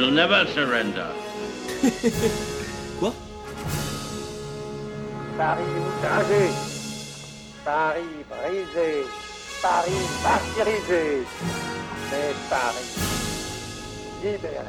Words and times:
shall 0.00 0.10
never 0.10 0.46
surrender. 0.54 1.08
Quoi? 2.98 3.12
Paris 5.36 5.62
outragé, 5.62 6.48
Paris 7.64 8.00
brisé, 8.28 9.04
Paris 9.62 9.90
martyrisé, 10.22 11.24
mais 12.10 12.34
Paris 12.48 12.90
libéré. 14.22 14.64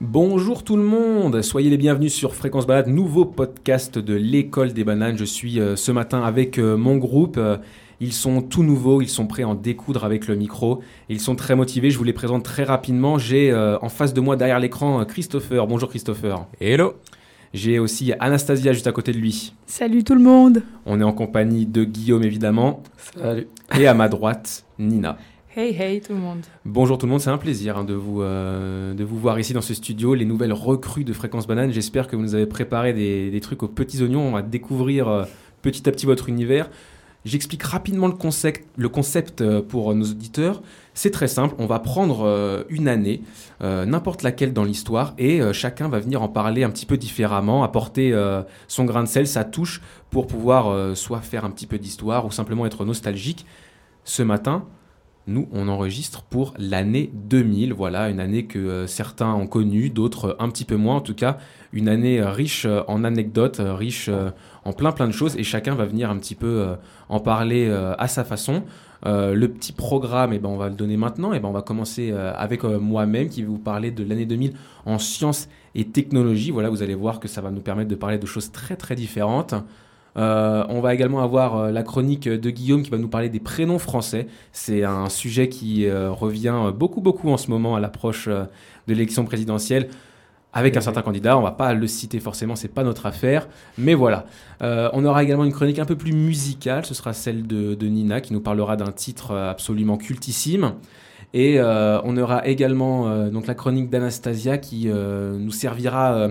Bonjour 0.00 0.64
tout 0.64 0.76
le 0.76 0.82
monde, 0.82 1.42
soyez 1.42 1.70
les 1.70 1.76
bienvenus 1.76 2.14
sur 2.14 2.34
Fréquence 2.34 2.66
Balade, 2.66 2.88
nouveau 2.88 3.24
podcast 3.26 3.98
de 3.98 4.14
l'école 4.14 4.72
des 4.72 4.84
bananes. 4.84 5.18
Je 5.18 5.24
suis 5.24 5.60
euh, 5.60 5.76
ce 5.76 5.92
matin 5.92 6.22
avec 6.22 6.58
euh, 6.58 6.76
mon 6.76 6.96
groupe. 6.96 7.36
Euh, 7.36 7.58
ils 8.00 8.12
sont 8.12 8.42
tout 8.42 8.62
nouveaux, 8.62 9.02
ils 9.02 9.08
sont 9.08 9.26
prêts 9.26 9.42
à 9.42 9.48
en 9.48 9.54
découdre 9.54 10.04
avec 10.04 10.26
le 10.28 10.36
micro. 10.36 10.82
Ils 11.08 11.20
sont 11.20 11.36
très 11.36 11.54
motivés, 11.54 11.90
je 11.90 11.98
vous 11.98 12.04
les 12.04 12.12
présente 12.12 12.44
très 12.44 12.64
rapidement. 12.64 13.18
J'ai 13.18 13.50
euh, 13.50 13.78
en 13.82 13.88
face 13.88 14.14
de 14.14 14.20
moi 14.20 14.36
derrière 14.36 14.60
l'écran 14.60 15.00
euh, 15.00 15.04
Christopher. 15.04 15.66
Bonjour 15.66 15.88
Christopher. 15.88 16.46
Hello 16.60 16.94
J'ai 17.52 17.78
aussi 17.78 18.12
Anastasia 18.20 18.72
juste 18.72 18.86
à 18.86 18.92
côté 18.92 19.12
de 19.12 19.18
lui. 19.18 19.54
Salut 19.66 20.04
tout 20.04 20.14
le 20.14 20.22
monde 20.22 20.62
On 20.86 21.00
est 21.00 21.04
en 21.04 21.12
compagnie 21.12 21.66
de 21.66 21.84
Guillaume 21.84 22.24
évidemment. 22.24 22.82
Salut 23.16 23.48
Et 23.78 23.86
à 23.86 23.94
ma 23.94 24.08
droite, 24.08 24.64
Nina. 24.78 25.16
Hey 25.56 25.72
hey 25.80 26.00
tout 26.00 26.14
le 26.14 26.18
monde 26.18 26.40
Bonjour 26.64 26.98
tout 26.98 27.06
le 27.06 27.12
monde, 27.12 27.20
c'est 27.20 27.30
un 27.30 27.38
plaisir 27.38 27.78
hein, 27.78 27.84
de, 27.84 27.94
vous, 27.94 28.22
euh, 28.22 28.92
de 28.92 29.04
vous 29.04 29.16
voir 29.16 29.38
ici 29.38 29.52
dans 29.52 29.60
ce 29.60 29.72
studio, 29.72 30.14
les 30.14 30.24
nouvelles 30.24 30.52
recrues 30.52 31.04
de 31.04 31.12
Fréquence 31.12 31.46
Banane. 31.46 31.70
J'espère 31.70 32.08
que 32.08 32.16
vous 32.16 32.22
nous 32.22 32.34
avez 32.34 32.46
préparé 32.46 32.92
des, 32.92 33.30
des 33.30 33.40
trucs 33.40 33.62
aux 33.62 33.68
petits 33.68 34.02
oignons. 34.02 34.22
On 34.22 34.32
va 34.32 34.42
découvrir 34.42 35.06
euh, 35.06 35.24
petit 35.62 35.88
à 35.88 35.92
petit 35.92 36.06
votre 36.06 36.28
univers. 36.28 36.68
J'explique 37.24 37.62
rapidement 37.62 38.06
le 38.06 38.88
concept, 38.88 39.40
euh, 39.40 39.62
pour 39.62 39.94
nos 39.94 40.04
auditeurs. 40.04 40.62
C'est 40.92 41.10
très 41.10 41.26
simple, 41.26 41.54
on 41.58 41.66
va 41.66 41.78
prendre 41.78 42.26
euh, 42.26 42.64
une 42.68 42.86
année, 42.86 43.22
euh, 43.62 43.86
n'importe 43.86 44.22
laquelle 44.22 44.52
dans 44.52 44.62
l'histoire, 44.62 45.14
et 45.16 45.40
euh, 45.40 45.52
chacun 45.54 45.88
va 45.88 46.00
venir 46.00 46.20
en 46.22 46.28
parler 46.28 46.64
un 46.64 46.70
petit 46.70 46.86
peu 46.86 46.98
différemment, 46.98 47.64
apporter 47.64 48.12
euh, 48.12 48.42
son 48.68 48.84
grain 48.84 49.02
de 49.02 49.08
sel, 49.08 49.26
sa 49.26 49.42
touche, 49.42 49.80
pour 50.10 50.26
pouvoir 50.26 50.68
euh, 50.68 50.94
soit 50.94 51.20
faire 51.20 51.44
un 51.46 51.50
petit 51.50 51.66
peu 51.66 51.78
d'histoire 51.78 52.26
ou 52.26 52.30
simplement 52.30 52.66
être 52.66 52.84
nostalgique. 52.84 53.46
Ce 54.04 54.22
matin, 54.22 54.66
nous, 55.26 55.48
on 55.52 55.68
enregistre 55.68 56.22
pour 56.22 56.52
l'année 56.58 57.10
2000. 57.14 57.72
Voilà, 57.72 58.10
une 58.10 58.20
année 58.20 58.44
que 58.44 58.58
euh, 58.58 58.86
certains 58.86 59.32
ont 59.32 59.46
connue, 59.46 59.88
d'autres 59.88 60.26
euh, 60.26 60.36
un 60.38 60.50
petit 60.50 60.66
peu 60.66 60.76
moins. 60.76 60.96
En 60.96 61.00
tout 61.00 61.14
cas, 61.14 61.38
une 61.72 61.88
année 61.88 62.20
euh, 62.20 62.30
riche 62.30 62.66
en 62.88 63.04
anecdotes, 63.04 63.60
riche 63.60 64.10
en 64.64 64.72
plein 64.74 64.92
plein 64.92 65.06
de 65.06 65.12
choses. 65.12 65.34
Et 65.36 65.42
chacun 65.42 65.74
va 65.74 65.86
venir 65.86 66.10
un 66.10 66.18
petit 66.18 66.34
peu 66.34 66.76
en 67.08 67.20
parler 67.20 67.70
à 67.98 68.08
sa 68.08 68.24
façon. 68.24 68.64
Le 69.04 69.46
petit 69.46 69.72
programme, 69.72 70.32
eh 70.32 70.38
ben, 70.38 70.48
on 70.48 70.56
va 70.56 70.68
le 70.68 70.74
donner 70.74 70.96
maintenant. 70.96 71.32
Et 71.32 71.40
ben, 71.40 71.48
on 71.48 71.52
va 71.52 71.62
commencer 71.62 72.12
avec 72.12 72.64
moi-même 72.64 73.28
qui 73.28 73.42
vais 73.42 73.48
vous 73.48 73.58
parler 73.58 73.90
de 73.90 74.04
l'année 74.04 74.26
2000 74.26 74.54
en 74.86 74.98
sciences 74.98 75.48
et 75.74 75.86
technologies. 75.86 76.50
Voilà, 76.50 76.68
vous 76.70 76.82
allez 76.82 76.94
voir 76.94 77.20
que 77.20 77.28
ça 77.28 77.40
va 77.40 77.50
nous 77.50 77.60
permettre 77.60 77.90
de 77.90 77.96
parler 77.96 78.18
de 78.18 78.26
choses 78.26 78.52
très 78.52 78.76
très 78.76 78.94
différentes. 78.94 79.54
Euh, 80.16 80.64
on 80.68 80.80
va 80.80 80.94
également 80.94 81.22
avoir 81.22 81.56
euh, 81.56 81.70
la 81.70 81.82
chronique 81.82 82.28
de 82.28 82.50
Guillaume 82.50 82.82
qui 82.82 82.90
va 82.90 82.98
nous 82.98 83.08
parler 83.08 83.28
des 83.28 83.40
prénoms 83.40 83.78
français. 83.78 84.28
C'est 84.52 84.84
un 84.84 85.08
sujet 85.08 85.48
qui 85.48 85.86
euh, 85.86 86.10
revient 86.10 86.72
beaucoup 86.74 87.00
beaucoup 87.00 87.30
en 87.30 87.36
ce 87.36 87.50
moment 87.50 87.74
à 87.74 87.80
l'approche 87.80 88.28
de 88.28 88.46
l'élection 88.86 89.24
présidentielle. 89.24 89.88
Avec 90.56 90.76
un 90.76 90.80
certain 90.80 91.02
candidat, 91.02 91.36
on 91.36 91.42
va 91.42 91.50
pas 91.50 91.74
le 91.74 91.86
citer 91.88 92.20
forcément, 92.20 92.54
c'est 92.54 92.68
pas 92.68 92.84
notre 92.84 93.06
affaire, 93.06 93.48
mais 93.76 93.94
voilà. 93.94 94.26
On 94.60 95.04
aura 95.04 95.24
également 95.24 95.44
une 95.44 95.52
chronique 95.52 95.80
un 95.80 95.84
peu 95.84 95.96
plus 95.96 96.12
musicale, 96.12 96.86
ce 96.86 96.94
sera 96.94 97.12
celle 97.12 97.44
de, 97.48 97.74
de 97.74 97.86
Nina 97.88 98.20
qui 98.20 98.32
nous 98.32 98.40
parlera 98.40 98.76
d'un 98.76 98.92
titre 98.92 99.34
absolument 99.34 99.96
cultissime. 99.96 100.74
Et 101.32 101.60
on 101.60 102.16
aura 102.16 102.46
également 102.46 103.26
donc 103.30 103.48
la 103.48 103.54
chronique 103.56 103.90
d'Anastasia 103.90 104.58
qui 104.58 104.86
nous 104.86 105.50
servira 105.50 106.28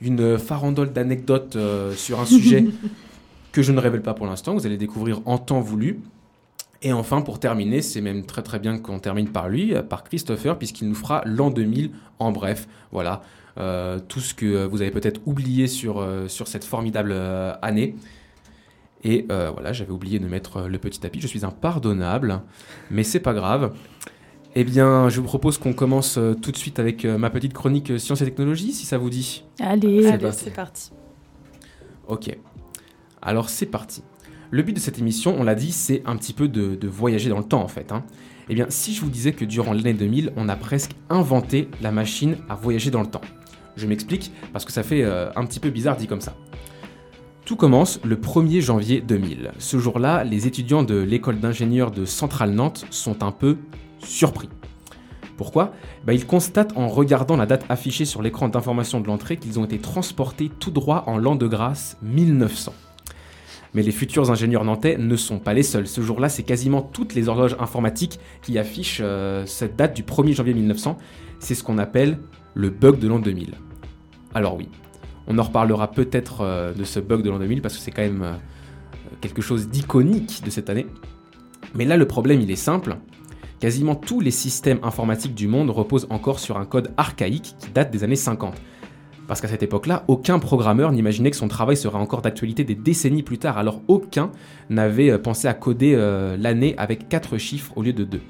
une 0.00 0.36
farandole 0.36 0.92
d'anecdotes 0.92 1.56
sur 1.94 2.18
un 2.18 2.26
sujet 2.26 2.64
que 3.52 3.62
je 3.62 3.72
ne 3.72 3.80
révèle 3.80 4.02
pas 4.02 4.14
pour 4.14 4.26
l'instant, 4.26 4.54
vous 4.54 4.66
allez 4.66 4.76
découvrir 4.76 5.20
en 5.26 5.38
temps 5.38 5.60
voulu. 5.60 6.00
Et 6.82 6.92
enfin, 6.92 7.20
pour 7.20 7.38
terminer, 7.38 7.82
c'est 7.82 8.00
même 8.00 8.24
très 8.24 8.42
très 8.42 8.58
bien 8.58 8.78
qu'on 8.78 8.98
termine 8.98 9.28
par 9.28 9.48
lui, 9.48 9.74
par 9.88 10.02
Christopher, 10.02 10.56
puisqu'il 10.56 10.88
nous 10.88 10.94
fera 10.94 11.22
l'an 11.26 11.50
2000 11.50 11.90
en 12.18 12.32
bref. 12.32 12.68
Voilà, 12.90 13.20
euh, 13.58 13.98
tout 14.08 14.20
ce 14.20 14.32
que 14.32 14.64
vous 14.64 14.80
avez 14.80 14.90
peut-être 14.90 15.20
oublié 15.26 15.66
sur, 15.66 16.00
euh, 16.00 16.26
sur 16.28 16.48
cette 16.48 16.64
formidable 16.64 17.10
euh, 17.12 17.52
année. 17.60 17.96
Et 19.04 19.26
euh, 19.30 19.50
voilà, 19.50 19.72
j'avais 19.72 19.90
oublié 19.92 20.18
de 20.18 20.26
mettre 20.26 20.62
le 20.68 20.78
petit 20.78 21.00
tapis. 21.00 21.20
Je 21.20 21.26
suis 21.26 21.44
impardonnable, 21.44 22.40
mais 22.90 23.02
c'est 23.02 23.20
pas 23.20 23.34
grave. 23.34 23.74
Eh 24.54 24.64
bien, 24.64 25.08
je 25.10 25.20
vous 25.20 25.26
propose 25.26 25.58
qu'on 25.58 25.72
commence 25.74 26.18
tout 26.42 26.50
de 26.50 26.56
suite 26.56 26.78
avec 26.78 27.04
ma 27.04 27.30
petite 27.30 27.52
chronique 27.52 28.00
sciences 28.00 28.20
et 28.20 28.24
technologies, 28.24 28.72
si 28.72 28.84
ça 28.84 28.98
vous 28.98 29.08
dit. 29.08 29.44
Allez, 29.60 30.02
C'est 30.02 30.08
allez, 30.12 30.24
parti. 30.24 30.44
c'est 30.44 30.50
parti. 30.50 30.90
Ok. 32.08 32.36
Alors 33.22 33.48
c'est 33.48 33.66
parti. 33.66 34.02
Le 34.50 34.62
but 34.62 34.72
de 34.72 34.80
cette 34.80 34.98
émission, 34.98 35.36
on 35.38 35.44
l'a 35.44 35.54
dit, 35.54 35.70
c'est 35.70 36.02
un 36.06 36.16
petit 36.16 36.32
peu 36.32 36.48
de, 36.48 36.88
voyager 36.88 37.28
dans 37.30 37.38
le 37.38 37.44
temps 37.44 37.62
en 37.62 37.68
fait. 37.68 37.92
hein. 37.92 38.04
Eh 38.48 38.54
bien, 38.54 38.66
si 38.68 38.94
je 38.94 39.00
vous 39.00 39.10
disais 39.10 39.32
que 39.32 39.44
durant 39.44 39.72
l'année 39.72 39.94
2000, 39.94 40.32
on 40.36 40.48
a 40.48 40.56
presque 40.56 40.90
inventé 41.08 41.68
la 41.80 41.92
machine 41.92 42.36
à 42.48 42.56
voyager 42.56 42.90
dans 42.90 43.00
le 43.00 43.06
temps. 43.06 43.20
Je 43.76 43.86
m'explique 43.86 44.32
parce 44.52 44.64
que 44.64 44.72
ça 44.72 44.82
fait 44.82 45.04
euh, 45.04 45.30
un 45.36 45.46
petit 45.46 45.60
peu 45.60 45.70
bizarre 45.70 45.96
dit 45.96 46.08
comme 46.08 46.20
ça. 46.20 46.34
Tout 47.44 47.54
commence 47.54 48.00
le 48.04 48.16
1er 48.16 48.60
janvier 48.60 49.00
2000. 49.00 49.52
Ce 49.58 49.78
jour-là, 49.78 50.24
les 50.24 50.48
étudiants 50.48 50.82
de 50.82 50.96
l'école 50.96 51.38
d'ingénieurs 51.38 51.92
de 51.92 52.04
Centrale 52.04 52.50
Nantes 52.50 52.86
sont 52.90 53.22
un 53.22 53.32
peu 53.32 53.56
surpris. 54.00 54.48
Pourquoi? 55.36 55.72
Bah, 56.04 56.12
Ils 56.12 56.26
constatent 56.26 56.76
en 56.76 56.88
regardant 56.88 57.36
la 57.36 57.46
date 57.46 57.64
affichée 57.68 58.04
sur 58.04 58.20
l'écran 58.20 58.48
d'information 58.48 59.00
de 59.00 59.06
l'entrée 59.06 59.36
qu'ils 59.36 59.58
ont 59.60 59.64
été 59.64 59.78
transportés 59.78 60.50
tout 60.58 60.70
droit 60.70 61.04
en 61.06 61.18
l'an 61.18 61.36
de 61.36 61.46
grâce 61.46 61.96
1900. 62.02 62.72
Mais 63.74 63.82
les 63.82 63.92
futurs 63.92 64.30
ingénieurs 64.30 64.64
nantais 64.64 64.96
ne 64.98 65.16
sont 65.16 65.38
pas 65.38 65.54
les 65.54 65.62
seuls. 65.62 65.86
Ce 65.86 66.00
jour-là, 66.00 66.28
c'est 66.28 66.42
quasiment 66.42 66.82
toutes 66.82 67.14
les 67.14 67.28
horloges 67.28 67.56
informatiques 67.60 68.18
qui 68.42 68.58
affichent 68.58 69.00
euh, 69.02 69.46
cette 69.46 69.76
date 69.76 69.94
du 69.94 70.02
1er 70.02 70.34
janvier 70.34 70.54
1900. 70.54 70.98
C'est 71.38 71.54
ce 71.54 71.62
qu'on 71.62 71.78
appelle 71.78 72.18
le 72.54 72.70
bug 72.70 72.98
de 72.98 73.06
l'an 73.06 73.20
2000. 73.20 73.54
Alors 74.34 74.56
oui, 74.56 74.68
on 75.26 75.38
en 75.38 75.42
reparlera 75.42 75.90
peut-être 75.90 76.40
euh, 76.40 76.72
de 76.74 76.84
ce 76.84 76.98
bug 76.98 77.22
de 77.22 77.30
l'an 77.30 77.38
2000 77.38 77.62
parce 77.62 77.76
que 77.76 77.80
c'est 77.80 77.92
quand 77.92 78.02
même 78.02 78.22
euh, 78.22 78.34
quelque 79.20 79.42
chose 79.42 79.68
d'iconique 79.68 80.42
de 80.44 80.50
cette 80.50 80.68
année. 80.68 80.86
Mais 81.74 81.84
là, 81.84 81.96
le 81.96 82.06
problème, 82.06 82.40
il 82.40 82.50
est 82.50 82.56
simple. 82.56 82.96
Quasiment 83.60 83.94
tous 83.94 84.20
les 84.20 84.30
systèmes 84.30 84.80
informatiques 84.82 85.34
du 85.34 85.46
monde 85.46 85.70
reposent 85.70 86.06
encore 86.10 86.40
sur 86.40 86.56
un 86.56 86.64
code 86.64 86.92
archaïque 86.96 87.54
qui 87.58 87.70
date 87.70 87.90
des 87.90 88.02
années 88.02 88.16
50. 88.16 88.54
Parce 89.30 89.40
qu'à 89.40 89.46
cette 89.46 89.62
époque-là, 89.62 90.02
aucun 90.08 90.40
programmeur 90.40 90.90
n'imaginait 90.90 91.30
que 91.30 91.36
son 91.36 91.46
travail 91.46 91.76
serait 91.76 91.98
encore 91.98 92.20
d'actualité 92.20 92.64
des 92.64 92.74
décennies 92.74 93.22
plus 93.22 93.38
tard, 93.38 93.58
alors 93.58 93.80
aucun 93.86 94.32
n'avait 94.70 95.08
euh, 95.08 95.18
pensé 95.18 95.46
à 95.46 95.54
coder 95.54 95.94
euh, 95.94 96.36
l'année 96.36 96.74
avec 96.78 97.08
4 97.08 97.38
chiffres 97.38 97.72
au 97.76 97.82
lieu 97.84 97.92
de 97.92 98.02
2. 98.02 98.20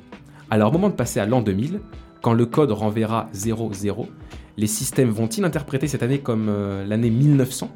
Alors 0.50 0.68
au 0.68 0.72
moment 0.74 0.90
de 0.90 0.94
passer 0.94 1.18
à 1.18 1.24
l'an 1.24 1.40
2000, 1.40 1.80
quand 2.20 2.34
le 2.34 2.44
code 2.44 2.70
renverra 2.72 3.30
00, 3.32 4.10
les 4.58 4.66
systèmes 4.66 5.08
vont-ils 5.08 5.42
interpréter 5.42 5.88
cette 5.88 6.02
année 6.02 6.18
comme 6.18 6.48
euh, 6.50 6.84
l'année 6.84 7.08
1900 7.08 7.74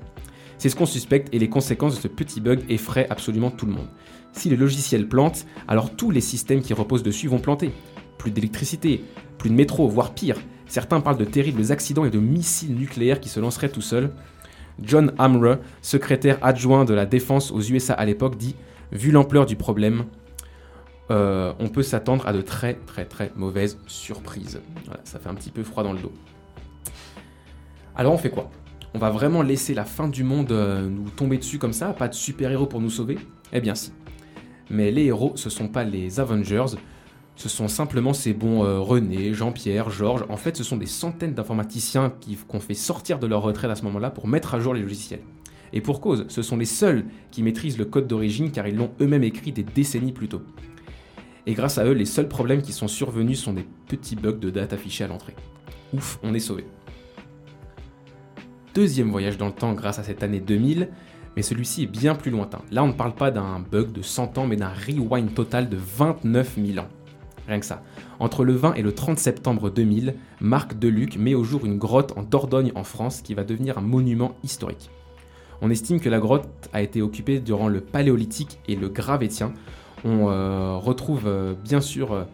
C'est 0.58 0.68
ce 0.68 0.76
qu'on 0.76 0.84
suspecte 0.84 1.32
et 1.32 1.38
les 1.38 1.48
conséquences 1.48 1.96
de 1.96 2.00
ce 2.02 2.08
petit 2.08 2.42
bug 2.42 2.60
effraient 2.68 3.08
absolument 3.08 3.50
tout 3.50 3.64
le 3.64 3.72
monde. 3.72 3.88
Si 4.32 4.50
le 4.50 4.56
logiciel 4.56 5.08
plante, 5.08 5.46
alors 5.66 5.96
tous 5.96 6.10
les 6.10 6.20
systèmes 6.20 6.60
qui 6.60 6.74
reposent 6.74 7.02
dessus 7.02 7.28
vont 7.28 7.38
planter. 7.38 7.70
Plus 8.18 8.32
d'électricité, 8.32 9.02
plus 9.38 9.48
de 9.48 9.54
métro, 9.54 9.88
voire 9.88 10.12
pire. 10.12 10.36
Certains 10.66 11.00
parlent 11.00 11.18
de 11.18 11.24
terribles 11.24 11.72
accidents 11.72 12.04
et 12.04 12.10
de 12.10 12.18
missiles 12.18 12.74
nucléaires 12.74 13.20
qui 13.20 13.28
se 13.28 13.40
lanceraient 13.40 13.68
tout 13.68 13.82
seuls. 13.82 14.10
John 14.82 15.12
Hamre, 15.18 15.58
secrétaire 15.82 16.38
adjoint 16.42 16.84
de 16.84 16.94
la 16.94 17.06
défense 17.06 17.52
aux 17.52 17.60
USA 17.60 17.94
à 17.94 18.04
l'époque, 18.04 18.36
dit 18.36 18.56
Vu 18.92 19.10
l'ampleur 19.10 19.46
du 19.46 19.56
problème, 19.56 20.04
euh, 21.10 21.52
on 21.58 21.68
peut 21.68 21.82
s'attendre 21.82 22.26
à 22.26 22.32
de 22.32 22.40
très 22.40 22.74
très 22.74 23.04
très 23.04 23.30
mauvaises 23.36 23.78
surprises. 23.86 24.60
Ça 25.04 25.18
fait 25.18 25.28
un 25.28 25.34
petit 25.34 25.50
peu 25.50 25.62
froid 25.62 25.82
dans 25.82 25.92
le 25.92 26.00
dos. 26.00 26.12
Alors 27.96 28.12
on 28.12 28.18
fait 28.18 28.30
quoi? 28.30 28.50
On 28.94 28.98
va 28.98 29.10
vraiment 29.10 29.42
laisser 29.42 29.74
la 29.74 29.84
fin 29.84 30.08
du 30.08 30.22
monde 30.22 30.52
euh, 30.52 30.88
nous 30.88 31.10
tomber 31.10 31.36
dessus 31.36 31.58
comme 31.58 31.72
ça 31.72 31.92
Pas 31.92 32.06
de 32.06 32.14
super-héros 32.14 32.66
pour 32.66 32.80
nous 32.80 32.90
sauver? 32.90 33.18
Eh 33.52 33.60
bien 33.60 33.74
si. 33.74 33.92
Mais 34.70 34.90
les 34.90 35.06
héros, 35.06 35.32
ce 35.34 35.50
sont 35.50 35.68
pas 35.68 35.84
les 35.84 36.20
Avengers, 36.20 36.76
ce 37.36 37.48
sont 37.48 37.68
simplement 37.68 38.12
ces 38.12 38.32
bons 38.32 38.64
euh, 38.64 38.78
René, 38.78 39.34
Jean-Pierre, 39.34 39.90
Georges. 39.90 40.24
En 40.28 40.36
fait, 40.36 40.56
ce 40.56 40.64
sont 40.64 40.76
des 40.76 40.86
centaines 40.86 41.34
d'informaticiens 41.34 42.12
qu'on 42.48 42.60
fait 42.60 42.74
sortir 42.74 43.18
de 43.18 43.26
leur 43.26 43.42
retraite 43.42 43.70
à 43.70 43.74
ce 43.74 43.82
moment-là 43.84 44.10
pour 44.10 44.28
mettre 44.28 44.54
à 44.54 44.60
jour 44.60 44.74
les 44.74 44.82
logiciels. 44.82 45.22
Et 45.72 45.80
pour 45.80 46.00
cause, 46.00 46.26
ce 46.28 46.42
sont 46.42 46.56
les 46.56 46.64
seuls 46.64 47.04
qui 47.32 47.42
maîtrisent 47.42 47.78
le 47.78 47.84
code 47.84 48.06
d'origine 48.06 48.52
car 48.52 48.68
ils 48.68 48.76
l'ont 48.76 48.92
eux-mêmes 49.00 49.24
écrit 49.24 49.50
des 49.50 49.64
décennies 49.64 50.12
plus 50.12 50.28
tôt. 50.28 50.42
Et 51.46 51.54
grâce 51.54 51.78
à 51.78 51.84
eux, 51.84 51.92
les 51.92 52.06
seuls 52.06 52.28
problèmes 52.28 52.62
qui 52.62 52.72
sont 52.72 52.88
survenus 52.88 53.40
sont 53.40 53.52
des 53.52 53.66
petits 53.88 54.16
bugs 54.16 54.32
de 54.32 54.50
date 54.50 54.72
affichés 54.72 55.04
à 55.04 55.08
l'entrée. 55.08 55.34
Ouf, 55.92 56.18
on 56.22 56.32
est 56.32 56.40
sauvé. 56.40 56.64
Deuxième 58.74 59.10
voyage 59.10 59.36
dans 59.36 59.46
le 59.46 59.52
temps 59.52 59.72
grâce 59.74 59.98
à 59.98 60.04
cette 60.04 60.22
année 60.22 60.40
2000, 60.40 60.88
mais 61.36 61.42
celui-ci 61.42 61.82
est 61.82 61.86
bien 61.86 62.14
plus 62.14 62.30
lointain. 62.30 62.62
Là, 62.70 62.84
on 62.84 62.88
ne 62.88 62.92
parle 62.92 63.14
pas 63.14 63.30
d'un 63.30 63.58
bug 63.58 63.92
de 63.92 64.02
100 64.02 64.38
ans, 64.38 64.46
mais 64.46 64.56
d'un 64.56 64.72
rewind 64.72 65.34
total 65.34 65.68
de 65.68 65.76
29 65.76 66.58
000 66.64 66.78
ans. 66.78 66.88
Rien 67.46 67.60
que 67.60 67.66
ça. 67.66 67.82
Entre 68.20 68.44
le 68.44 68.54
20 68.54 68.74
et 68.74 68.82
le 68.82 68.92
30 68.92 69.18
septembre 69.18 69.70
2000, 69.70 70.14
Marc 70.40 70.78
Deluc 70.78 71.16
met 71.18 71.34
au 71.34 71.44
jour 71.44 71.66
une 71.66 71.78
grotte 71.78 72.16
en 72.16 72.22
Dordogne 72.22 72.72
en 72.74 72.84
France 72.84 73.20
qui 73.20 73.34
va 73.34 73.44
devenir 73.44 73.78
un 73.78 73.82
monument 73.82 74.36
historique. 74.42 74.90
On 75.60 75.70
estime 75.70 76.00
que 76.00 76.08
la 76.08 76.18
grotte 76.18 76.48
a 76.72 76.82
été 76.82 77.02
occupée 77.02 77.40
durant 77.40 77.68
le 77.68 77.80
Paléolithique 77.80 78.58
et 78.68 78.76
le 78.76 78.88
Gravétien. 78.88 79.52
On 80.04 80.28
euh, 80.28 80.76
retrouve 80.76 81.24
euh, 81.26 81.54
bien 81.54 81.80
sûr 81.80 82.12
euh, 82.12 82.24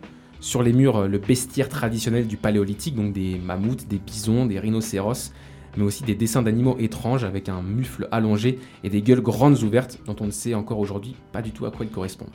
sur 0.41 0.63
les 0.63 0.73
murs 0.73 1.07
le 1.07 1.19
bestiaire 1.19 1.69
traditionnel 1.69 2.27
du 2.27 2.37
Paléolithique, 2.37 2.95
donc 2.95 3.13
des 3.13 3.39
mammouths, 3.39 3.87
des 3.87 3.99
bisons, 3.99 4.47
des 4.47 4.59
rhinocéros, 4.59 5.33
mais 5.77 5.85
aussi 5.85 6.03
des 6.03 6.15
dessins 6.15 6.43
d'animaux 6.43 6.77
étranges 6.79 7.25
avec 7.25 7.49
un 7.49 7.63
mufle 7.63 8.09
allongé 8.11 8.59
et 8.83 8.91
des 8.91 9.03
gueules 9.03 9.21
grandes 9.21 9.63
ouvertes 9.63 9.99
dont 10.07 10.17
on 10.21 10.27
ne 10.27 10.31
sait 10.31 10.55
encore 10.55 10.79
aujourd'hui 10.79 11.15
pas 11.33 11.43
du 11.43 11.53
tout 11.53 11.67
à 11.67 11.71
quoi 11.71 11.85
ils 11.85 11.93
correspondent. 11.93 12.31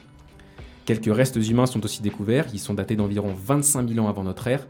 Quelques 0.86 1.14
restes 1.14 1.38
humains 1.38 1.66
sont 1.66 1.84
aussi 1.84 2.04
découverts, 2.04 2.46
ils 2.54 2.60
sont 2.60 2.76
datés 2.76 2.96
d'environ 2.96 3.34
25 3.34 3.90
000 3.90 4.06
ans 4.06 4.08
avant 4.08 4.24
notre 4.24 4.48
ère, 4.48 4.68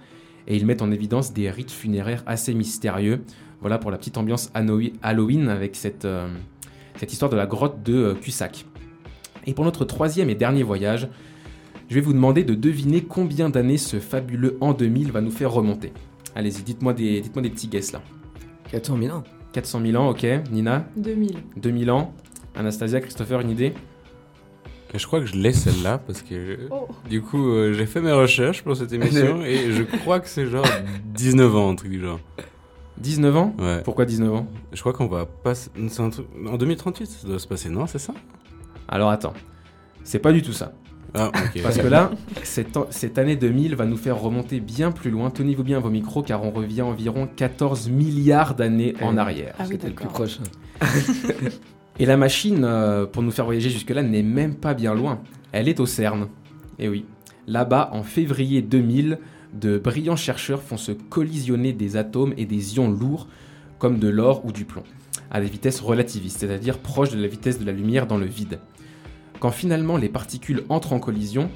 et 0.47 0.55
ils 0.55 0.65
mettent 0.65 0.81
en 0.81 0.91
évidence 0.91 1.33
des 1.33 1.49
rites 1.49 1.71
funéraires 1.71 2.23
assez 2.25 2.53
mystérieux. 2.53 3.21
Voilà 3.59 3.77
pour 3.77 3.91
la 3.91 3.97
petite 3.97 4.17
ambiance 4.17 4.49
Halloween 4.53 5.49
avec 5.49 5.75
cette, 5.75 6.05
euh, 6.05 6.27
cette 6.97 7.11
histoire 7.11 7.29
de 7.29 7.35
la 7.35 7.45
grotte 7.45 7.83
de 7.83 7.93
euh, 7.93 8.13
Cussac. 8.13 8.65
Et 9.45 9.53
pour 9.53 9.65
notre 9.65 9.83
troisième 9.83 10.29
et 10.29 10.35
dernier 10.35 10.63
voyage, 10.63 11.09
je 11.89 11.95
vais 11.95 12.01
vous 12.01 12.13
demander 12.13 12.43
de 12.43 12.55
deviner 12.55 13.01
combien 13.01 13.49
d'années 13.49 13.77
ce 13.77 13.99
fabuleux 13.99 14.57
an 14.61 14.73
2000 14.73 15.11
va 15.11 15.21
nous 15.21 15.31
faire 15.31 15.51
remonter. 15.51 15.91
Allez-y, 16.33 16.63
dites-moi 16.63 16.93
des, 16.93 17.21
dites 17.21 17.37
des 17.37 17.49
petits 17.49 17.67
guesses 17.67 17.91
là. 17.91 18.01
400 18.71 18.97
000 19.01 19.17
ans. 19.17 19.23
400 19.53 19.81
000 19.85 20.01
ans, 20.01 20.09
ok. 20.09 20.25
Nina, 20.51 20.87
2000. 20.97 21.37
2000 21.57 21.91
ans. 21.91 22.13
Anastasia, 22.55 22.99
Christopher, 23.01 23.41
une 23.41 23.51
idée? 23.51 23.73
Je 24.97 25.05
crois 25.07 25.19
que 25.19 25.25
je 25.25 25.35
l'ai 25.35 25.53
celle-là 25.53 25.97
parce 25.97 26.21
que 26.21 26.57
Oh. 26.71 26.87
du 27.09 27.21
coup 27.21 27.49
euh, 27.49 27.73
j'ai 27.73 27.85
fait 27.85 28.01
mes 28.01 28.11
recherches 28.11 28.63
pour 28.63 28.75
cette 28.75 28.91
émission 28.93 29.41
et 29.45 29.71
je 29.71 29.83
crois 29.83 30.19
que 30.19 30.27
c'est 30.27 30.45
genre 30.47 30.65
19 31.13 31.55
ans, 31.55 31.71
un 31.71 31.75
truc 31.75 31.91
du 31.91 32.01
genre. 32.01 32.19
19 32.97 33.35
ans 33.35 33.53
Ouais. 33.59 33.81
Pourquoi 33.83 34.05
19 34.05 34.33
ans 34.33 34.47
Je 34.71 34.79
crois 34.79 34.93
qu'on 34.93 35.07
va 35.07 35.25
passer. 35.25 35.69
truc- 35.89 36.27
En 36.47 36.57
2038, 36.57 37.05
ça 37.07 37.27
doit 37.27 37.39
se 37.39 37.47
passer, 37.47 37.69
non 37.69 37.87
C'est 37.87 37.99
ça 37.99 38.13
Alors 38.87 39.09
attends, 39.09 39.33
c'est 40.03 40.19
pas 40.19 40.31
du 40.31 40.41
tout 40.41 40.53
ça. 40.53 40.73
Ah, 41.17 41.29
ok. 41.29 41.61
Parce 41.63 41.77
que 41.77 41.87
là, 41.87 42.11
cette, 42.43 42.77
cette 42.89 43.17
année 43.17 43.37
2000 43.37 43.75
va 43.75 43.85
nous 43.85 43.95
faire 43.95 44.19
remonter 44.19 44.59
bien 44.59 44.91
plus 44.91 45.11
loin. 45.11 45.29
Tenez-vous 45.29 45.63
bien 45.63 45.77
à 45.77 45.79
vos 45.79 45.89
micros 45.89 46.23
car 46.23 46.43
on 46.43 46.51
revient 46.51 46.81
environ 46.81 47.25
14 47.33 47.87
milliards 47.89 48.53
d'années 48.53 48.95
en 49.01 49.15
Euh, 49.15 49.19
arrière. 49.21 49.55
Ah 49.57 49.63
oui, 49.63 49.69
C'était 49.73 49.87
le 49.87 49.93
plus 49.93 50.07
proche. 50.07 50.39
Et 51.97 52.05
la 52.05 52.17
machine, 52.17 52.63
euh, 52.63 53.05
pour 53.05 53.23
nous 53.23 53.31
faire 53.31 53.45
voyager 53.45 53.69
jusque-là, 53.69 54.03
n'est 54.03 54.23
même 54.23 54.55
pas 54.55 54.73
bien 54.73 54.93
loin. 54.93 55.21
Elle 55.51 55.69
est 55.69 55.79
au 55.79 55.85
CERN. 55.85 56.27
Et 56.77 56.89
oui. 56.89 57.05
Là-bas, 57.47 57.89
en 57.93 58.03
février 58.03 58.61
2000, 58.61 59.19
de 59.53 59.77
brillants 59.77 60.17
chercheurs 60.17 60.61
font 60.61 60.77
se 60.77 60.91
collisionner 60.91 61.71
des 61.71 61.95
atomes 61.95 62.33
et 62.37 62.45
des 62.45 62.75
ions 62.75 62.91
lourds, 62.91 63.27
comme 63.79 63.99
de 63.99 64.09
l'or 64.09 64.45
ou 64.45 64.51
du 64.51 64.65
plomb, 64.65 64.83
à 65.31 65.39
des 65.39 65.47
vitesses 65.47 65.79
relativistes, 65.79 66.39
c'est-à-dire 66.39 66.79
proches 66.79 67.11
de 67.11 67.21
la 67.21 67.27
vitesse 67.27 67.59
de 67.59 67.65
la 67.65 67.71
lumière 67.71 68.07
dans 68.07 68.17
le 68.17 68.25
vide. 68.25 68.59
Quand 69.39 69.51
finalement 69.51 69.97
les 69.97 70.09
particules 70.09 70.63
entrent 70.69 70.93
en 70.93 70.99
collision, 70.99 71.49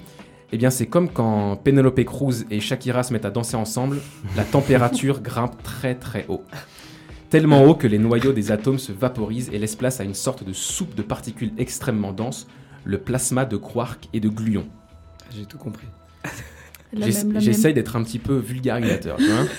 eh 0.51 0.57
bien 0.57 0.69
c'est 0.69 0.87
comme 0.87 1.09
quand 1.09 1.57
Penelope 1.57 2.03
Cruz 2.05 2.45
et 2.49 2.59
Shakira 2.59 3.03
se 3.03 3.13
mettent 3.13 3.25
à 3.25 3.31
danser 3.31 3.55
ensemble, 3.55 3.99
la 4.35 4.43
température 4.43 5.21
grimpe 5.21 5.61
très 5.63 5.95
très 5.95 6.25
haut. 6.27 6.43
Tellement 7.29 7.63
haut 7.63 7.75
que 7.75 7.85
les 7.85 7.99
noyaux 7.99 8.33
des 8.33 8.51
atomes 8.51 8.79
se 8.79 8.91
vaporisent 8.91 9.49
et 9.53 9.59
laissent 9.59 9.75
place 9.75 9.99
à 9.99 10.03
une 10.03 10.15
sorte 10.15 10.43
de 10.43 10.51
soupe 10.51 10.95
de 10.95 11.03
particules 11.03 11.51
extrêmement 11.59 12.11
denses, 12.11 12.47
le 12.85 12.97
plasma 12.97 13.45
de 13.45 13.55
quarks 13.55 14.09
et 14.13 14.19
de 14.19 14.29
gluons. 14.29 14.67
J'ai 15.29 15.45
tout 15.45 15.59
compris. 15.59 15.87
J'essaye 17.37 17.75
d'être 17.75 17.95
un 17.95 18.03
petit 18.03 18.17
peu 18.17 18.37
vulgarisateur. 18.37 19.17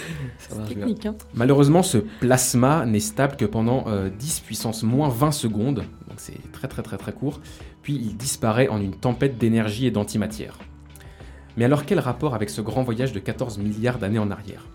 Technique, 0.69 1.07
hein. 1.07 1.15
Malheureusement, 1.33 1.85
ce 1.85 1.99
plasma 1.99 2.85
n'est 2.87 2.99
stable 2.99 3.37
que 3.37 3.45
pendant 3.45 3.85
euh, 3.87 4.11
10 4.11 4.41
puissance 4.41 4.83
moins 4.83 5.09
20 5.09 5.31
secondes, 5.31 5.85
donc 6.09 6.19
c'est 6.19 6.51
très 6.51 6.67
très 6.67 6.83
très 6.83 6.97
très 6.97 7.13
court, 7.13 7.41
puis 7.83 7.95
il 7.95 8.17
disparaît 8.17 8.67
en 8.67 8.81
une 8.81 8.97
tempête 8.97 9.39
d'énergie 9.39 9.87
et 9.87 9.93
d'antimatière. 9.93 10.59
Mais 11.57 11.67
alors 11.67 11.87
quel 11.87 12.01
rapport 12.01 12.35
avec 12.35 12.51
ce 12.51 12.61
grand 12.63 12.83
voyage 12.83 13.13
de 13.13 13.21
14 13.21 13.59
milliards 13.59 13.99
d'années 13.99 14.19
en 14.19 14.33
arrière? 14.33 14.67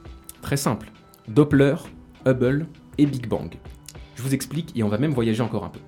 Très 0.42 0.56
simple, 0.58 0.92
Doppler, 1.28 1.76
Hubble 2.26 2.68
et 2.98 3.06
Big 3.06 3.28
Bang. 3.28 3.54
Je 4.16 4.22
vous 4.22 4.34
explique 4.34 4.72
et 4.76 4.84
on 4.84 4.90
va 4.90 4.98
même 4.98 5.14
voyager 5.14 5.42
encore 5.42 5.66
un 5.66 5.70
peu. 5.70 5.80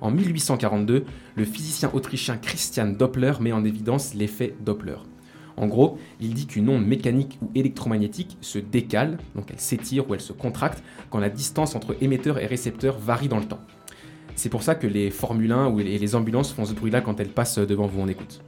En 0.00 0.10
1842, 0.10 1.04
le 1.34 1.44
physicien 1.44 1.90
autrichien 1.92 2.36
Christian 2.36 2.86
Doppler 2.86 3.32
met 3.40 3.52
en 3.52 3.64
évidence 3.64 4.14
l'effet 4.14 4.54
Doppler. 4.60 4.96
En 5.56 5.66
gros, 5.66 5.98
il 6.20 6.34
dit 6.34 6.46
qu'une 6.46 6.68
onde 6.68 6.86
mécanique 6.86 7.38
ou 7.42 7.50
électromagnétique 7.56 8.38
se 8.40 8.58
décale, 8.58 9.18
donc 9.34 9.50
elle 9.50 9.58
s'étire 9.58 10.08
ou 10.08 10.14
elle 10.14 10.20
se 10.20 10.32
contracte, 10.32 10.84
quand 11.10 11.18
la 11.18 11.30
distance 11.30 11.74
entre 11.74 11.96
émetteur 12.00 12.38
et 12.38 12.46
récepteur 12.46 12.98
varie 12.98 13.28
dans 13.28 13.40
le 13.40 13.44
temps. 13.44 13.60
C'est 14.36 14.50
pour 14.50 14.62
ça 14.62 14.76
que 14.76 14.86
les 14.86 15.10
Formule 15.10 15.50
1 15.50 15.66
ou 15.66 15.78
les 15.78 16.14
ambulances 16.14 16.52
font 16.52 16.64
ce 16.64 16.74
bruit-là 16.74 17.00
quand 17.00 17.18
elles 17.18 17.28
passent 17.28 17.58
devant 17.58 17.88
vous, 17.88 18.00
on 18.00 18.06
écoute. 18.06 18.40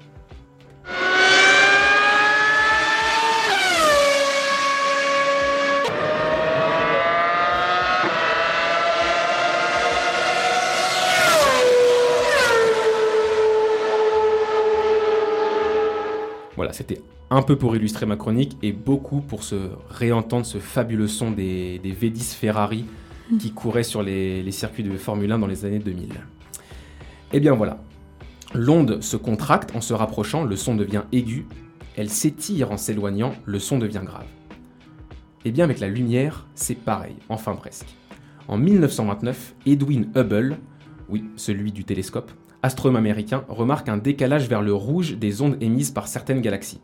Voilà, 16.61 16.70
c'était 16.81 17.03
un 17.29 17.43
peu 17.43 17.57
pour 17.57 17.77
illustrer 17.77 18.07
ma 18.07 18.17
chronique 18.17 18.57
et 18.63 18.73
beaucoup 18.73 19.21
pour 19.21 19.43
se 19.43 19.69
réentendre 19.91 20.47
ce 20.47 20.57
fabuleux 20.57 21.09
son 21.09 21.31
des, 21.31 21.79
des 21.79 21.93
V10 21.93 22.35
Ferrari 22.35 22.87
qui 23.39 23.53
couraient 23.53 23.83
sur 23.83 24.03
les, 24.03 24.43
les 24.43 24.51
circuits 24.51 24.83
de 24.83 24.97
Formule 24.97 25.31
1 25.31 25.41
dans 25.41 25.47
les 25.47 25.67
années 25.67 25.79
2000. 25.79 26.09
Et 27.35 27.41
bien 27.41 27.53
voilà, 27.53 27.83
l'onde 28.55 29.03
se 29.03 29.19
contracte 29.19 29.77
en 29.77 29.83
se 29.83 29.93
rapprochant, 29.93 30.43
le 30.43 30.57
son 30.57 30.75
devient 30.75 31.03
aigu, 31.13 31.45
elle 31.97 32.09
s'étire 32.09 32.73
en 32.73 32.79
s'éloignant, 32.79 33.35
le 33.45 33.59
son 33.59 33.79
devient 33.79 34.03
grave. 34.03 34.27
Et 35.45 35.51
bien 35.53 35.65
avec 35.65 35.81
la 35.81 35.89
lumière, 35.89 36.47
c'est 36.55 36.77
pareil, 36.77 37.17
enfin 37.29 37.57
presque. 37.57 37.95
En 38.49 38.57
1929, 38.57 39.55
Edwin 39.67 40.11
Hubble, 40.17 40.57
oui, 41.11 41.27
celui 41.37 41.73
du 41.73 41.85
télescope, 41.85 42.33
astronome 42.63 42.97
américain, 42.97 43.45
remarque 43.49 43.89
un 43.89 43.97
décalage 43.97 44.49
vers 44.49 44.63
le 44.63 44.75
rouge 44.75 45.17
des 45.17 45.43
ondes 45.43 45.57
émises 45.61 45.91
par 45.91 46.09
certaines 46.09 46.41
galaxies. 46.41 46.81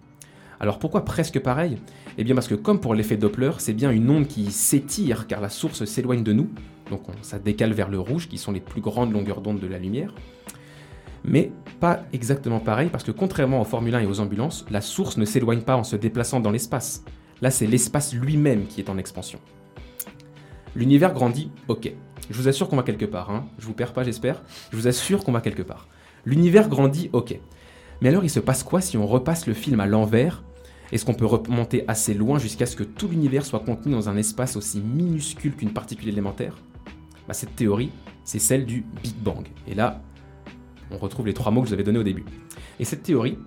Alors 0.59 0.78
pourquoi 0.78 1.04
presque 1.04 1.38
pareil? 1.38 1.76
Eh 2.16 2.25
bien 2.25 2.35
parce 2.35 2.49
que 2.49 2.54
comme 2.54 2.80
pour 2.80 2.95
l'effet 2.95 3.16
Doppler, 3.18 3.50
c'est 3.59 3.75
bien 3.75 3.90
une 3.90 4.09
onde 4.09 4.26
qui 4.26 4.50
s'étire 4.50 5.26
car 5.26 5.40
la 5.40 5.50
source 5.50 5.85
s'éloigne 5.85 6.23
de 6.23 6.33
nous, 6.33 6.49
donc 6.90 7.09
on- 7.09 7.12
ça 7.23 7.38
décale 7.38 7.75
vers 7.75 7.90
le 7.90 8.00
rouge 8.00 8.28
qui 8.28 8.38
sont 8.38 8.52
les 8.52 8.61
plus 8.61 8.80
grandes 8.80 9.12
longueurs 9.12 9.42
d'onde 9.42 9.61
de 9.61 9.66
la 9.66 9.78
lumière. 9.78 10.14
Mais 11.25 11.52
pas 11.80 12.04
exactement 12.14 12.61
pareil 12.61 12.88
parce 12.90 13.04
que 13.04 13.11
contrairement 13.11 13.61
aux 13.61 13.64
Formule 13.64 13.95
1 13.97 14.00
et 14.00 14.06
aux 14.06 14.21
ambulances, 14.21 14.64
la 14.71 14.80
source 14.80 15.18
ne 15.18 15.25
s'éloigne 15.26 15.61
pas 15.61 15.76
en 15.76 15.85
se 15.85 15.97
déplaçant 15.97 16.40
dans 16.40 16.50
l'espace. 16.52 17.04
Là 17.42 17.50
c'est 17.50 17.66
l'espace 17.66 18.14
lui-même 18.14 18.66
qui 18.66 18.80
est 18.80 18.88
en 18.88 18.97
expansion. 18.97 19.40
L'univers 20.75 21.12
grandit, 21.12 21.50
ok. 21.68 21.92
Je 22.30 22.37
vous 22.37 22.49
assure 22.49 22.68
qu'on 22.68 22.76
va 22.76 22.83
quelque 22.83 23.04
part, 23.04 23.30
hein. 23.30 23.47
je 23.59 23.66
vous 23.66 23.73
perds 23.73 23.92
pas 23.92 24.02
j'espère, 24.02 24.42
je 24.73 24.76
vous 24.76 24.88
assure 24.88 25.25
qu'on 25.25 25.33
va 25.33 25.40
quelque 25.40 25.62
part. 25.62 25.88
L'univers 26.25 26.68
grandit, 26.68 27.09
ok. 27.12 27.38
Mais 28.00 28.09
alors 28.09 28.25
il 28.25 28.30
se 28.30 28.40
passe 28.40 28.62
quoi 28.62 28.80
si 28.80 28.97
on 28.97 29.06
repasse 29.06 29.47
le 29.47 29.54
film 29.54 29.80
à 29.80 29.87
l'envers? 29.87 30.42
Est-ce 30.92 31.04
qu'on 31.04 31.14
peut 31.14 31.26
remonter 31.26 31.85
assez 31.88 32.14
loin 32.14 32.38
jusqu'à 32.38 32.66
ce 32.66 32.76
que 32.76 32.85
tout 32.85 33.09
l'univers 33.09 33.45
soit 33.45 33.61
contenu 33.61 33.92
dans 33.92 34.09
un 34.09 34.16
espace 34.16 34.56
aussi 34.56 34.80
minuscule 34.80 35.54
qu'une 35.54 35.73
particule 35.73 36.09
élémentaire? 36.09 36.56
Bah, 37.26 37.35
Cette 37.35 37.56
théorie, 37.56 37.90
c'est 38.25 38.38
celle 38.38 38.66
du 38.66 38.85
Big 39.02 39.14
Bang. 39.16 39.47
Et 39.66 39.75
là, 39.75 40.02
on 40.90 40.99
retrouve 40.99 41.26
les 41.26 41.35
trois 41.35 41.50
mots 41.50 41.62
que 41.62 41.66
je 41.66 41.71
vous 41.71 41.75
avais 41.75 41.85
donnés 41.85 41.99
au 41.99 42.04
début. 42.04 42.25
Et 42.78 42.85
cette 42.85 43.02
théorie, 43.02 43.38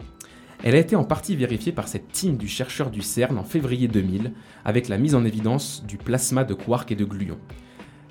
elle 0.63 0.75
a 0.75 0.79
été 0.79 0.95
en 0.95 1.05
partie 1.05 1.35
vérifiée 1.35 1.71
par 1.71 1.87
cette 1.87 2.11
team 2.11 2.35
du 2.35 2.47
chercheur 2.47 2.89
du 2.89 3.01
CERN 3.01 3.37
en 3.37 3.43
février 3.43 3.87
2000, 3.87 4.33
avec 4.65 4.89
la 4.89 4.97
mise 4.97 5.15
en 5.15 5.23
évidence 5.23 5.85
du 5.87 5.97
plasma 5.97 6.43
de 6.43 6.53
quarks 6.53 6.91
et 6.91 6.95
de 6.95 7.05
gluons. 7.05 7.39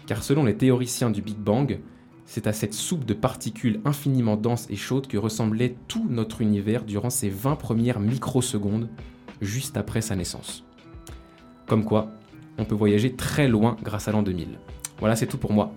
Car 0.08 0.24
selon 0.24 0.44
les 0.44 0.56
théoriciens 0.56 1.10
du 1.10 1.20
Big 1.20 1.36
Bang, 1.36 1.80
c'est 2.24 2.46
à 2.46 2.54
cette 2.54 2.72
soupe 2.72 3.04
de 3.04 3.12
particules 3.12 3.82
infiniment 3.84 4.38
denses 4.38 4.66
et 4.70 4.76
chaudes 4.76 5.06
que 5.06 5.18
ressemblait 5.18 5.76
tout 5.86 6.06
notre 6.08 6.40
univers 6.40 6.84
durant 6.84 7.10
ces 7.10 7.28
20 7.28 7.56
premières 7.56 8.00
microsecondes, 8.00 8.88
juste 9.42 9.76
après 9.76 10.00
sa 10.00 10.16
naissance. 10.16 10.64
Comme 11.66 11.84
quoi, 11.84 12.10
on 12.56 12.64
peut 12.64 12.74
voyager 12.74 13.16
très 13.16 13.48
loin 13.48 13.76
grâce 13.82 14.08
à 14.08 14.12
l'an 14.12 14.22
2000. 14.22 14.58
Voilà, 14.98 15.14
c'est 15.14 15.26
tout 15.26 15.36
pour 15.36 15.52
moi. 15.52 15.74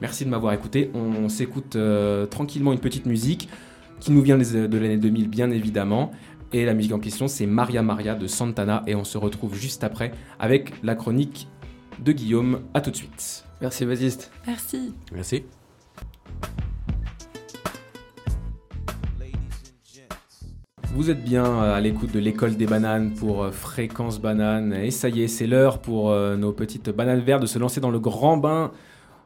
Merci 0.00 0.24
de 0.24 0.30
m'avoir 0.30 0.54
écouté. 0.54 0.90
On 0.94 1.28
s'écoute 1.28 1.76
euh, 1.76 2.24
tranquillement 2.24 2.72
une 2.72 2.80
petite 2.80 3.04
musique 3.04 3.50
qui 4.00 4.12
nous 4.12 4.22
vient 4.22 4.38
de 4.38 4.78
l'année 4.78 4.96
2000, 4.96 5.28
bien 5.28 5.50
évidemment. 5.50 6.10
Et 6.54 6.64
la 6.64 6.72
musique 6.72 6.92
en 6.92 6.98
question, 6.98 7.28
c'est 7.28 7.44
Maria 7.44 7.82
Maria 7.82 8.14
de 8.14 8.26
Santana. 8.26 8.82
Et 8.86 8.94
on 8.94 9.04
se 9.04 9.18
retrouve 9.18 9.54
juste 9.54 9.84
après 9.84 10.12
avec 10.38 10.72
la 10.82 10.94
chronique 10.94 11.48
de 11.98 12.12
Guillaume. 12.12 12.60
A 12.74 12.80
tout 12.80 12.90
de 12.90 12.96
suite. 12.96 13.44
Merci 13.60 13.86
Baptiste. 13.86 14.30
Merci. 14.46 14.94
Merci. 15.12 15.44
Vous 20.94 21.08
êtes 21.08 21.24
bien 21.24 21.46
euh, 21.46 21.74
à 21.74 21.80
l'écoute 21.80 22.12
de 22.12 22.18
l'école 22.18 22.54
des 22.54 22.66
bananes 22.66 23.14
pour 23.14 23.44
euh, 23.44 23.50
Fréquence 23.50 24.20
Banane. 24.20 24.74
Et 24.74 24.90
ça 24.90 25.08
y 25.08 25.22
est, 25.22 25.28
c'est 25.28 25.46
l'heure 25.46 25.80
pour 25.80 26.10
euh, 26.10 26.36
nos 26.36 26.52
petites 26.52 26.90
bananes 26.90 27.20
vertes 27.20 27.40
de 27.40 27.46
se 27.46 27.58
lancer 27.58 27.80
dans 27.80 27.90
le 27.90 27.98
grand 27.98 28.36
bain. 28.36 28.72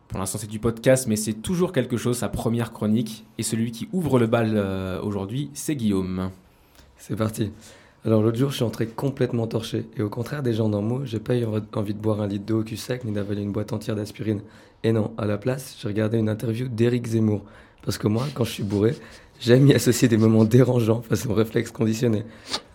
Pour 0.06 0.20
l'instant, 0.20 0.38
c'est 0.38 0.46
du 0.46 0.60
podcast, 0.60 1.08
mais 1.08 1.16
c'est 1.16 1.32
toujours 1.32 1.72
quelque 1.72 1.96
chose, 1.96 2.18
sa 2.18 2.28
première 2.28 2.72
chronique. 2.72 3.26
Et 3.38 3.42
celui 3.42 3.72
qui 3.72 3.88
ouvre 3.92 4.20
le 4.20 4.28
bal 4.28 4.56
aujourd'hui, 5.02 5.50
c'est 5.54 5.74
Guillaume. 5.74 6.30
C'est 6.98 7.16
parti. 7.16 7.50
Alors 8.06 8.22
l'autre 8.22 8.38
jour, 8.38 8.50
je 8.50 8.54
suis 8.54 8.64
entré 8.64 8.86
complètement 8.86 9.48
torché. 9.48 9.84
Et 9.96 10.02
au 10.02 10.08
contraire 10.08 10.40
des 10.40 10.52
gens 10.52 10.68
normaux, 10.68 11.04
j'ai 11.04 11.18
pas 11.18 11.34
eu 11.34 11.44
envie 11.74 11.92
de 11.92 11.98
boire 11.98 12.20
un 12.20 12.28
litre 12.28 12.46
d'eau 12.46 12.60
au 12.60 12.62
cul 12.62 12.76
sec 12.76 13.02
ni 13.02 13.10
d'avaler 13.10 13.42
une 13.42 13.50
boîte 13.50 13.72
entière 13.72 13.96
d'aspirine. 13.96 14.42
Et 14.84 14.92
non, 14.92 15.12
à 15.18 15.26
la 15.26 15.38
place, 15.38 15.76
j'ai 15.80 15.88
regardé 15.88 16.16
une 16.16 16.28
interview 16.28 16.68
d'Éric 16.68 17.04
Zemmour. 17.08 17.42
Parce 17.82 17.98
que 17.98 18.06
moi, 18.06 18.24
quand 18.32 18.44
je 18.44 18.52
suis 18.52 18.62
bourré, 18.62 18.94
j'aime 19.40 19.66
y 19.66 19.74
associer 19.74 20.06
des 20.06 20.18
moments 20.18 20.44
dérangeants 20.44 21.02
face 21.02 21.26
au 21.26 21.34
réflexe 21.34 21.72
conditionné. 21.72 22.22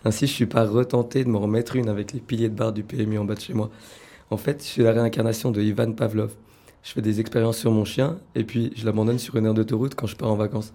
Ainsi, 0.04 0.26
je 0.26 0.32
suis 0.32 0.44
pas 0.44 0.66
retenté 0.66 1.24
de 1.24 1.30
m'en 1.30 1.40
remettre 1.40 1.76
une 1.76 1.88
avec 1.88 2.12
les 2.12 2.20
piliers 2.20 2.50
de 2.50 2.54
barre 2.54 2.74
du 2.74 2.82
PMU 2.82 3.16
en 3.16 3.24
bas 3.24 3.34
de 3.34 3.40
chez 3.40 3.54
moi. 3.54 3.70
En 4.28 4.36
fait, 4.36 4.62
je 4.62 4.68
suis 4.68 4.82
la 4.82 4.92
réincarnation 4.92 5.50
de 5.50 5.62
Ivan 5.62 5.92
Pavlov. 5.92 6.34
Je 6.82 6.92
fais 6.92 7.00
des 7.00 7.20
expériences 7.20 7.56
sur 7.56 7.70
mon 7.70 7.86
chien 7.86 8.18
et 8.34 8.44
puis 8.44 8.70
je 8.76 8.84
l'abandonne 8.84 9.18
sur 9.18 9.34
une 9.36 9.46
heure 9.46 9.54
d'autoroute 9.54 9.94
quand 9.94 10.06
je 10.06 10.16
pars 10.16 10.30
en 10.30 10.36
vacances. 10.36 10.74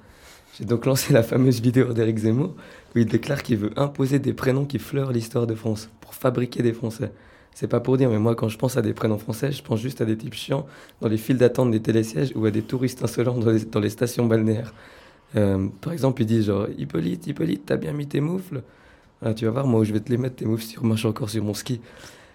J'ai 0.57 0.65
donc 0.65 0.87
lancé 0.87 1.13
la 1.13 1.21
fameuse 1.21 1.61
vidéo 1.61 1.93
d'Éric 1.93 2.17
Zemmour 2.17 2.55
où 2.95 2.99
il 2.99 3.05
déclare 3.05 3.43
qu'il 3.43 3.57
veut 3.57 3.69
imposer 3.75 4.17
des 4.17 4.33
prénoms 4.33 4.65
qui 4.65 4.79
fleurent 4.79 5.11
l'histoire 5.11 5.45
de 5.45 5.53
France 5.53 5.87
pour 6.01 6.15
fabriquer 6.15 6.63
des 6.63 6.73
Français. 6.73 7.11
C'est 7.53 7.67
pas 7.67 7.79
pour 7.79 7.95
dire, 7.97 8.09
mais 8.09 8.17
moi 8.17 8.33
quand 8.33 8.49
je 8.49 8.57
pense 8.57 8.75
à 8.75 8.81
des 8.81 8.93
prénoms 8.93 9.19
français, 9.19 9.51
je 9.51 9.61
pense 9.61 9.79
juste 9.79 10.01
à 10.01 10.05
des 10.05 10.17
types 10.17 10.33
chiants 10.33 10.65
dans 11.01 11.09
les 11.09 11.17
files 11.17 11.37
d'attente 11.37 11.69
des 11.69 11.79
télésièges 11.79 12.31
ou 12.33 12.43
à 12.45 12.51
des 12.51 12.63
touristes 12.63 13.03
insolents 13.03 13.37
dans 13.37 13.79
les, 13.79 13.89
stations 13.89 14.25
balnéaires. 14.25 14.73
Euh, 15.35 15.67
par 15.81 15.93
exemple, 15.93 16.23
il 16.23 16.25
dit 16.25 16.41
genre 16.41 16.67
Hippolyte, 16.75 17.27
Hippolyte, 17.27 17.63
t'as 17.67 17.77
bien 17.77 17.93
mis 17.93 18.07
tes 18.07 18.21
moufles? 18.21 18.63
Ah, 19.21 19.35
Tu 19.35 19.45
vas 19.45 19.51
voir, 19.51 19.67
moi 19.67 19.83
je 19.83 19.93
vais 19.93 19.99
te 19.99 20.09
les 20.09 20.17
mettre 20.17 20.37
tes 20.37 20.45
moufles 20.45 20.63
si 20.63 20.77
marche 20.81 21.05
encore 21.05 21.29
sur 21.29 21.43
mon 21.43 21.53
ski. 21.53 21.81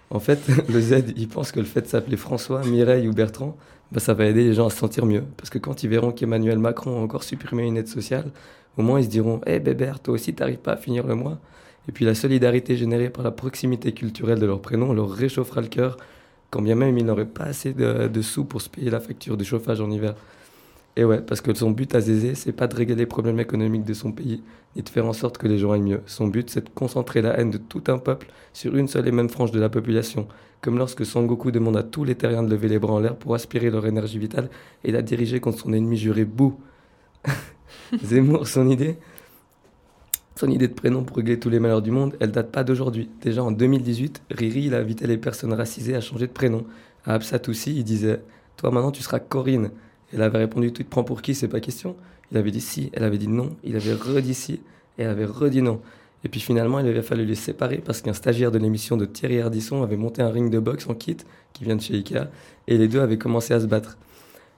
En 0.09 0.19
fait, 0.19 0.39
le 0.69 0.79
Z, 0.79 1.13
il 1.17 1.27
pense 1.27 1.51
que 1.51 1.59
le 1.59 1.65
fait 1.65 1.81
de 1.81 1.87
s'appeler 1.87 2.15
François, 2.15 2.63
Mireille 2.65 3.09
ou 3.09 3.13
Bertrand, 3.13 3.57
bah, 3.91 3.99
ça 3.99 4.13
va 4.13 4.25
aider 4.25 4.43
les 4.43 4.53
gens 4.53 4.67
à 4.67 4.69
se 4.69 4.77
sentir 4.77 5.05
mieux. 5.05 5.23
Parce 5.37 5.49
que 5.49 5.59
quand 5.59 5.83
ils 5.83 5.89
verront 5.89 6.11
qu'Emmanuel 6.11 6.59
Macron 6.59 6.97
a 6.97 7.01
encore 7.01 7.23
supprimé 7.23 7.63
une 7.63 7.77
aide 7.77 7.87
sociale, 7.87 8.31
au 8.77 8.81
moins 8.81 8.99
ils 8.99 9.05
se 9.05 9.09
diront 9.09 9.41
Hé 9.45 9.59
Bébert, 9.59 9.99
toi 9.99 10.15
aussi 10.15 10.33
t'arrives 10.33 10.57
pas 10.57 10.73
à 10.73 10.77
finir 10.77 11.05
le 11.05 11.15
mois 11.15 11.39
Et 11.87 11.91
puis 11.91 12.05
la 12.05 12.15
solidarité 12.15 12.75
générée 12.75 13.09
par 13.09 13.23
la 13.23 13.31
proximité 13.31 13.91
culturelle 13.93 14.39
de 14.39 14.45
leur 14.45 14.61
prénom 14.61 14.93
leur 14.93 15.11
réchauffera 15.11 15.61
le 15.61 15.67
cœur, 15.67 15.97
quand 16.49 16.61
bien 16.61 16.75
même 16.75 16.97
ils 16.97 17.05
n'auraient 17.05 17.25
pas 17.25 17.45
assez 17.45 17.73
de, 17.73 18.07
de 18.07 18.21
sous 18.21 18.45
pour 18.45 18.61
se 18.61 18.69
payer 18.69 18.89
la 18.89 18.99
facture 18.99 19.37
du 19.37 19.45
chauffage 19.45 19.81
en 19.81 19.91
hiver. 19.91 20.15
Et 20.95 21.03
ouais, 21.03 21.21
parce 21.21 21.41
que 21.41 21.53
son 21.53 21.71
but 21.71 21.95
à 21.95 22.01
Zézé, 22.01 22.35
c'est 22.35 22.51
pas 22.51 22.67
de 22.67 22.75
régler 22.75 22.95
les 22.95 23.07
problèmes 23.07 23.39
économiques 23.39 23.83
de 23.83 23.95
son 23.95 24.11
pays, 24.11 24.43
ni 24.75 24.83
de 24.83 24.89
faire 24.89 25.07
en 25.07 25.13
sorte 25.13 25.39
que 25.39 25.47
les 25.47 25.57
gens 25.57 25.71
aillent 25.71 25.81
mieux. 25.81 26.01
Son 26.05 26.27
but, 26.27 26.49
c'est 26.51 26.65
de 26.65 26.69
concentrer 26.69 27.21
la 27.21 27.39
haine 27.39 27.49
de 27.49 27.57
tout 27.57 27.83
un 27.87 27.97
peuple 27.97 28.27
sur 28.53 28.75
une 28.75 28.87
seule 28.87 29.07
et 29.07 29.11
même 29.11 29.29
frange 29.29 29.51
de 29.51 29.59
la 29.59 29.69
population, 29.69 30.27
comme 30.61 30.77
lorsque 30.77 31.03
Sangoku 31.05 31.51
demande 31.51 31.77
à 31.77 31.83
tous 31.83 32.03
les 32.03 32.13
terriens 32.13 32.43
de 32.43 32.49
lever 32.49 32.67
les 32.67 32.77
bras 32.77 32.93
en 32.93 32.99
l'air 32.99 33.15
pour 33.15 33.33
aspirer 33.33 33.71
leur 33.71 33.85
énergie 33.87 34.19
vitale 34.19 34.49
et 34.83 34.91
la 34.91 35.01
diriger 35.01 35.39
contre 35.39 35.59
son 35.59 35.73
ennemi 35.73 35.97
juré 35.97 36.25
Bou. 36.25 36.59
Zemmour, 38.03 38.47
son 38.47 38.69
idée? 38.69 38.97
Son 40.35 40.49
idée 40.49 40.67
de 40.67 40.73
prénom 40.73 41.03
pour 41.03 41.17
régler 41.17 41.39
tous 41.39 41.49
les 41.49 41.59
malheurs 41.59 41.81
du 41.81 41.91
monde, 41.91 42.15
elle 42.19 42.31
date 42.31 42.51
pas 42.51 42.63
d'aujourd'hui. 42.63 43.09
Déjà 43.21 43.43
en 43.43 43.51
2018, 43.51 44.23
Riri, 44.31 44.63
il 44.65 44.75
a 44.75 44.79
invité 44.79 45.05
les 45.05 45.17
personnes 45.17 45.53
racisées 45.53 45.95
à 45.95 46.01
changer 46.01 46.27
de 46.27 46.31
prénom. 46.31 46.65
À 47.05 47.13
Absatoussi, 47.13 47.75
il 47.75 47.83
disait 47.83 48.21
Toi 48.57 48.71
maintenant 48.71 48.91
tu 48.91 49.03
seras 49.03 49.19
Corinne. 49.19 49.69
Elle 50.13 50.21
avait 50.21 50.39
répondu 50.39 50.71
Tu 50.71 50.85
te 50.85 50.89
prends 50.89 51.03
pour 51.03 51.21
qui 51.21 51.35
C'est 51.35 51.47
pas 51.47 51.59
question. 51.59 51.95
Il 52.31 52.37
avait 52.37 52.51
dit 52.51 52.61
si, 52.61 52.89
elle 52.93 53.03
avait 53.03 53.17
dit 53.17 53.27
non. 53.27 53.55
Il 53.63 53.75
avait 53.75 53.93
redit 53.93 54.33
si, 54.33 54.53
et 54.97 55.03
elle 55.03 55.09
avait 55.09 55.25
redit 55.25 55.61
non. 55.61 55.81
Et 56.23 56.29
puis 56.29 56.39
finalement, 56.39 56.79
il 56.79 56.87
avait 56.87 57.01
fallu 57.01 57.25
les 57.25 57.35
séparer 57.35 57.81
parce 57.83 58.01
qu'un 58.01 58.13
stagiaire 58.13 58.51
de 58.51 58.57
l'émission 58.57 58.95
de 58.95 59.05
Thierry 59.05 59.41
Ardisson 59.41 59.83
avait 59.83 59.97
monté 59.97 60.21
un 60.21 60.29
ring 60.29 60.49
de 60.49 60.59
boxe 60.59 60.87
en 60.87 60.93
kit 60.93 61.17
qui 61.51 61.63
vient 61.65 61.75
de 61.75 61.81
chez 61.81 61.95
Ikea 61.95 62.29
et 62.67 62.77
les 62.77 62.87
deux 62.87 63.01
avaient 63.01 63.17
commencé 63.17 63.53
à 63.53 63.59
se 63.59 63.65
battre. 63.65 63.97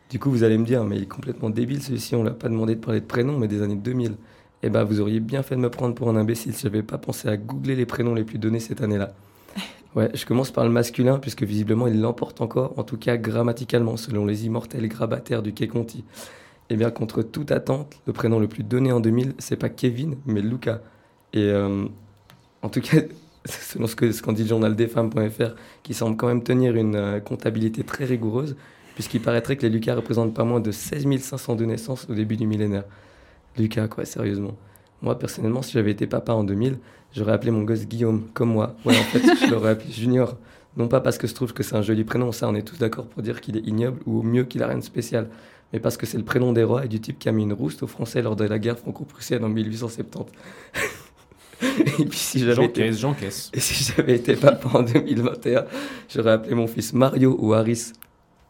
Du 0.09 0.19
coup, 0.19 0.29
vous 0.29 0.43
allez 0.43 0.59
me 0.59 0.65
dire, 0.65 0.83
mais 0.83 0.97
il 0.97 1.03
est 1.03 1.07
complètement 1.07 1.49
débile 1.49 1.81
celui-ci, 1.81 2.15
on 2.15 2.23
l'a 2.23 2.31
pas 2.31 2.49
demandé 2.49 2.75
de 2.75 2.79
parler 2.79 3.01
de 3.01 3.05
prénoms, 3.05 3.39
mais 3.39 3.47
des 3.47 3.63
années 3.63 3.75
2000. 3.75 4.15
Eh 4.61 4.69
ben, 4.69 4.83
vous 4.83 4.99
auriez 4.99 5.19
bien 5.19 5.41
fait 5.41 5.55
de 5.55 5.59
me 5.59 5.69
prendre 5.69 5.95
pour 5.95 6.09
un 6.09 6.15
imbécile 6.15 6.53
si 6.53 6.63
j'avais 6.63 6.83
pas 6.83 6.99
pensé 6.99 7.27
à 7.27 7.37
googler 7.37 7.75
les 7.75 7.85
prénoms 7.85 8.13
les 8.13 8.23
plus 8.23 8.37
donnés 8.37 8.59
cette 8.59 8.81
année-là. 8.81 9.13
Ouais, 9.95 10.09
je 10.13 10.25
commence 10.25 10.51
par 10.51 10.65
le 10.65 10.69
masculin 10.69 11.19
puisque 11.19 11.43
visiblement 11.43 11.87
il 11.87 12.01
l'emporte 12.01 12.41
encore, 12.41 12.77
en 12.77 12.83
tout 12.83 12.97
cas 12.97 13.15
grammaticalement, 13.15 13.95
selon 13.95 14.25
les 14.25 14.45
immortels 14.45 14.87
grabataires 14.89 15.41
du 15.41 15.53
Quai 15.53 15.69
Conti. 15.69 16.03
Eh 16.69 16.75
bien, 16.75 16.91
contre 16.91 17.21
toute 17.21 17.51
attente, 17.51 17.95
le 18.05 18.11
prénom 18.11 18.39
le 18.39 18.47
plus 18.47 18.63
donné 18.63 18.91
en 18.91 18.99
2000, 18.99 19.35
c'est 19.37 19.55
pas 19.55 19.69
Kevin, 19.69 20.17
mais 20.25 20.41
Luca. 20.41 20.81
Et 21.31 21.43
euh, 21.43 21.85
en 22.61 22.69
tout 22.69 22.81
cas, 22.81 22.97
selon 23.45 23.87
ce 23.87 23.95
qu'en 23.95 24.11
ce 24.11 24.31
dit 24.35 24.41
le 24.41 24.49
journal 24.49 24.75
des 24.75 24.87
femmes.fr, 24.87 25.55
qui 25.83 25.93
semble 25.93 26.17
quand 26.17 26.27
même 26.27 26.43
tenir 26.43 26.75
une 26.75 26.95
euh, 26.95 27.19
comptabilité 27.21 27.83
très 27.83 28.03
rigoureuse, 28.03 28.57
puisqu'il 28.95 29.21
paraîtrait 29.21 29.55
que 29.55 29.61
les 29.61 29.69
Lucas 29.69 29.95
représentent 29.95 30.33
pas 30.33 30.43
moins 30.43 30.59
de 30.59 30.71
16 30.71 31.07
502 31.19 31.65
naissances 31.65 32.07
au 32.09 32.15
début 32.15 32.35
du 32.35 32.47
millénaire. 32.47 32.83
Lucas, 33.57 33.87
quoi, 33.87 34.03
sérieusement. 34.03 34.57
Moi, 35.01 35.17
personnellement, 35.19 35.61
si 35.61 35.73
j'avais 35.73 35.91
été 35.91 36.07
papa 36.07 36.33
en 36.33 36.43
2000, 36.43 36.79
j'aurais 37.15 37.33
appelé 37.33 37.51
mon 37.51 37.63
gosse 37.63 37.85
Guillaume, 37.85 38.27
comme 38.33 38.49
moi. 38.49 38.75
Ouais, 38.85 38.97
en 38.97 39.03
fait, 39.03 39.45
je 39.45 39.51
l'aurais 39.51 39.71
appelé 39.71 39.91
Junior. 39.91 40.35
Non 40.77 40.87
pas 40.87 40.99
parce 40.99 41.17
que 41.17 41.27
je 41.27 41.33
trouve 41.33 41.53
que 41.53 41.63
c'est 41.63 41.75
un 41.75 41.81
joli 41.81 42.03
prénom, 42.03 42.31
ça, 42.31 42.49
on 42.49 42.55
est 42.55 42.61
tous 42.61 42.77
d'accord 42.77 43.05
pour 43.05 43.21
dire 43.21 43.39
qu'il 43.39 43.55
est 43.55 43.65
ignoble, 43.65 44.01
ou 44.05 44.19
au 44.19 44.23
mieux 44.23 44.43
qu'il 44.43 44.61
a 44.61 44.67
rien 44.67 44.77
de 44.77 44.83
spécial, 44.83 45.29
mais 45.71 45.79
parce 45.79 45.95
que 45.95 46.05
c'est 46.05 46.17
le 46.17 46.25
prénom 46.25 46.51
des 46.51 46.63
rois 46.63 46.83
et 46.85 46.87
du 46.87 46.99
type 46.99 47.17
qui 47.17 47.29
a 47.29 47.31
mis 47.31 47.43
une 47.43 47.53
rouste 47.53 47.83
aux 47.83 47.87
Français 47.87 48.21
lors 48.21 48.35
de 48.35 48.43
la 48.43 48.59
guerre 48.59 48.77
franco-prussienne 48.77 49.43
en 49.45 49.49
1870. 49.49 50.33
et 51.61 52.05
puis 52.05 52.17
si 52.17 52.39
j'avais 52.39 52.65
été... 52.65 52.91
J'encaisse. 52.91 53.51
Et 53.53 53.61
si 53.61 53.93
j'avais 53.95 54.15
été 54.15 54.35
papa 54.35 54.69
en 54.73 54.83
2021, 54.83 55.65
j'aurais 56.13 56.31
appelé 56.31 56.55
mon 56.55 56.67
fils 56.67 56.91
Mario 56.91 57.37
ou 57.39 57.53
Haris, 57.53 57.93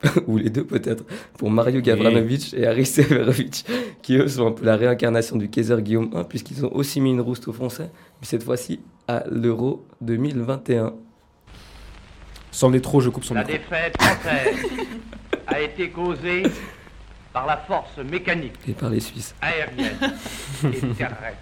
ou 0.27 0.37
les 0.37 0.49
deux 0.49 0.65
peut-être, 0.65 1.03
pour 1.37 1.49
Mario 1.49 1.81
Gavranovic 1.81 2.53
et 2.53 2.67
Haris 2.67 2.85
Severovic, 2.85 3.65
qui 4.01 4.17
eux 4.17 4.27
sont 4.27 4.47
un 4.47 4.51
peu 4.51 4.65
la 4.65 4.75
réincarnation 4.75 5.35
du 5.37 5.49
Kaiser 5.49 5.81
Guillaume 5.81 6.11
I, 6.13 6.23
puisqu'ils 6.27 6.65
ont 6.65 6.73
aussi 6.73 6.99
mis 7.01 7.11
une 7.11 7.21
rouste 7.21 7.47
aux 7.47 7.53
Français, 7.53 7.89
mais 8.21 8.27
cette 8.27 8.43
fois-ci 8.43 8.79
à 9.07 9.23
l'Euro 9.31 9.85
2021. 10.01 10.93
Sans 12.51 12.69
les 12.69 12.81
trop, 12.81 13.01
je 13.01 13.09
coupe 13.09 13.23
son 13.25 13.33
La 13.33 13.43
micro. 13.43 13.57
défaite 13.57 13.95
française 14.01 14.55
a 15.47 15.59
été 15.59 15.89
causée 15.89 16.43
par 17.33 17.45
la 17.45 17.57
force 17.57 17.97
mécanique, 17.97 18.53
Et 18.67 18.71
par 18.73 18.89
les 18.89 18.99
Suisses. 19.01 19.35
aérienne 19.41 19.97
et 20.73 20.79
terrestre 20.95 21.37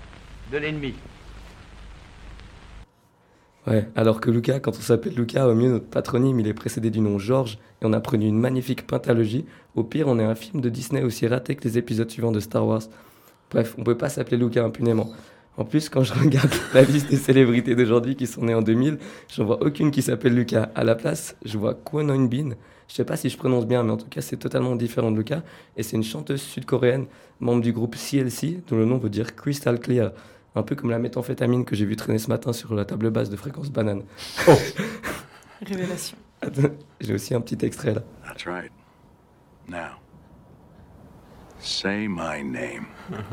de 0.52 0.58
l'ennemi. 0.58 0.96
Ouais, 3.66 3.88
alors 3.96 4.20
que 4.20 4.30
Lucas, 4.30 4.60
quand 4.60 4.78
on 4.78 4.82
s'appelle 4.82 5.14
Lucas, 5.16 5.48
au 5.48 5.56
mieux 5.56 5.70
notre 5.70 5.86
patronyme, 5.86 6.40
il 6.40 6.48
est 6.48 6.54
précédé 6.54 6.90
du 6.90 7.00
nom 7.00 7.18
Georges, 7.18 7.58
et 7.82 7.86
on 7.86 7.94
a 7.94 8.00
produit 8.02 8.28
une 8.28 8.40
magnifique 8.40 8.86
pentalogie. 8.86 9.46
Au 9.76 9.84
pire, 9.84 10.08
on 10.08 10.20
est 10.20 10.24
un 10.24 10.36
film 10.36 10.60
de 10.60 10.70
Disney 10.70 11.02
aussi 11.02 11.28
raté 11.28 11.56
que 11.56 11.64
les 11.64 11.78
épisodes 11.78 12.10
suivants 12.10 12.34
de 12.34 12.42
Star 12.42 12.68
Wars. 12.68 12.84
Bref, 13.50 13.76
on 13.78 13.84
peut 13.84 13.98
pas 13.98 14.10
s'appeler 14.10 14.38
Lucas 14.38 14.66
impunément. 14.66 15.12
En 15.56 15.64
plus, 15.64 15.88
quand 15.88 16.04
je 16.04 16.14
regarde 16.14 16.52
la 16.74 16.82
liste 16.82 17.10
des 17.10 17.16
célébrités 17.16 17.76
d'aujourd'hui 17.76 18.16
qui 18.16 18.28
sont 18.28 18.44
nées 18.44 18.56
en 18.56 18.62
2000, 18.62 18.98
j'en 19.34 19.46
vois 19.46 19.64
aucune 19.64 19.92
qui 19.92 20.02
s'appelle 20.02 20.34
Lucas. 20.34 20.70
À 20.76 20.84
la 20.84 20.96
place, 20.96 21.38
je 21.46 21.58
vois 21.58 21.74
Kwon 21.74 22.10
Eun 22.10 22.28
Bin. 22.28 22.56
Je 22.90 22.96
sais 22.96 23.06
pas 23.06 23.16
si 23.16 23.30
je 23.30 23.38
prononce 23.38 23.66
bien, 23.66 23.84
mais 23.84 23.92
en 23.92 23.98
tout 23.98 24.10
cas, 24.10 24.22
c'est 24.22 24.38
totalement 24.38 24.76
différent 24.76 25.12
de 25.12 25.18
Lucas. 25.18 25.42
Et 25.78 25.84
c'est 25.84 25.96
une 25.96 26.04
chanteuse 26.04 26.42
sud-coréenne, 26.42 27.06
membre 27.40 27.62
du 27.62 27.72
groupe 27.72 27.96
CLC, 27.96 28.62
dont 28.68 28.76
le 28.76 28.86
nom 28.86 28.98
veut 28.98 29.10
dire 29.10 29.36
Crystal 29.36 29.80
Clear. 29.80 30.12
Un 30.56 30.64
peu 30.64 30.76
comme 30.76 30.90
la 30.92 31.00
méthamphétamine 31.00 31.66
que 31.66 31.76
j'ai 31.76 31.86
vu 31.86 31.96
traîner 31.96 32.20
ce 32.20 32.28
matin 32.30 32.54
sur 32.54 32.76
la 32.76 32.86
table 32.86 33.10
basse 33.10 33.30
de 33.30 33.36
fréquence 33.36 33.72
banane. 33.72 34.04
Révélation. 35.66 36.18
Attends, 36.42 36.70
J'ai 37.02 37.14
aussi 37.14 37.34
un 37.34 37.42
petit 37.42 37.66
extrait 37.66 37.94
là. 37.94 38.04
That's 38.26 38.46
right. 38.46 38.72
Now, 39.68 39.98
say 41.60 42.08
my 42.08 42.44
name. 42.44 42.86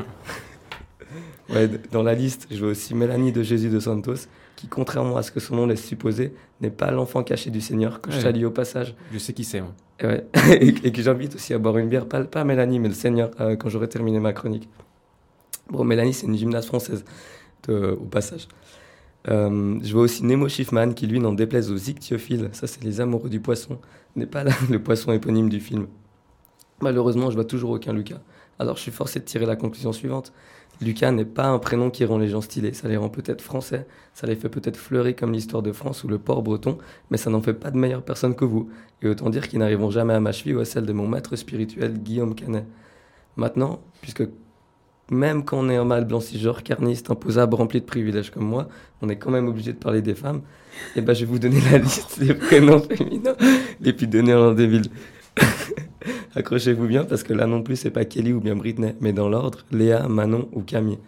Ouais, 1.49 1.67
dans 1.91 2.03
la 2.03 2.13
liste, 2.13 2.47
je 2.49 2.57
vois 2.59 2.69
aussi 2.69 2.95
Mélanie 2.95 3.33
de 3.33 3.43
Jésus 3.43 3.67
de 3.67 3.81
Santos, 3.81 4.15
qui, 4.55 4.67
contrairement 4.69 5.17
à 5.17 5.23
ce 5.23 5.31
que 5.33 5.41
son 5.41 5.57
nom 5.57 5.65
laisse 5.65 5.83
supposer, 5.85 6.33
n'est 6.61 6.69
pas 6.69 6.89
l'enfant 6.89 7.21
caché 7.21 7.49
du 7.49 7.59
Seigneur, 7.59 7.99
que 7.99 8.11
je 8.11 8.15
Ouais. 8.15 8.21
salue 8.23 8.45
au 8.45 8.51
passage. 8.51 8.95
Je 9.11 9.17
sais 9.17 9.33
qui 9.33 9.43
c'est. 9.43 9.59
hein. 9.59 9.73
Et, 9.99 10.05
ouais. 10.05 10.25
et, 10.61 10.67
et 10.87 10.91
que 10.93 11.01
j'invite 11.01 11.35
aussi 11.35 11.53
à 11.53 11.57
boire 11.57 11.77
une 11.79 11.89
bière, 11.89 12.05
pas, 12.07 12.23
pas 12.23 12.45
Mélanie, 12.45 12.79
mais 12.79 12.87
le 12.87 12.93
Seigneur, 12.93 13.31
euh, 13.41 13.57
quand 13.57 13.67
j'aurai 13.67 13.89
terminé 13.89 14.21
ma 14.21 14.31
chronique. 14.31 14.69
Bon, 15.71 15.85
Mélanie, 15.85 16.13
c'est 16.13 16.27
une 16.27 16.37
gymnaste 16.37 16.67
française, 16.67 17.05
au 17.69 18.05
passage. 18.05 18.47
Euh, 19.29 19.79
je 19.81 19.93
vois 19.93 20.03
aussi 20.03 20.25
Nemo 20.25 20.49
Schiffman, 20.49 20.93
qui 20.93 21.07
lui, 21.07 21.19
n'en 21.19 21.31
déplaise 21.31 21.71
aux 21.71 21.77
ichthyophiles, 21.77 22.49
ça 22.51 22.67
c'est 22.67 22.83
les 22.83 22.99
amoureux 22.99 23.29
du 23.29 23.39
poisson, 23.39 23.79
n'est 24.15 24.25
pas 24.25 24.43
le 24.69 24.79
poisson 24.83 25.13
éponyme 25.13 25.47
du 25.47 25.61
film. 25.61 25.87
Malheureusement, 26.81 27.29
je 27.29 27.35
vois 27.35 27.45
toujours 27.45 27.69
aucun 27.69 27.93
Lucas. 27.93 28.19
Alors 28.59 28.75
je 28.75 28.81
suis 28.81 28.91
forcé 28.91 29.19
de 29.19 29.25
tirer 29.25 29.45
la 29.45 29.55
conclusion 29.55 29.93
suivante. 29.93 30.33
Lucas 30.81 31.11
n'est 31.11 31.25
pas 31.25 31.45
un 31.45 31.59
prénom 31.59 31.89
qui 31.89 32.03
rend 32.03 32.17
les 32.17 32.27
gens 32.27 32.41
stylés. 32.41 32.73
Ça 32.73 32.87
les 32.87 32.97
rend 32.97 33.09
peut-être 33.09 33.41
français, 33.41 33.87
ça 34.13 34.27
les 34.27 34.35
fait 34.35 34.49
peut-être 34.49 34.77
fleurir 34.77 35.15
comme 35.15 35.31
l'histoire 35.31 35.61
de 35.61 35.71
France 35.71 36.03
ou 36.03 36.07
le 36.07 36.17
port 36.17 36.41
breton, 36.41 36.79
mais 37.11 37.17
ça 37.17 37.29
n'en 37.29 37.41
fait 37.41 37.53
pas 37.53 37.71
de 37.71 37.77
meilleures 37.77 38.03
personnes 38.03 38.35
que 38.35 38.45
vous. 38.45 38.69
Et 39.03 39.07
autant 39.07 39.29
dire 39.29 39.47
qu'ils 39.47 39.59
n'arriveront 39.59 39.91
jamais 39.91 40.13
à 40.13 40.19
ma 40.19 40.31
cheville 40.31 40.55
ou 40.55 40.59
à 40.59 40.65
celle 40.65 40.85
de 40.85 40.93
mon 40.93 41.07
maître 41.07 41.35
spirituel 41.35 41.99
Guillaume 41.99 42.33
Canet. 42.33 42.65
Maintenant, 43.37 43.79
puisque 44.01 44.23
même 45.11 45.43
quand 45.43 45.59
on 45.59 45.69
est 45.69 45.75
un 45.75 45.83
mâle 45.83 46.05
blanc 46.05 46.21
cisgenre, 46.21 46.63
carniste, 46.63 47.11
imposable, 47.11 47.55
rempli 47.55 47.81
de 47.81 47.85
privilèges 47.85 48.31
comme 48.31 48.45
moi, 48.45 48.69
on 49.01 49.09
est 49.09 49.17
quand 49.17 49.29
même 49.29 49.47
obligé 49.47 49.73
de 49.73 49.77
parler 49.77 50.01
des 50.01 50.15
femmes. 50.15 50.41
Et 50.95 51.01
ben, 51.01 51.13
je 51.13 51.25
vais 51.25 51.31
vous 51.31 51.37
donner 51.37 51.59
la 51.69 51.77
liste 51.77 52.19
des 52.19 52.33
prénoms 52.33 52.79
féminins 52.79 53.35
les 53.81 53.93
plus 53.93 54.07
donnés 54.07 54.33
en 54.33 54.39
l'an 54.39 54.53
2000. 54.53 54.83
Accrochez-vous 56.35 56.87
bien 56.87 57.03
parce 57.03 57.23
que 57.23 57.33
là 57.33 57.45
non 57.45 57.61
plus, 57.61 57.75
c'est 57.75 57.91
pas 57.91 58.05
Kelly 58.05 58.31
ou 58.31 58.39
bien 58.39 58.55
Britney, 58.55 58.95
mais 59.01 59.11
dans 59.11 59.27
l'ordre, 59.27 59.65
Léa, 59.71 60.07
Manon 60.07 60.47
ou 60.53 60.61
Camille. 60.61 60.99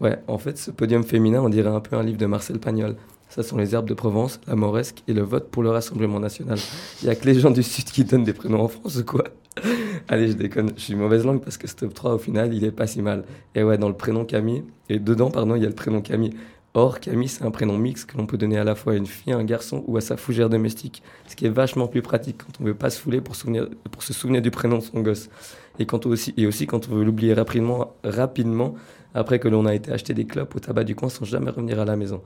Ouais, 0.00 0.18
en 0.28 0.38
fait, 0.38 0.56
ce 0.56 0.70
podium 0.70 1.04
féminin, 1.04 1.42
on 1.42 1.48
dirait 1.50 1.70
un 1.70 1.80
peu 1.80 1.96
un 1.96 2.02
livre 2.02 2.18
de 2.18 2.26
Marcel 2.26 2.58
Pagnol. 2.58 2.96
Ça 3.28 3.42
sont 3.42 3.58
les 3.58 3.74
herbes 3.74 3.88
de 3.88 3.94
Provence, 3.94 4.40
la 4.46 4.56
moresque 4.56 5.02
et 5.08 5.12
le 5.12 5.22
vote 5.22 5.50
pour 5.50 5.62
le 5.62 5.70
Rassemblement 5.70 6.20
national. 6.20 6.58
Il 7.02 7.08
y 7.08 7.10
a 7.10 7.14
que 7.14 7.26
les 7.26 7.38
gens 7.38 7.50
du 7.50 7.62
Sud 7.62 7.84
qui 7.84 8.04
donnent 8.04 8.24
des 8.24 8.32
prénoms 8.32 8.62
en 8.62 8.68
France 8.68 8.96
ou 8.96 9.04
quoi? 9.04 9.24
Allez, 10.08 10.28
je 10.28 10.32
déconne, 10.34 10.72
je 10.76 10.82
suis 10.82 10.94
mauvaise 10.94 11.24
langue 11.24 11.42
parce 11.42 11.56
que 11.56 11.66
ce 11.66 11.74
top 11.74 11.94
3 11.94 12.14
au 12.14 12.18
final, 12.18 12.52
il 12.54 12.64
est 12.64 12.72
pas 12.72 12.86
si 12.86 13.02
mal. 13.02 13.24
Et 13.54 13.62
ouais, 13.62 13.78
dans 13.78 13.88
le 13.88 13.94
prénom 13.96 14.24
Camille, 14.24 14.64
et 14.88 14.98
dedans, 14.98 15.30
pardon, 15.30 15.54
il 15.56 15.62
y 15.62 15.66
a 15.66 15.68
le 15.68 15.74
prénom 15.74 16.00
Camille. 16.00 16.34
Or, 16.74 17.00
Camille, 17.00 17.28
c'est 17.28 17.42
un 17.42 17.50
prénom 17.50 17.78
mixte 17.78 18.10
que 18.10 18.18
l'on 18.18 18.26
peut 18.26 18.36
donner 18.36 18.58
à 18.58 18.64
la 18.64 18.74
fois 18.74 18.92
à 18.92 18.96
une 18.96 19.06
fille, 19.06 19.32
à 19.32 19.38
un 19.38 19.44
garçon 19.44 19.82
ou 19.86 19.96
à 19.96 20.02
sa 20.02 20.18
fougère 20.18 20.50
domestique. 20.50 21.02
Ce 21.26 21.34
qui 21.34 21.46
est 21.46 21.50
vachement 21.50 21.88
plus 21.88 22.02
pratique 22.02 22.36
quand 22.38 22.60
on 22.60 22.64
veut 22.64 22.74
pas 22.74 22.90
se 22.90 23.00
fouler 23.00 23.22
pour, 23.22 23.34
se 23.34 24.12
souvenir 24.12 24.42
du 24.42 24.50
prénom 24.50 24.76
de 24.76 24.82
son 24.82 25.00
gosse. 25.00 25.30
Et, 25.78 25.86
quand 25.86 26.04
aussi, 26.04 26.34
et 26.36 26.46
aussi 26.46 26.66
quand 26.66 26.88
on 26.90 26.96
veut 26.96 27.04
l'oublier 27.04 27.32
rapidement, 27.32 27.94
rapidement 28.04 28.74
après 29.14 29.38
que 29.38 29.48
l'on 29.48 29.64
a 29.64 29.74
été 29.74 29.90
acheter 29.90 30.12
des 30.12 30.26
clopes 30.26 30.54
au 30.54 30.60
tabac 30.60 30.84
du 30.84 30.94
coin 30.94 31.08
sans 31.08 31.24
jamais 31.24 31.50
revenir 31.50 31.80
à 31.80 31.86
la 31.86 31.96
maison. 31.96 32.22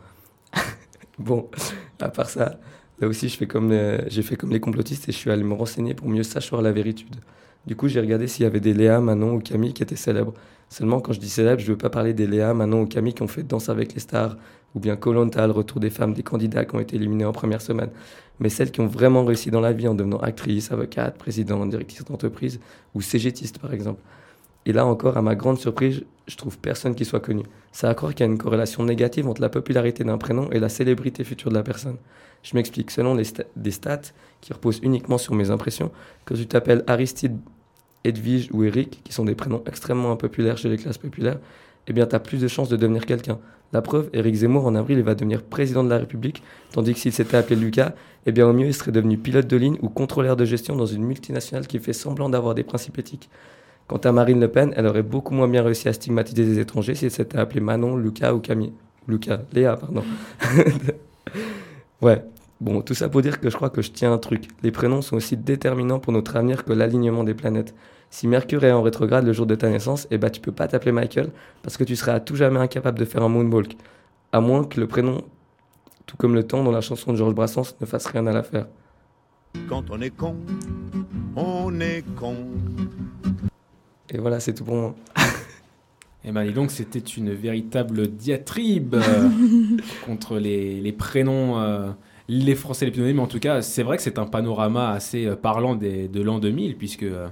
bon, 1.21 1.49
à 2.01 2.09
part 2.09 2.29
ça, 2.29 2.59
là 3.01 3.09
aussi, 3.09 3.29
j'ai 3.29 3.37
fait 4.23 4.37
comme 4.37 4.51
les 4.51 4.61
complotistes 4.61 5.09
et 5.09 5.13
je 5.13 5.17
suis 5.17 5.31
allé 5.31 5.43
me 5.43 5.55
renseigner 5.55 5.95
pour 5.95 6.09
mieux 6.09 6.23
savoir 6.23 6.63
la 6.63 6.73
vérité. 6.73 7.05
Du 7.67 7.77
coup, 7.77 7.89
j'ai 7.89 8.01
regardé 8.01 8.27
s'il 8.27 8.45
y 8.45 8.47
avait 8.47 8.61
des 8.61 8.73
Léa, 8.73 9.01
Manon 9.01 9.35
ou 9.35 9.39
Camille 9.39 9.75
qui 9.75 9.83
étaient 9.83 9.97
célèbres. 9.97 10.33
Seulement, 10.69 11.01
quand 11.01 11.13
je 11.13 11.21
dis 11.21 11.29
célèbres, 11.29 11.61
je 11.61 11.73
veux 11.73 11.79
pas 11.79 11.91
parler 11.91 12.15
des 12.15 12.27
Léa, 12.27 12.55
Manon 12.55 12.83
ou 12.83 12.87
Camille 12.87 13.13
qui 13.13 13.23
ont 13.23 13.29
fait 13.29 13.43
Danse 13.43 13.69
avec 13.69 13.93
les 13.93 14.01
stars, 14.01 14.37
ou 14.75 14.81
bien 14.81 14.97
Colanta, 14.97 15.47
le 15.47 15.53
retour 15.53 15.81
des 15.81 15.91
femmes 15.91 16.15
des 16.15 16.23
candidats 16.23 16.65
qui 16.65 16.75
ont 16.75 16.81
été 16.81 16.97
éliminés 16.97 17.25
en 17.25 17.33
première 17.33 17.61
semaine, 17.61 17.91
mais 18.39 18.49
celles 18.49 18.71
qui 18.71 18.81
ont 18.81 18.87
vraiment 18.87 19.25
réussi 19.25 19.51
dans 19.51 19.61
la 19.61 19.73
vie 19.73 19.89
en 19.89 19.95
devenant 19.95 20.19
actrice, 20.19 20.71
avocate, 20.73 21.19
présidente, 21.19 21.71
directrice 21.71 22.05
d'entreprise, 22.05 22.61
ou 22.95 23.03
cégétiste 23.03 23.59
par 23.59 23.75
exemple. 23.75 24.01
Et 24.67 24.73
là 24.73 24.87
encore, 24.87 25.17
à 25.17 25.23
ma 25.23 25.35
grande 25.35 25.59
surprise, 25.59 26.05
je 26.27 26.37
trouve 26.37 26.59
personne 26.59 26.95
qui 26.95 27.05
soit 27.05 27.21
connu. 27.21 27.43
Ça 27.73 27.91
à 27.91 27.95
croire 27.95 28.15
qu'il 28.15 28.25
y 28.25 28.29
a 28.29 28.33
une 28.33 28.39
corrélation 28.39 28.85
négative 28.85 29.27
entre 29.27 29.41
la 29.41 29.49
popularité 29.49 30.05
d'un 30.05 30.19
prénom 30.19 30.51
et 30.51 30.61
la 30.61 30.69
célébrité 30.69 31.25
future 31.25 31.51
de 31.51 31.57
la 31.57 31.63
personne. 31.63 31.97
Je 32.43 32.55
m'explique, 32.55 32.91
selon 32.91 33.15
des 33.15 33.71
stats 33.71 34.01
qui 34.41 34.53
reposent 34.53 34.81
uniquement 34.83 35.19
sur 35.19 35.35
mes 35.35 35.51
impressions, 35.51 35.91
que 36.25 36.35
tu 36.35 36.47
t'appelles 36.47 36.85
Aristide, 36.87 37.37
Edwige 38.05 38.49
ou 38.53 38.65
Eric, 38.65 39.03
qui 39.05 39.13
sont 39.13 39.25
des 39.25 39.35
prénoms 39.35 39.63
extrêmement 39.67 40.13
impopulaires 40.13 40.57
chez 40.57 40.71
les 40.71 40.79
classes 40.79 40.99
populaires, 40.99 41.39
eh 41.87 41.93
bien, 41.93 42.07
tu 42.07 42.15
as 42.15 42.21
plus 42.21 42.41
de 42.41 42.49
chances 42.49 42.69
de 42.69 42.77
devenir 42.77 43.05
quelqu'un. 43.05 43.39
La 43.73 43.83
preuve, 43.83 44.11
Éric 44.13 44.35
Zemmour, 44.37 44.67
en 44.67 44.75
avril, 44.75 44.99
il 44.99 45.05
va 45.05 45.15
devenir 45.15 45.43
président 45.43 45.85
de 45.85 45.91
la 45.91 45.99
République, 45.99 46.43
tandis 46.73 46.95
que 46.95 46.99
s'il 46.99 47.13
s'était 47.13 47.37
appelé 47.37 47.57
Lucas, 47.57 47.95
eh 48.27 48.33
bien, 48.33 48.49
au 48.49 48.53
mieux, 48.53 48.67
il 48.67 48.75
serait 48.75 48.93
devenu 48.93 49.17
pilote 49.17 49.47
de 49.47 49.57
ligne 49.57 49.79
ou 49.83 49.89
contrôleur 49.89 50.37
de 50.37 50.45
gestion 50.45 50.77
dans 50.77 50.87
une 50.87 51.05
multinationale 51.05 51.67
qui 51.67 51.79
fait 51.79 51.93
semblant 51.93 52.29
d'avoir 52.29 52.55
des 52.55 52.65
principes 52.65 52.99
éthiques. 52.99 53.31
Quant 53.87 53.99
à 53.99 54.13
Marine 54.13 54.41
Le 54.41 54.49
Pen, 54.49 54.73
elle 54.77 54.87
aurait 54.87 55.03
beaucoup 55.03 55.35
moins 55.35 55.49
bien 55.49 55.63
réussi 55.63 55.89
à 55.89 55.93
stigmatiser 55.93 56.45
des 56.45 56.59
étrangers 56.59 56.95
si 56.95 57.07
elle 57.07 57.11
s'était 57.11 57.39
appelée 57.39 57.61
Manon, 57.61 57.97
Lucas 57.97 58.33
ou 58.33 58.41
Camille. 58.41 58.73
Lucas, 59.09 59.41
Léa, 59.53 59.77
pardon. 59.77 60.05
ouais. 62.03 62.25
Bon, 62.61 62.83
tout 62.83 62.93
ça 62.93 63.09
pour 63.09 63.23
dire 63.23 63.41
que 63.41 63.49
je 63.49 63.57
crois 63.57 63.71
que 63.71 63.81
je 63.81 63.91
tiens 63.91 64.13
un 64.13 64.19
truc. 64.19 64.49
Les 64.63 64.71
prénoms 64.71 65.01
sont 65.01 65.17
aussi 65.17 65.37
déterminants 65.37 65.99
pour 65.99 66.13
notre 66.13 66.37
avenir 66.37 66.65
que 66.65 66.75
l'alignement 66.75 67.25
des 67.25 67.33
planètes. 67.33 67.75
Si 68.11 68.27
Mercure 68.27 68.65
est 68.65 68.73
en 68.73 68.83
rétrograde 68.83 69.25
le 69.25 69.33
jour 69.33 69.47
de 69.47 69.55
ta 69.55 69.71
naissance, 69.71 70.07
eh 70.11 70.19
ben 70.19 70.29
tu 70.29 70.41
peux 70.41 70.53
pas 70.53 70.69
t'appeler 70.69 70.93
Michael 70.93 71.31
parce 71.63 71.77
que 71.79 71.85
tu 71.85 71.97
seras 71.97 72.15
à 72.15 72.21
tout 72.21 72.37
jamais 72.37 72.59
incapable 72.59 72.99
de 72.99 73.05
faire 73.05 73.23
un 73.23 73.29
moonwalk. 73.29 73.77
À 74.33 74.41
moins 74.41 74.65
que 74.65 74.79
le 74.79 74.87
prénom, 74.87 75.23
tout 76.07 76.17
comme 76.19 76.35
le 76.35 76.43
temps 76.43 76.63
dans 76.63 76.73
la 76.73 76.83
chanson 76.83 77.13
de 77.13 77.17
Georges 77.17 77.35
Brassens, 77.35 77.77
ne 77.81 77.87
fasse 77.87 78.07
rien 78.07 78.27
à 78.27 78.33
l'affaire. 78.33 78.67
Quand 79.69 79.85
on 79.91 80.01
est 80.01 80.11
con, 80.11 80.37
on 81.37 81.81
est 81.81 82.05
con. 82.17 82.37
Et 84.11 84.19
voilà, 84.19 84.41
c'est 84.41 84.53
tout 84.55 84.65
pour 84.65 84.75
moi. 84.75 84.95
Eh 86.25 86.33
ben, 86.33 86.45
dis 86.45 86.53
donc, 86.53 86.71
c'était 86.71 86.99
une 86.99 87.33
véritable 87.33 88.09
diatribe 88.09 88.95
euh, 88.95 89.29
contre 90.07 90.39
les, 90.39 90.81
les 90.81 90.93
prénoms, 90.93 91.59
euh, 91.61 91.89
les 92.29 92.55
Français 92.55 92.85
les 92.85 92.91
plus 92.91 93.01
donnés. 93.01 93.15
Mais 93.15 93.23
en 93.23 93.27
tout 93.27 93.39
cas, 93.39 93.63
c'est 93.63 93.83
vrai 93.83 93.97
que 93.97 94.03
c'est 94.03 94.19
un 94.19 94.27
panorama 94.27 94.91
assez 94.91 95.25
euh, 95.27 95.35
parlant 95.37 95.75
des- 95.77 96.09
de 96.09 96.21
l'an 96.23 96.39
2000, 96.39 96.77
puisque 96.77 97.05
euh, 97.05 97.29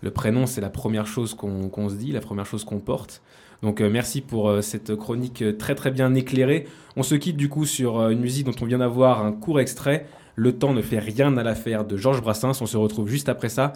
le 0.00 0.10
prénom, 0.10 0.46
c'est 0.46 0.62
la 0.62 0.70
première 0.70 1.06
chose 1.06 1.34
qu'on 1.34 1.88
se 1.90 1.94
dit, 1.96 2.12
la 2.12 2.20
première 2.20 2.46
chose 2.46 2.64
qu'on 2.64 2.78
porte. 2.80 3.20
Donc, 3.62 3.82
merci 3.82 4.22
pour 4.22 4.50
cette 4.62 4.96
chronique 4.96 5.44
très 5.58 5.74
très 5.74 5.90
bien 5.90 6.14
éclairée. 6.14 6.66
On 6.96 7.02
se 7.02 7.14
quitte 7.14 7.36
du 7.36 7.50
coup 7.50 7.66
sur 7.66 8.08
une 8.08 8.20
musique 8.20 8.46
dont 8.46 8.54
on 8.62 8.64
vient 8.64 8.78
d'avoir 8.78 9.22
un 9.22 9.32
court 9.32 9.60
extrait. 9.60 10.06
Le 10.34 10.52
temps 10.56 10.72
ne 10.72 10.80
fait 10.80 10.98
rien 10.98 11.36
à 11.36 11.42
l'affaire 11.42 11.84
de 11.84 11.98
Georges 11.98 12.22
Brassens. 12.22 12.62
On 12.62 12.66
se 12.66 12.78
retrouve 12.78 13.06
juste 13.06 13.28
après 13.28 13.50
ça 13.50 13.74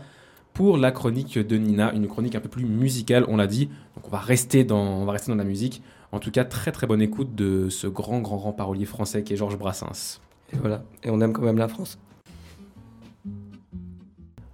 pour 0.54 0.78
la 0.78 0.92
chronique 0.92 1.36
de 1.36 1.56
Nina, 1.56 1.92
une 1.94 2.06
chronique 2.06 2.36
un 2.36 2.40
peu 2.40 2.48
plus 2.48 2.64
musicale, 2.64 3.24
on 3.28 3.36
l'a 3.36 3.48
dit. 3.48 3.66
Donc 3.96 4.06
on 4.06 4.10
va 4.10 4.18
rester 4.18 4.62
dans, 4.62 4.80
on 4.80 5.04
va 5.04 5.12
rester 5.12 5.30
dans 5.30 5.36
la 5.36 5.44
musique. 5.44 5.82
En 6.12 6.20
tout 6.20 6.30
cas, 6.30 6.44
très 6.44 6.70
très 6.70 6.86
bonne 6.86 7.02
écoute 7.02 7.34
de 7.34 7.68
ce 7.68 7.88
grand 7.88 8.20
grand 8.20 8.36
grand 8.36 8.52
parolier 8.52 8.84
français 8.84 9.24
qui 9.24 9.32
est 9.32 9.36
Georges 9.36 9.58
Brassens. 9.58 10.20
Et 10.52 10.56
voilà. 10.56 10.84
Et 11.02 11.10
on 11.10 11.20
aime 11.20 11.32
quand 11.32 11.42
même 11.42 11.58
la 11.58 11.66
France. 11.66 11.98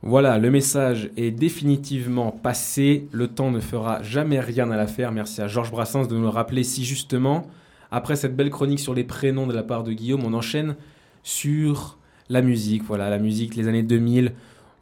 Voilà, 0.03 0.39
le 0.39 0.51
message 0.51 1.11
est 1.19 1.31
définitivement 1.31 2.31
passé. 2.33 3.07
Le 3.13 3.29
temps 3.29 3.51
ne 3.51 3.61
fera 3.61 4.03
jamais 4.03 4.41
rien 4.41 4.71
à 4.71 4.77
l'affaire. 4.79 5.13
Merci 5.13 5.43
à 5.43 5.49
Georges 5.49 5.71
Brassens 5.71 6.07
de 6.07 6.17
nous 6.17 6.23
le 6.23 6.29
rappeler 6.29 6.65
si 6.65 6.87
justement. 6.87 7.47
Après 7.91 8.17
cette 8.17 8.35
belle 8.35 8.49
chronique 8.49 8.81
sur 8.81 8.95
les 8.95 9.05
prénoms 9.05 9.47
de 9.47 9.53
la 9.53 9.63
part 9.63 9.85
de 9.85 9.93
Guillaume, 9.93 10.25
on 10.25 10.33
enchaîne 10.33 10.77
sur 11.23 11.99
la 12.31 12.41
musique. 12.41 12.85
Voilà, 12.85 13.11
la 13.11 13.19
musique, 13.19 13.55
les 13.57 13.69
années 13.69 13.83
2000. 13.83 14.33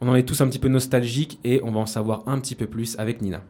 On 0.01 0.07
en 0.07 0.15
est 0.15 0.23
tous 0.23 0.39
un 0.41 0.47
petit 0.47 0.59
peu 0.59 0.69
nostalgiques 0.69 1.39
et 1.43 1.61
on 1.63 1.71
va 1.71 1.81
en 1.81 1.85
savoir 1.85 2.23
un 2.27 2.39
petit 2.39 2.55
peu 2.55 2.67
plus 2.67 2.97
avec 2.97 3.21
Nina. 3.21 3.41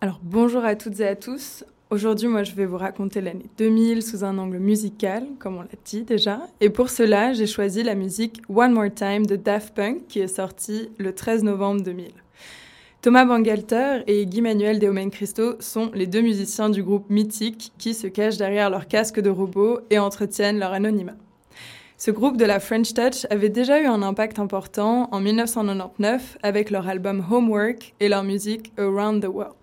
Alors 0.00 0.20
bonjour 0.22 0.64
à 0.64 0.74
toutes 0.76 1.00
et 1.00 1.06
à 1.06 1.16
tous. 1.16 1.64
Aujourd'hui, 1.90 2.28
moi, 2.28 2.42
je 2.42 2.52
vais 2.52 2.66
vous 2.66 2.76
raconter 2.76 3.22
l'année 3.22 3.46
2000 3.56 4.02
sous 4.02 4.22
un 4.22 4.36
angle 4.36 4.58
musical, 4.58 5.24
comme 5.38 5.56
on 5.56 5.62
l'a 5.62 5.68
dit 5.86 6.02
déjà. 6.02 6.46
Et 6.60 6.68
pour 6.68 6.90
cela, 6.90 7.32
j'ai 7.32 7.46
choisi 7.46 7.82
la 7.82 7.94
musique 7.94 8.42
One 8.50 8.72
More 8.72 8.92
Time 8.94 9.24
de 9.24 9.36
Daft 9.36 9.74
Punk, 9.74 10.06
qui 10.06 10.20
est 10.20 10.28
sortie 10.28 10.90
le 10.98 11.14
13 11.14 11.44
novembre 11.44 11.82
2000. 11.82 12.10
Thomas 13.00 13.24
Bangalter 13.24 14.02
et 14.06 14.26
Guy 14.26 14.42
Manuel 14.42 14.78
Deomen 14.80 15.10
Christo 15.10 15.54
sont 15.60 15.90
les 15.94 16.06
deux 16.06 16.20
musiciens 16.20 16.68
du 16.68 16.82
groupe 16.82 17.08
mythique 17.08 17.72
qui 17.78 17.94
se 17.94 18.06
cachent 18.06 18.36
derrière 18.36 18.68
leur 18.68 18.86
casque 18.86 19.20
de 19.20 19.30
robot 19.30 19.78
et 19.88 19.98
entretiennent 19.98 20.58
leur 20.58 20.74
anonymat. 20.74 21.16
Ce 22.00 22.12
groupe 22.12 22.36
de 22.36 22.44
la 22.44 22.60
French 22.60 22.94
Touch 22.94 23.26
avait 23.28 23.48
déjà 23.48 23.82
eu 23.82 23.86
un 23.86 24.02
impact 24.02 24.38
important 24.38 25.08
en 25.10 25.18
1999 25.18 26.38
avec 26.44 26.70
leur 26.70 26.86
album 26.86 27.24
Homework 27.28 27.92
et 27.98 28.08
leur 28.08 28.22
musique 28.22 28.72
Around 28.78 29.24
the 29.24 29.26
World. 29.26 29.56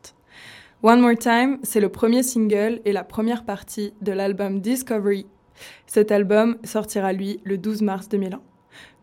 One 0.83 0.99
More 0.99 1.17
Time, 1.17 1.59
c'est 1.63 1.79
le 1.79 1.87
premier 1.87 2.23
single 2.23 2.81
et 2.83 2.91
la 2.91 3.05
première 3.05 3.45
partie 3.45 3.93
de 4.01 4.11
l'album 4.11 4.59
Discovery. 4.59 5.27
Cet 5.87 6.11
album 6.11 6.57
sortira 6.65 7.13
lui 7.13 7.39
le 7.45 7.57
12 7.57 7.83
mars 7.83 8.09
2001. 8.09 8.41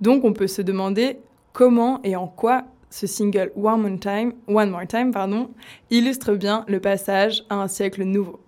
Donc 0.03 0.25
on 0.25 0.35
peut 0.35 0.47
se 0.47 0.61
demander 0.61 1.17
comment 1.55 2.01
et 2.05 2.17
en 2.17 2.29
quoi 2.29 2.65
ce 2.91 3.07
single 3.07 3.51
One 3.57 3.81
More 3.81 3.99
Time, 3.99 4.35
One 4.47 4.69
More 4.69 4.87
Time 4.87 5.11
pardon, 5.11 5.49
illustre 5.91 6.35
bien 6.35 6.67
le 6.69 6.81
passage 6.81 7.45
à 7.49 7.55
un 7.55 7.69
siècle 7.69 8.05
nouveau. 8.05 8.41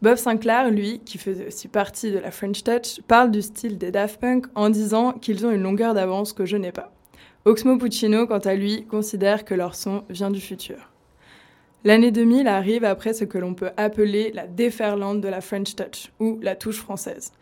Bob 0.00 0.16
Sinclair, 0.16 0.70
lui, 0.70 1.00
qui 1.04 1.18
faisait 1.18 1.48
aussi 1.48 1.66
partie 1.66 2.12
de 2.12 2.18
la 2.18 2.30
French 2.30 2.62
Touch, 2.62 3.00
parle 3.08 3.32
du 3.32 3.42
style 3.42 3.78
des 3.78 3.90
Daft 3.90 4.20
Punk 4.20 4.46
en 4.54 4.70
disant 4.70 5.12
qu'ils 5.12 5.44
ont 5.44 5.50
une 5.50 5.62
longueur 5.62 5.92
d'avance 5.92 6.32
que 6.32 6.46
je 6.46 6.56
n'ai 6.56 6.70
pas. 6.70 6.92
Oxmo 7.44 7.78
Puccino, 7.78 8.26
quant 8.28 8.38
à 8.38 8.54
lui, 8.54 8.84
considère 8.84 9.44
que 9.44 9.54
leur 9.54 9.74
son 9.74 10.04
vient 10.08 10.30
du 10.30 10.40
futur. 10.40 10.92
L'année 11.82 12.12
2000 12.12 12.46
arrive 12.46 12.84
après 12.84 13.12
ce 13.12 13.24
que 13.24 13.38
l'on 13.38 13.54
peut 13.54 13.70
appeler 13.76 14.30
la 14.32 14.46
déferlante 14.46 15.20
de 15.20 15.28
la 15.28 15.40
French 15.40 15.74
Touch, 15.74 16.12
ou 16.20 16.38
la 16.42 16.54
touche 16.54 16.78
française. 16.78 17.32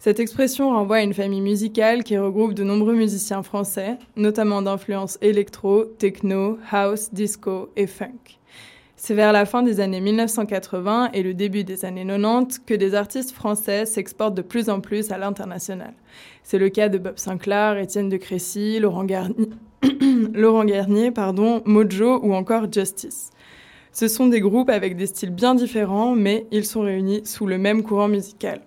Cette 0.00 0.18
expression 0.18 0.70
renvoie 0.70 0.96
à 0.96 1.02
une 1.02 1.14
famille 1.14 1.42
musicale 1.42 2.02
qui 2.02 2.18
regroupe 2.18 2.54
de 2.54 2.64
nombreux 2.64 2.94
musiciens 2.94 3.44
français, 3.44 3.98
notamment 4.16 4.62
d'influences 4.62 5.18
électro, 5.20 5.84
techno, 5.84 6.58
house, 6.72 7.12
disco 7.12 7.70
et 7.76 7.86
funk. 7.86 8.39
C'est 9.02 9.14
vers 9.14 9.32
la 9.32 9.46
fin 9.46 9.62
des 9.62 9.80
années 9.80 10.02
1980 10.02 11.12
et 11.14 11.22
le 11.22 11.32
début 11.32 11.64
des 11.64 11.86
années 11.86 12.04
90 12.04 12.58
que 12.66 12.74
des 12.74 12.94
artistes 12.94 13.30
français 13.30 13.86
s'exportent 13.86 14.34
de 14.34 14.42
plus 14.42 14.68
en 14.68 14.82
plus 14.82 15.10
à 15.10 15.16
l'international. 15.16 15.94
C'est 16.42 16.58
le 16.58 16.68
cas 16.68 16.90
de 16.90 16.98
Bob 16.98 17.16
Sinclair, 17.16 17.78
Étienne 17.78 18.10
de 18.10 18.18
Crécy, 18.18 18.78
Laurent 18.78 19.04
Garnier, 20.66 21.10
pardon, 21.12 21.62
Mojo 21.64 22.20
ou 22.22 22.34
encore 22.34 22.70
Justice. 22.70 23.30
Ce 23.90 24.06
sont 24.06 24.26
des 24.26 24.40
groupes 24.40 24.68
avec 24.68 24.98
des 24.98 25.06
styles 25.06 25.30
bien 25.30 25.54
différents, 25.54 26.14
mais 26.14 26.46
ils 26.50 26.66
sont 26.66 26.82
réunis 26.82 27.22
sous 27.24 27.46
le 27.46 27.56
même 27.56 27.82
courant 27.82 28.08
musical. 28.08 28.60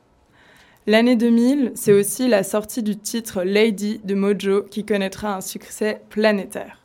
L'année 0.88 1.16
2000, 1.16 1.74
c'est 1.76 1.94
aussi 1.94 2.28
la 2.28 2.42
sortie 2.42 2.82
du 2.82 2.98
titre 2.98 3.44
Lady 3.44 4.02
de 4.04 4.16
Mojo 4.16 4.64
qui 4.64 4.84
connaîtra 4.84 5.36
un 5.36 5.42
succès 5.42 6.02
planétaire. 6.10 6.83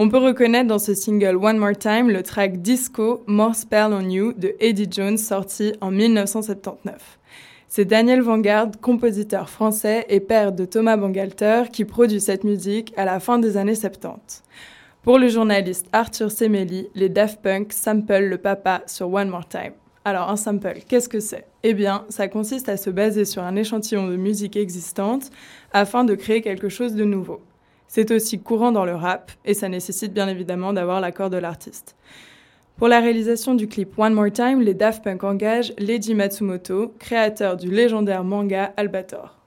On 0.00 0.08
peut 0.08 0.18
reconnaître 0.18 0.68
dans 0.68 0.78
ce 0.78 0.94
single 0.94 1.34
One 1.34 1.58
More 1.58 1.76
Time 1.76 2.08
le 2.08 2.22
track 2.22 2.62
Disco 2.62 3.24
More 3.26 3.56
Spell 3.56 3.92
on 3.92 4.08
You 4.08 4.32
de 4.32 4.54
Eddie 4.60 4.86
Jones 4.88 5.18
sorti 5.18 5.72
en 5.80 5.90
1979. 5.90 7.18
C'est 7.66 7.84
Daniel 7.84 8.22
Vanguard, 8.22 8.68
compositeur 8.80 9.50
français 9.50 10.06
et 10.08 10.20
père 10.20 10.52
de 10.52 10.66
Thomas 10.66 10.96
Bangalter, 10.96 11.64
qui 11.72 11.84
produit 11.84 12.20
cette 12.20 12.44
musique 12.44 12.94
à 12.96 13.04
la 13.04 13.18
fin 13.18 13.40
des 13.40 13.56
années 13.56 13.74
70. 13.74 14.44
Pour 15.02 15.18
le 15.18 15.26
journaliste 15.26 15.88
Arthur 15.92 16.30
Semelli, 16.30 16.86
les 16.94 17.08
Daft 17.08 17.42
Punk 17.42 17.72
sample 17.72 18.20
le 18.20 18.38
papa 18.38 18.82
sur 18.86 19.12
One 19.12 19.30
More 19.30 19.48
Time. 19.48 19.72
Alors 20.04 20.30
un 20.30 20.36
sample, 20.36 20.78
qu'est-ce 20.86 21.08
que 21.08 21.18
c'est? 21.18 21.44
Eh 21.64 21.74
bien, 21.74 22.04
ça 22.08 22.28
consiste 22.28 22.68
à 22.68 22.76
se 22.76 22.90
baser 22.90 23.24
sur 23.24 23.42
un 23.42 23.56
échantillon 23.56 24.06
de 24.06 24.14
musique 24.14 24.56
existante 24.56 25.32
afin 25.72 26.04
de 26.04 26.14
créer 26.14 26.40
quelque 26.40 26.68
chose 26.68 26.94
de 26.94 27.02
nouveau. 27.04 27.40
C'est 27.88 28.10
aussi 28.10 28.38
courant 28.38 28.70
dans 28.70 28.84
le 28.84 28.94
rap 28.94 29.32
et 29.46 29.54
ça 29.54 29.68
nécessite 29.68 30.12
bien 30.12 30.28
évidemment 30.28 30.74
d'avoir 30.74 31.00
l'accord 31.00 31.30
de 31.30 31.38
l'artiste. 31.38 31.96
Pour 32.76 32.86
la 32.86 33.00
réalisation 33.00 33.54
du 33.54 33.66
clip 33.66 33.98
One 33.98 34.12
More 34.12 34.30
Time, 34.30 34.60
les 34.60 34.74
Daft 34.74 35.02
Punk 35.02 35.24
engagent 35.24 35.72
Lady 35.78 36.14
Matsumoto, 36.14 36.94
créateur 36.98 37.56
du 37.56 37.70
légendaire 37.70 38.22
manga 38.22 38.72
Albator. 38.76 39.38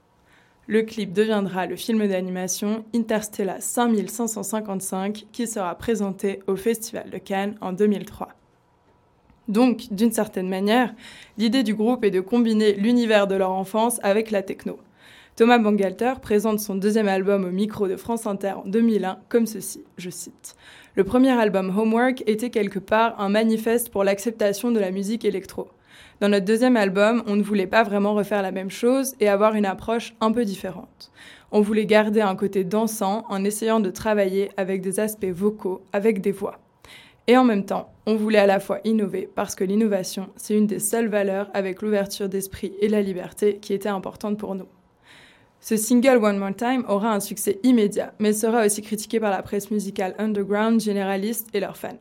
Le 0.67 0.81
clip 0.81 1.13
deviendra 1.13 1.67
le 1.67 1.75
film 1.75 2.05
d'animation 2.07 2.83
Interstellar 2.95 3.57
5555 3.61 5.27
qui 5.31 5.47
sera 5.47 5.75
présenté 5.75 6.39
au 6.47 6.55
Festival 6.55 7.09
de 7.09 7.19
Cannes 7.19 7.55
en 7.61 7.73
2003. 7.73 8.29
Donc, 9.47 9.87
d'une 9.91 10.11
certaine 10.11 10.49
manière, 10.49 10.93
l'idée 11.37 11.63
du 11.63 11.75
groupe 11.75 12.03
est 12.03 12.11
de 12.11 12.21
combiner 12.21 12.73
l'univers 12.73 13.27
de 13.27 13.35
leur 13.35 13.51
enfance 13.51 13.99
avec 14.01 14.31
la 14.31 14.41
techno. 14.43 14.79
Thomas 15.41 15.57
Bangalter 15.57 16.13
présente 16.21 16.59
son 16.59 16.75
deuxième 16.75 17.07
album 17.07 17.45
au 17.45 17.49
micro 17.49 17.87
de 17.87 17.95
France 17.95 18.27
Inter 18.27 18.53
en 18.63 18.67
2001 18.67 19.17
comme 19.27 19.47
ceci, 19.47 19.83
je 19.97 20.11
cite. 20.11 20.55
Le 20.93 21.03
premier 21.03 21.31
album 21.31 21.75
Homework 21.75 22.21
était 22.27 22.51
quelque 22.51 22.77
part 22.77 23.19
un 23.19 23.29
manifeste 23.29 23.89
pour 23.89 24.03
l'acceptation 24.03 24.69
de 24.69 24.79
la 24.79 24.91
musique 24.91 25.25
électro. 25.25 25.69
Dans 26.19 26.29
notre 26.29 26.45
deuxième 26.45 26.77
album, 26.77 27.23
on 27.25 27.35
ne 27.35 27.41
voulait 27.41 27.65
pas 27.65 27.81
vraiment 27.81 28.13
refaire 28.13 28.43
la 28.43 28.51
même 28.51 28.69
chose 28.69 29.15
et 29.19 29.29
avoir 29.29 29.55
une 29.55 29.65
approche 29.65 30.13
un 30.21 30.31
peu 30.31 30.45
différente. 30.45 31.11
On 31.51 31.61
voulait 31.61 31.87
garder 31.87 32.21
un 32.21 32.35
côté 32.35 32.63
dansant 32.63 33.25
en 33.27 33.43
essayant 33.43 33.79
de 33.79 33.89
travailler 33.89 34.51
avec 34.57 34.83
des 34.83 34.99
aspects 34.99 35.25
vocaux, 35.25 35.81
avec 35.91 36.21
des 36.21 36.31
voix. 36.31 36.59
Et 37.25 37.35
en 37.35 37.43
même 37.43 37.65
temps, 37.65 37.91
on 38.05 38.15
voulait 38.15 38.37
à 38.37 38.45
la 38.45 38.59
fois 38.59 38.77
innover 38.83 39.27
parce 39.33 39.55
que 39.55 39.63
l'innovation, 39.63 40.29
c'est 40.35 40.55
une 40.55 40.67
des 40.67 40.77
seules 40.77 41.09
valeurs 41.09 41.49
avec 41.55 41.81
l'ouverture 41.81 42.29
d'esprit 42.29 42.73
et 42.79 42.89
la 42.89 43.01
liberté 43.01 43.57
qui 43.59 43.73
était 43.73 43.89
importante 43.89 44.37
pour 44.37 44.53
nous. 44.53 44.67
Ce 45.63 45.77
single 45.77 46.17
One 46.17 46.39
More 46.39 46.55
Time 46.55 46.83
aura 46.87 47.13
un 47.13 47.19
succès 47.19 47.59
immédiat, 47.61 48.13
mais 48.17 48.33
sera 48.33 48.65
aussi 48.65 48.81
critiqué 48.81 49.19
par 49.19 49.29
la 49.29 49.43
presse 49.43 49.69
musicale 49.69 50.15
underground, 50.17 50.81
généraliste 50.81 51.49
et 51.53 51.59
leurs 51.59 51.77
fans. 51.77 51.99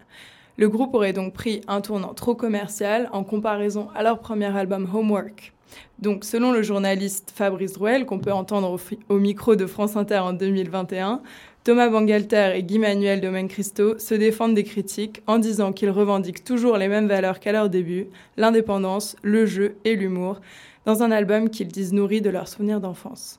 Le 0.57 0.71
groupe 0.71 0.95
aurait 0.95 1.13
donc 1.13 1.35
pris 1.35 1.61
un 1.69 1.83
tournant 1.83 2.15
trop 2.15 2.35
commercial 2.35 3.11
en 3.13 3.23
comparaison 3.23 3.89
à 3.95 4.03
leur 4.03 4.21
premier 4.21 4.47
album 4.57 4.89
Homework. 4.91 5.53
Donc, 5.99 6.25
selon 6.25 6.53
le 6.53 6.63
journaliste 6.63 7.35
Fabrice 7.37 7.75
Drouel, 7.75 8.07
qu'on 8.07 8.19
peut 8.19 8.33
entendre 8.33 8.79
au, 9.11 9.19
micro 9.19 9.57
de 9.57 9.67
France 9.67 9.95
Inter 9.95 10.21
en 10.21 10.33
2021, 10.33 11.21
Thomas 11.63 11.91
Bangalter 11.91 12.53
et 12.55 12.63
Guy-Manuel 12.63 13.21
Domaine 13.21 13.49
Christo 13.49 13.99
se 13.99 14.15
défendent 14.15 14.55
des 14.55 14.65
critiques 14.65 15.21
en 15.27 15.37
disant 15.39 15.75
qu'ils 15.75 15.91
revendiquent 15.91 16.45
toujours 16.45 16.79
les 16.79 16.89
mêmes 16.89 17.09
valeurs 17.09 17.41
qu'à 17.41 17.53
leur 17.53 17.69
début, 17.69 18.07
l'indépendance, 18.39 19.17
le 19.21 19.45
jeu 19.45 19.77
et 19.85 19.97
l'humour, 19.97 20.41
dans 20.87 21.03
un 21.03 21.11
album 21.11 21.51
qu'ils 21.51 21.69
disent 21.69 21.93
nourri 21.93 22.23
de 22.23 22.31
leurs 22.31 22.49
souvenirs 22.49 22.81
d'enfance. 22.81 23.39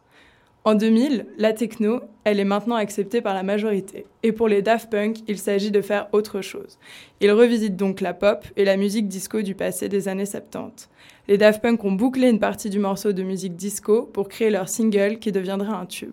En 0.64 0.76
2000, 0.76 1.26
la 1.40 1.54
techno, 1.54 2.02
elle 2.24 2.40
est 2.40 2.46
maintenant 2.46 2.76
acceptée 2.76 3.20
par 3.20 3.34
la 3.34 3.42
majorité. 3.42 4.06
Et 4.22 4.32
pour 4.32 4.48
les 4.48 4.62
Daft 4.62 4.92
Punk, 4.92 5.18
il 5.28 5.40
s'agit 5.40 5.72
de 5.72 5.82
faire 5.82 6.08
autre 6.12 6.42
chose. 6.42 6.78
Ils 7.20 7.32
revisitent 7.32 7.78
donc 7.78 8.00
la 8.00 8.14
pop 8.14 8.46
et 8.56 8.64
la 8.64 8.78
musique 8.78 9.08
disco 9.08 9.42
du 9.42 9.56
passé 9.56 9.90
des 9.90 10.08
années 10.08 10.28
70. 10.28 10.88
Les 11.28 11.40
Daft 11.40 11.64
Punk 11.64 11.84
ont 11.84 11.94
bouclé 11.94 12.30
une 12.30 12.38
partie 12.38 12.70
du 12.70 12.78
morceau 12.78 13.12
de 13.12 13.24
musique 13.24 13.56
disco 13.56 14.04
pour 14.04 14.30
créer 14.30 14.52
leur 14.52 14.70
single 14.70 15.18
qui 15.18 15.32
deviendra 15.32 15.76
un 15.76 15.88
tube. 15.88 16.12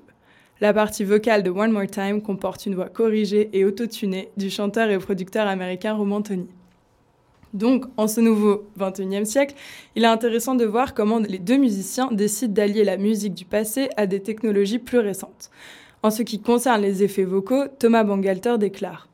La 0.63 0.73
partie 0.73 1.05
vocale 1.05 1.43
de 1.43 1.51
One 1.51 1.71
More 1.71 1.87
Time 1.87 2.23
comporte 2.23 2.65
une 2.65 2.75
voix 2.75 2.89
corrigée 2.89 3.51
et 3.53 3.67
autotunée 3.67 4.31
du 4.39 4.49
chanteur 4.49 4.89
et 4.89 4.99
producteur 4.99 5.47
américain 5.47 5.93
Roman 5.93 6.23
Tony. 6.23 6.49
Donc, 7.55 7.85
en 7.97 8.07
ce 8.07 8.21
nouveau 8.21 8.65
21e 8.79 9.25
siècle, 9.25 9.55
il 9.97 10.05
est 10.05 10.09
intéressant 10.09 10.55
de 10.55 10.65
voir 10.65 10.95
comment 10.95 11.19
les 11.19 11.39
deux 11.39 11.57
musiciens 11.57 12.09
décident 12.13 12.53
d'allier 12.53 12.85
la 12.85 12.97
musique 12.97 13.35
du 13.35 13.45
passé 13.45 13.89
à 13.97 14.07
des 14.07 14.21
technologies 14.21 14.79
plus 14.79 14.99
récentes. 14.99 15.51
En 16.03 16.11
ce 16.11 16.23
qui 16.23 16.41
concerne 16.41 16.83
les 16.83 17.03
effets 17.03 17.25
vocaux, 17.25 17.65
Thomas 17.79 18.05
Bangalter 18.05 18.57
déclare 18.59 19.09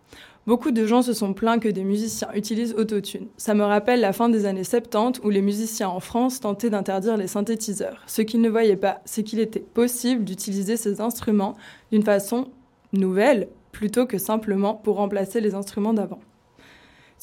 Beaucoup 0.47 0.73
de 0.73 0.85
gens 0.85 1.01
se 1.01 1.15
sont 1.15 1.33
plaints 1.33 1.59
que 1.59 1.71
des 1.71 1.85
musiciens 1.85 2.29
utilisent 2.35 2.75
autotune. 2.75 3.29
Ça 3.39 3.55
me 3.55 3.65
rappelle 3.65 4.01
la 4.01 4.13
fin 4.13 4.29
des 4.29 4.45
années 4.45 4.63
70 4.63 5.21
où 5.25 5.31
les 5.31 5.41
musiciens 5.41 5.89
en 5.89 6.01
France 6.01 6.41
tentaient 6.41 6.69
d'interdire 6.69 7.17
les 7.17 7.29
synthétiseurs. 7.29 8.03
Ce 8.07 8.21
qu'ils 8.21 8.43
ne 8.43 8.51
voyaient 8.51 8.77
pas, 8.77 9.01
c'est 9.07 9.23
qu'il 9.23 9.41
était 9.41 9.61
possible 9.61 10.23
d'utiliser 10.23 10.77
ces 10.77 11.01
instruments 11.01 11.57
d'une 11.91 12.03
façon 12.03 12.49
nouvelle 12.93 13.49
plutôt 13.73 14.05
que 14.05 14.19
simplement 14.19 14.75
pour 14.75 14.97
remplacer 14.97 15.41
les 15.41 15.55
instruments 15.55 15.95
d'avant. 15.95 16.21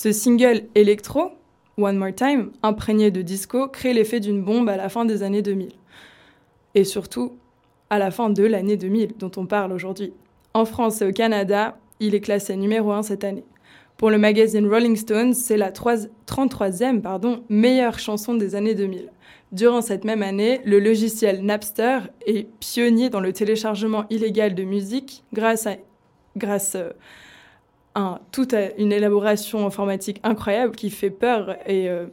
Ce 0.03 0.11
single 0.11 0.63
électro, 0.73 1.29
One 1.77 1.95
More 1.95 2.15
Time, 2.15 2.49
imprégné 2.63 3.11
de 3.11 3.21
disco, 3.21 3.67
crée 3.67 3.93
l'effet 3.93 4.19
d'une 4.19 4.41
bombe 4.41 4.67
à 4.67 4.75
la 4.75 4.89
fin 4.89 5.05
des 5.05 5.21
années 5.21 5.43
2000. 5.43 5.73
Et 6.73 6.85
surtout, 6.85 7.33
à 7.91 7.99
la 7.99 8.09
fin 8.09 8.31
de 8.31 8.43
l'année 8.43 8.77
2000 8.77 9.13
dont 9.19 9.29
on 9.37 9.45
parle 9.45 9.71
aujourd'hui. 9.71 10.11
En 10.55 10.65
France 10.65 11.03
et 11.03 11.05
au 11.05 11.11
Canada, 11.11 11.77
il 11.99 12.15
est 12.15 12.19
classé 12.19 12.55
numéro 12.55 12.91
1 12.91 13.03
cette 13.03 13.23
année. 13.23 13.43
Pour 13.95 14.09
le 14.09 14.17
magazine 14.17 14.67
Rolling 14.67 14.95
Stones, 14.95 15.35
c'est 15.35 15.55
la 15.55 15.69
33e 15.69 17.01
pardon, 17.01 17.43
meilleure 17.47 17.99
chanson 17.99 18.33
des 18.33 18.55
années 18.55 18.73
2000. 18.73 19.11
Durant 19.51 19.83
cette 19.83 20.03
même 20.03 20.23
année, 20.23 20.61
le 20.65 20.79
logiciel 20.79 21.45
Napster 21.45 21.99
est 22.25 22.47
pionnier 22.59 23.11
dans 23.11 23.19
le 23.19 23.33
téléchargement 23.33 24.05
illégal 24.09 24.55
de 24.55 24.63
musique 24.63 25.23
grâce 25.31 25.67
à, 25.67 25.75
grâce 26.37 26.75
une 28.77 28.91
élaboration 28.91 29.65
informatique 29.65 30.19
incroyable 30.23 30.75
qui 30.75 30.89
fait 30.89 31.09
peur 31.09 31.57
et 31.65 31.89
euh, 31.89 32.05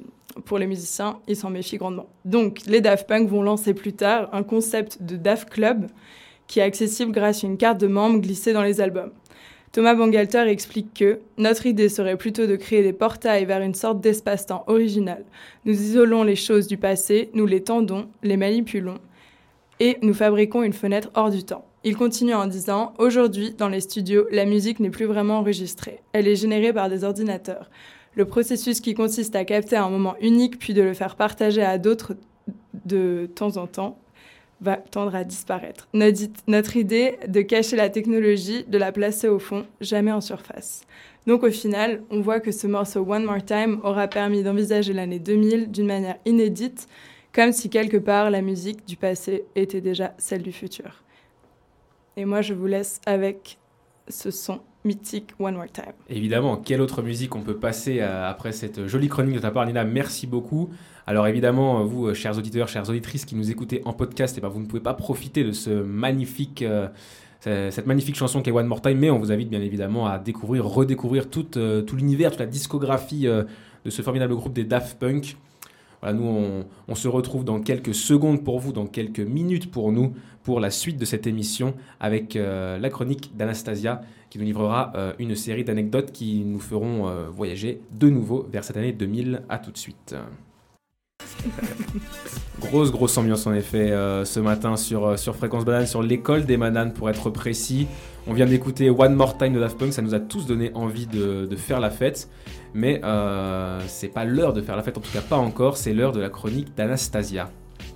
pour 0.44 0.58
les 0.58 0.66
musiciens, 0.66 1.18
ils 1.26 1.36
s'en 1.36 1.50
méfient 1.50 1.78
grandement. 1.78 2.06
Donc, 2.24 2.60
les 2.66 2.80
Daft 2.80 3.08
Punk 3.08 3.28
vont 3.28 3.42
lancer 3.42 3.74
plus 3.74 3.92
tard 3.92 4.28
un 4.32 4.42
concept 4.42 5.02
de 5.02 5.16
Daft 5.16 5.50
Club 5.50 5.86
qui 6.46 6.60
est 6.60 6.62
accessible 6.62 7.12
grâce 7.12 7.44
à 7.44 7.46
une 7.46 7.58
carte 7.58 7.80
de 7.80 7.86
membre 7.86 8.20
glissée 8.20 8.52
dans 8.52 8.62
les 8.62 8.80
albums. 8.80 9.12
Thomas 9.72 9.94
Bangalter 9.94 10.48
explique 10.48 10.94
que 10.94 11.20
notre 11.36 11.66
idée 11.66 11.90
serait 11.90 12.16
plutôt 12.16 12.46
de 12.46 12.56
créer 12.56 12.82
des 12.82 12.94
portails 12.94 13.44
vers 13.44 13.60
une 13.60 13.74
sorte 13.74 14.00
d'espace-temps 14.00 14.64
original. 14.66 15.24
Nous 15.66 15.74
isolons 15.74 16.22
les 16.22 16.36
choses 16.36 16.66
du 16.66 16.78
passé, 16.78 17.28
nous 17.34 17.44
les 17.44 17.62
tendons, 17.62 18.08
les 18.22 18.38
manipulons 18.38 18.98
et 19.78 19.98
nous 20.02 20.14
fabriquons 20.14 20.62
une 20.62 20.72
fenêtre 20.72 21.10
hors 21.14 21.30
du 21.30 21.44
temps. 21.44 21.66
Il 21.88 21.96
continue 21.96 22.35
en 22.35 22.46
disant 22.46 22.92
Aujourd'hui, 22.98 23.55
dans 23.57 23.70
les 23.70 23.81
studios, 23.81 24.27
la 24.31 24.44
musique 24.44 24.79
n'est 24.79 24.90
plus 24.90 25.07
vraiment 25.07 25.38
enregistrée. 25.38 26.03
Elle 26.12 26.29
est 26.29 26.37
générée 26.37 26.70
par 26.70 26.90
des 26.90 27.03
ordinateurs. 27.03 27.70
Le 28.14 28.27
processus 28.27 28.83
qui 28.83 28.92
consiste 28.92 29.35
à 29.35 29.46
capter 29.46 29.77
un 29.77 29.88
moment 29.88 30.14
unique 30.20 30.59
puis 30.59 30.74
de 30.74 30.83
le 30.83 30.92
faire 30.92 31.16
partager 31.16 31.62
à 31.62 31.79
d'autres 31.79 32.14
de 32.85 33.31
temps 33.35 33.57
en 33.57 33.66
temps 33.66 33.98
va 34.61 34.77
tendre 34.77 35.14
à 35.14 35.24
disparaître. 35.24 35.88
Notre 35.94 36.77
idée 36.77 37.16
de 37.27 37.40
cacher 37.40 37.77
la 37.77 37.88
technologie, 37.88 38.64
de 38.68 38.77
la 38.77 38.92
placer 38.92 39.29
au 39.29 39.38
fond, 39.38 39.64
jamais 39.81 40.12
en 40.12 40.20
surface. 40.20 40.83
Donc 41.27 41.42
au 41.42 41.51
final, 41.51 42.03
on 42.11 42.20
voit 42.20 42.40
que 42.40 42.53
ce 42.53 42.66
morceau 42.66 43.01
One 43.01 43.24
More 43.24 43.42
Time 43.42 43.81
aura 43.83 44.09
permis 44.09 44.42
d'envisager 44.42 44.92
l'année 44.92 45.20
2000 45.20 45.70
d'une 45.70 45.87
manière 45.87 46.18
inédite, 46.27 46.87
comme 47.33 47.53
si 47.53 47.70
quelque 47.70 47.96
part 47.96 48.31
la 48.31 48.42
musique 48.42 48.87
du 48.87 48.96
passé 48.96 49.46
était 49.57 49.81
déjà 49.81 50.12
celle 50.18 50.42
du 50.42 50.53
futur. 50.53 51.03
Et 52.18 52.24
moi, 52.24 52.42
je 52.42 52.52
vous 52.52 52.66
laisse 52.66 53.00
avec 53.07 53.59
ce 54.09 54.33
son 54.33 54.59
mythique 54.85 55.31
One 55.38 55.54
More 55.54 55.70
Time. 55.72 55.92
Évidemment, 56.09 56.57
quelle 56.57 56.81
autre 56.81 57.00
musique 57.00 57.37
on 57.37 57.42
peut 57.42 57.57
passer 57.57 57.98
euh, 58.00 58.28
après 58.28 58.50
cette 58.50 58.88
jolie 58.88 59.07
chronique 59.07 59.37
de 59.37 59.38
ta 59.38 59.52
part, 59.52 59.64
Nina? 59.66 59.85
Merci 59.85 60.26
beaucoup. 60.26 60.68
Alors 61.07 61.28
évidemment, 61.28 61.85
vous, 61.85 62.09
euh, 62.09 62.14
chers 62.14 62.37
auditeurs, 62.37 62.66
chères 62.66 62.88
auditrices 62.90 63.24
qui 63.24 63.37
nous 63.37 63.52
écoutez 63.52 63.83
en 63.85 63.92
podcast, 63.92 64.35
eh 64.37 64.40
ben, 64.40 64.48
vous 64.48 64.59
ne 64.59 64.66
pouvez 64.66 64.83
pas 64.83 64.94
profiter 64.94 65.44
de 65.44 65.52
ce 65.52 65.70
magnifique, 65.70 66.62
euh, 66.62 66.88
cette 67.40 67.87
magnifique 67.87 68.16
chanson 68.16 68.42
qui 68.42 68.50
est 68.50 68.52
One 68.52 68.66
More 68.66 68.83
Time, 68.83 68.98
mais 68.98 69.11
on 69.11 69.20
vous 69.20 69.31
invite 69.31 69.48
bien 69.48 69.61
évidemment 69.61 70.09
à 70.09 70.18
découvrir, 70.18 70.66
redécouvrir 70.66 71.31
tout 71.31 71.46
l'univers, 71.92 72.33
toute 72.33 72.40
la 72.40 72.46
discographie 72.46 73.26
de 73.26 73.90
ce 73.90 74.02
formidable 74.02 74.35
groupe 74.35 74.54
des 74.54 74.64
Daft 74.64 74.98
Punk. 74.98 75.37
Voilà, 76.00 76.16
nous, 76.16 76.26
on, 76.26 76.64
on, 76.87 76.94
se 76.94 77.08
retrouve 77.08 77.44
dans 77.44 77.61
quelques 77.61 77.94
secondes 77.94 78.44
pour 78.44 78.61
vous, 78.61 78.72
dans 78.72 78.87
quelques 78.87 79.20
minutes 79.20 79.70
pour 79.70 79.92
nous, 79.92 80.14
pour 80.44 80.61
la 80.61 80.70
suite 80.70 80.98
de 80.98 81.04
cette 81.04 81.26
émission 81.26 81.74
avec 82.00 82.34
la 82.34 82.88
chronique 82.88 83.37
d'Anastasia 83.37 84.02
qui 84.30 84.38
nous 84.38 84.44
livrera 84.44 84.92
euh, 84.94 85.12
une 85.18 85.34
série 85.34 85.64
d'anecdotes 85.64 86.12
qui 86.12 86.44
nous 86.44 86.61
feront 86.61 87.08
euh, 87.08 87.28
voyager 87.30 87.80
de 87.92 88.08
nouveau 88.11 88.46
vers 88.50 88.64
cette 88.64 88.76
année 88.76 88.92
2000. 88.92 89.42
À 89.48 89.58
tout 89.58 89.70
de 89.70 89.78
suite. 89.78 90.14
grosse 92.61 92.90
grosse 92.90 93.16
ambiance 93.16 93.46
en 93.46 93.54
effet 93.54 93.90
euh, 93.90 94.24
ce 94.24 94.40
matin 94.40 94.76
sur, 94.76 95.18
sur 95.18 95.37
Fréquence 95.37 95.64
Banane, 95.64 95.87
sur 95.87 96.02
l'école 96.02 96.44
des 96.46 96.56
bananes 96.56 96.92
pour 96.92 97.08
être 97.11 97.30
précis. 97.30 97.87
On 98.30 98.34
vient 98.34 98.44
d'écouter 98.44 98.90
One 98.90 99.14
More 99.14 99.38
Time 99.38 99.54
de 99.54 99.58
Daft 99.58 99.78
Punk, 99.78 99.94
ça 99.94 100.02
nous 100.02 100.14
a 100.14 100.20
tous 100.20 100.44
donné 100.44 100.70
envie 100.74 101.06
de, 101.06 101.46
de 101.46 101.56
faire 101.56 101.80
la 101.80 101.88
fête. 101.88 102.28
Mais 102.74 103.00
euh, 103.02 103.80
c'est 103.86 104.08
pas 104.08 104.26
l'heure 104.26 104.52
de 104.52 104.60
faire 104.60 104.76
la 104.76 104.82
fête, 104.82 104.98
en 104.98 105.00
tout 105.00 105.10
cas 105.10 105.22
pas 105.22 105.38
encore, 105.38 105.78
c'est 105.78 105.94
l'heure 105.94 106.12
de 106.12 106.20
la 106.20 106.28
chronique 106.28 106.74
d'Anastasia. 106.76 107.48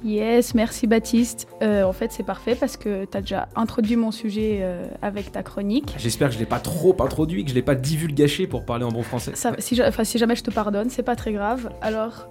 Yes, 0.02 0.54
merci 0.54 0.86
Baptiste. 0.86 1.48
Euh, 1.62 1.82
en 1.82 1.92
fait, 1.92 2.12
c'est 2.12 2.22
parfait 2.22 2.54
parce 2.54 2.78
que 2.78 3.04
tu 3.04 3.14
as 3.14 3.20
déjà 3.20 3.48
introduit 3.56 3.96
mon 3.96 4.10
sujet 4.10 4.60
euh, 4.62 4.86
avec 5.02 5.32
ta 5.32 5.42
chronique. 5.42 5.94
J'espère 5.98 6.28
que 6.28 6.34
je 6.34 6.38
l'ai 6.38 6.46
pas 6.46 6.60
trop 6.60 6.96
introduit, 7.02 7.44
que 7.44 7.50
je 7.50 7.54
l'ai 7.54 7.60
pas 7.60 7.74
divulgaché 7.74 8.46
pour 8.46 8.64
parler 8.64 8.84
en 8.86 8.90
bon 8.90 9.02
français. 9.02 9.32
Ça, 9.34 9.54
si, 9.58 9.76
jamais 9.76 10.34
je 10.34 10.42
te 10.42 10.50
pardonne, 10.50 10.88
c'est 10.88 11.02
pas 11.02 11.14
très 11.14 11.32
grave. 11.32 11.70
Alors, 11.82 12.26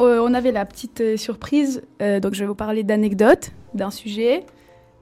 euh, 0.00 0.20
on 0.22 0.34
avait 0.34 0.52
la 0.52 0.66
petite 0.66 1.16
surprise, 1.16 1.80
donc 1.98 2.34
je 2.34 2.40
vais 2.40 2.46
vous 2.46 2.54
parler 2.54 2.82
d'anecdotes, 2.82 3.52
d'un 3.72 3.90
sujet 3.90 4.44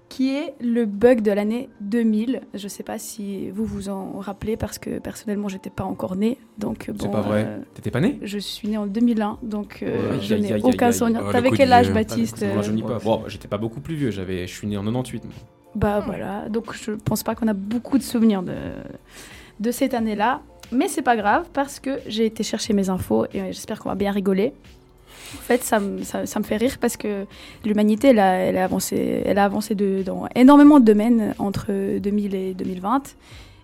qui 0.08 0.34
est 0.34 0.54
le 0.60 0.86
bug 0.86 1.20
de 1.22 1.32
l'année 1.32 1.68
2000. 1.80 2.42
Je 2.54 2.68
sais 2.68 2.82
pas 2.82 2.98
si 2.98 3.50
vous 3.50 3.64
vous 3.64 3.88
en 3.88 4.18
rappelez 4.18 4.56
parce 4.56 4.78
que 4.78 4.98
personnellement, 4.98 5.48
j'étais 5.48 5.70
pas 5.70 5.84
encore 5.84 6.16
née. 6.16 6.38
Donc, 6.58 6.90
bon, 6.90 6.96
c'est 7.00 7.10
pas 7.10 7.20
vrai. 7.22 7.44
euh, 7.46 7.58
T'étais 7.74 7.90
pas 7.90 8.00
né 8.00 8.18
je 8.22 8.38
suis 8.38 8.68
née 8.68 8.78
en 8.78 8.86
2001, 8.86 9.38
donc 9.42 9.82
euh, 9.82 10.12
Ouais, 10.12 10.20
je 10.20 10.34
n'ai 10.34 10.54
aucun 10.62 10.92
souvenir. 10.92 11.22
Oh, 11.26 11.32
T'avais 11.32 11.50
quel 11.50 11.72
âge, 11.72 11.86
vieux. 11.86 11.94
Baptiste 11.94 12.42
ne 12.42 12.48
euh, 12.48 12.86
pas. 12.86 12.98
Bon, 12.98 13.24
j'étais 13.26 13.48
pas 13.48 13.58
beaucoup 13.58 13.80
plus 13.80 13.94
vieux, 13.94 14.10
j'avais, 14.10 14.46
je 14.46 14.54
suis 14.54 14.66
né 14.66 14.76
en 14.76 14.84
98. 14.84 15.24
moi. 15.24 15.32
Bah 15.74 16.00
voilà, 16.06 16.48
donc 16.48 16.74
je 16.74 16.92
pense 16.92 17.22
pas 17.22 17.34
qu'on 17.34 17.48
a 17.48 17.52
beaucoup 17.52 17.98
de 17.98 18.02
souvenirs 18.02 18.42
de, 18.42 18.54
de 19.60 19.70
cette 19.70 19.92
année-là. 19.92 20.40
Mais 20.72 20.88
c'est 20.88 21.02
pas 21.02 21.16
grave 21.16 21.46
parce 21.52 21.78
que 21.78 21.98
j'ai 22.06 22.26
été 22.26 22.42
chercher 22.42 22.72
mes 22.72 22.88
infos 22.88 23.26
et 23.32 23.52
j'espère 23.52 23.78
qu'on 23.80 23.90
va 23.90 23.94
bien 23.94 24.10
rigoler. 24.10 24.52
En 25.34 25.42
fait, 25.42 25.62
ça, 25.62 25.80
me- 25.80 26.02
fait 26.44 26.56
rire 26.56 26.78
parce 26.80 26.96
que 26.96 27.26
l'humanité, 27.64 28.08
elle 28.08 28.18
a, 28.18 28.64
avancé, 28.64 29.22
elle 29.24 29.38
a 29.38 29.44
avancé 29.44 29.74
dans 29.74 30.26
énormément 30.34 30.80
de 30.80 30.84
domaines 30.84 31.34
entre 31.38 31.98
2000 31.98 32.34
et 32.34 32.54
2020. 32.54 33.16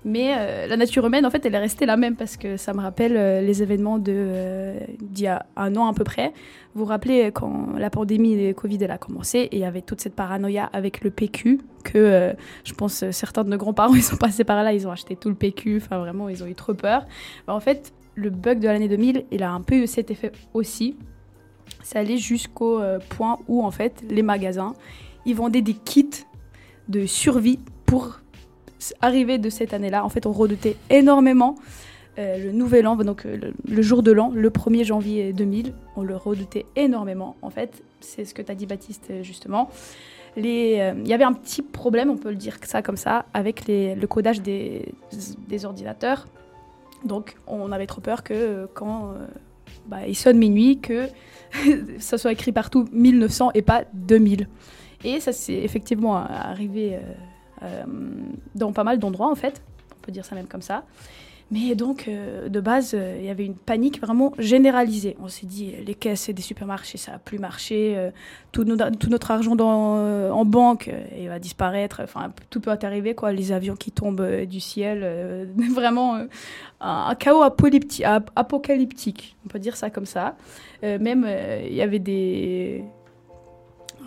Mais 0.05 0.35
euh, 0.37 0.66
la 0.66 0.77
nature 0.77 1.07
humaine, 1.07 1.25
en 1.25 1.31
fait, 1.31 1.46
elle 1.46 1.55
est 1.55 1.59
restée 1.59 1.87
la 1.87 1.96
même 1.96 2.16
parce 2.16 2.37
que 2.37 2.57
ça 2.57 2.72
me 2.72 2.81
rappelle 2.81 3.16
euh, 3.16 3.40
les 3.40 3.62
événements 3.62 4.01
euh, 4.09 4.77
d'il 5.01 5.25
y 5.25 5.29
a 5.29 5.46
un 5.57 5.77
an 5.77 5.87
à 5.87 5.92
peu 5.94 6.03
près. 6.03 6.33
Vous 6.75 6.81
vous 6.81 6.87
rappelez 6.87 7.31
quand 7.33 7.75
la 7.79 7.88
pandémie 7.88 8.48
de 8.48 8.53
Covid 8.53 8.79
elle 8.81 8.90
a 8.90 8.98
commencé 8.98 9.38
et 9.38 9.57
il 9.57 9.61
y 9.61 9.64
avait 9.64 9.83
toute 9.83 10.01
cette 10.01 10.16
paranoïa 10.16 10.68
avec 10.72 11.05
le 11.05 11.11
PQ 11.11 11.61
que 11.85 12.33
je 12.64 12.72
pense 12.72 13.09
certains 13.11 13.44
de 13.44 13.51
nos 13.51 13.59
grands-parents 13.59 13.94
ils 13.94 14.03
sont 14.03 14.16
passés 14.16 14.42
par 14.42 14.62
là, 14.64 14.72
ils 14.72 14.88
ont 14.88 14.90
acheté 14.90 15.14
tout 15.14 15.29
le 15.29 15.35
PQ, 15.37 15.77
enfin 15.77 15.98
vraiment 15.98 16.29
ils 16.29 16.42
ont 16.42 16.46
eu 16.46 16.55
trop 16.55 16.75
peur. 16.75 17.07
Bah, 17.46 17.55
en 17.55 17.61
fait, 17.61 17.92
le 18.14 18.31
bug 18.31 18.59
de 18.59 18.66
l'année 18.68 18.88
2000, 18.88 19.27
il 19.31 19.42
a 19.42 19.53
un 19.53 19.61
peu 19.61 19.77
eu 19.77 19.87
cet 19.87 20.11
effet 20.11 20.33
aussi. 20.55 20.96
Ça 21.83 21.99
allait 21.99 22.17
jusqu'au 22.17 22.81
euh, 22.81 22.99
point 23.11 23.39
où 23.49 23.65
en 23.65 23.71
fait 23.71 24.03
les 24.09 24.23
magasins, 24.23 24.75
ils 25.27 25.35
vendaient 25.35 25.63
des 25.63 25.75
kits 25.75 26.25
de 26.89 27.07
survie 27.07 27.59
pour 27.87 28.21
arriver 29.01 29.39
de 29.39 29.51
cette 29.51 29.75
année-là. 29.75 30.05
En 30.05 30.09
fait, 30.09 30.27
on 30.27 30.33
redoutait 30.33 30.77
énormément 30.91 31.57
euh, 32.19 32.39
le 32.39 32.53
nouvel 32.53 32.87
an, 32.87 32.97
donc 32.97 33.25
euh, 33.25 33.53
le, 33.69 33.83
jour 33.83 34.03
de 34.03 34.11
l'an, 34.11 34.31
le 34.35 34.51
1er 34.51 34.85
janvier 34.85 35.33
2000. 35.33 35.73
On 35.97 36.03
le 36.03 36.17
redoutait 36.17 36.67
énormément. 36.77 37.37
En 37.43 37.51
fait, 37.51 37.83
c'est 38.01 38.25
ce 38.25 38.35
que 38.35 38.43
tu 38.43 38.51
as 38.51 38.55
dit, 38.55 38.67
Baptiste, 38.67 39.13
justement. 39.23 39.71
Il 40.37 40.47
y 40.47 41.13
avait 41.13 41.25
un 41.25 41.35
petit 41.35 41.61
problème, 41.61 42.09
on 42.09 42.17
peut 42.17 42.31
le 42.31 42.37
dire 42.37 42.57
ça 42.63 42.81
comme 42.81 42.97
ça, 42.97 43.27
avec 43.35 43.69
le 43.69 44.07
codage 44.07 44.41
des, 44.41 44.95
ordinateurs. 45.65 46.27
Donc, 47.05 47.37
on 47.47 47.71
avait 47.71 47.87
trop 47.87 48.01
peur 48.01 48.23
que 48.23 48.67
quand 48.73 49.13
bah, 49.87 50.07
il 50.07 50.16
sonne 50.16 50.38
minuit, 50.38 50.79
que 50.81 51.09
ça 51.99 52.18
soit 52.18 52.33
écrit 52.33 52.53
partout 52.53 52.88
1900 52.92 53.51
et 53.55 53.62
pas 53.62 53.85
2000. 53.92 54.49
Et 55.05 55.21
ça 55.21 55.33
s'est 55.33 55.55
effectivement 55.55 56.16
arrivé 56.16 56.95
euh, 56.95 57.01
euh, 57.62 57.85
dans 58.55 58.73
pas 58.73 58.85
mal 58.85 58.99
d'endroits, 58.99 59.31
en 59.31 59.35
fait. 59.35 59.62
On 59.99 60.05
peut 60.05 60.12
dire 60.12 60.25
ça 60.25 60.35
même 60.35 60.47
comme 60.47 60.62
ça. 60.62 60.85
Mais 61.53 61.75
donc, 61.75 62.07
euh, 62.09 62.49
de 62.49 62.61
base, 62.61 62.95
euh, 62.95 63.19
il 63.21 63.27
y 63.27 63.29
avait 63.29 63.45
une 63.45 63.55
panique 63.57 64.01
vraiment 64.01 64.33
généralisée. 64.38 65.19
On 65.23 65.29
s'est 65.29 65.45
dit, 65.45 65.75
les 65.87 65.95
caisses 65.95 66.31
des 66.31 66.41
supermarchés, 66.41 66.97
ça 66.97 67.12
n'a 67.12 67.19
plus 67.19 67.38
marché. 67.38 67.93
euh, 67.95 68.11
tout, 68.53 68.65
no- 68.65 68.77
tout 68.99 69.11
notre 69.11 69.31
argent 69.31 69.55
en 69.59 70.45
banque, 70.47 70.91
il 71.19 71.29
va 71.29 71.38
disparaître. 71.38 72.01
Enfin, 72.03 72.33
tout 72.49 72.61
peut 72.61 72.71
arriver, 72.83 73.15
quoi. 73.15 73.33
Les 73.33 73.53
avions 73.53 73.77
qui 73.77 73.91
tombent 73.93 74.47
du 74.47 74.61
ciel. 74.61 75.47
vraiment, 75.75 76.21
un, 76.81 77.15
chaos 77.17 77.43
apocalyptique. 77.43 79.37
On 79.45 79.49
peut 79.49 79.59
dire 79.59 79.77
ça 79.77 79.91
comme 79.91 80.07
ça. 80.07 80.37
Même, 80.83 81.29
il 81.67 81.75
y 81.75 81.83
avait 81.83 81.99
des 81.99 82.83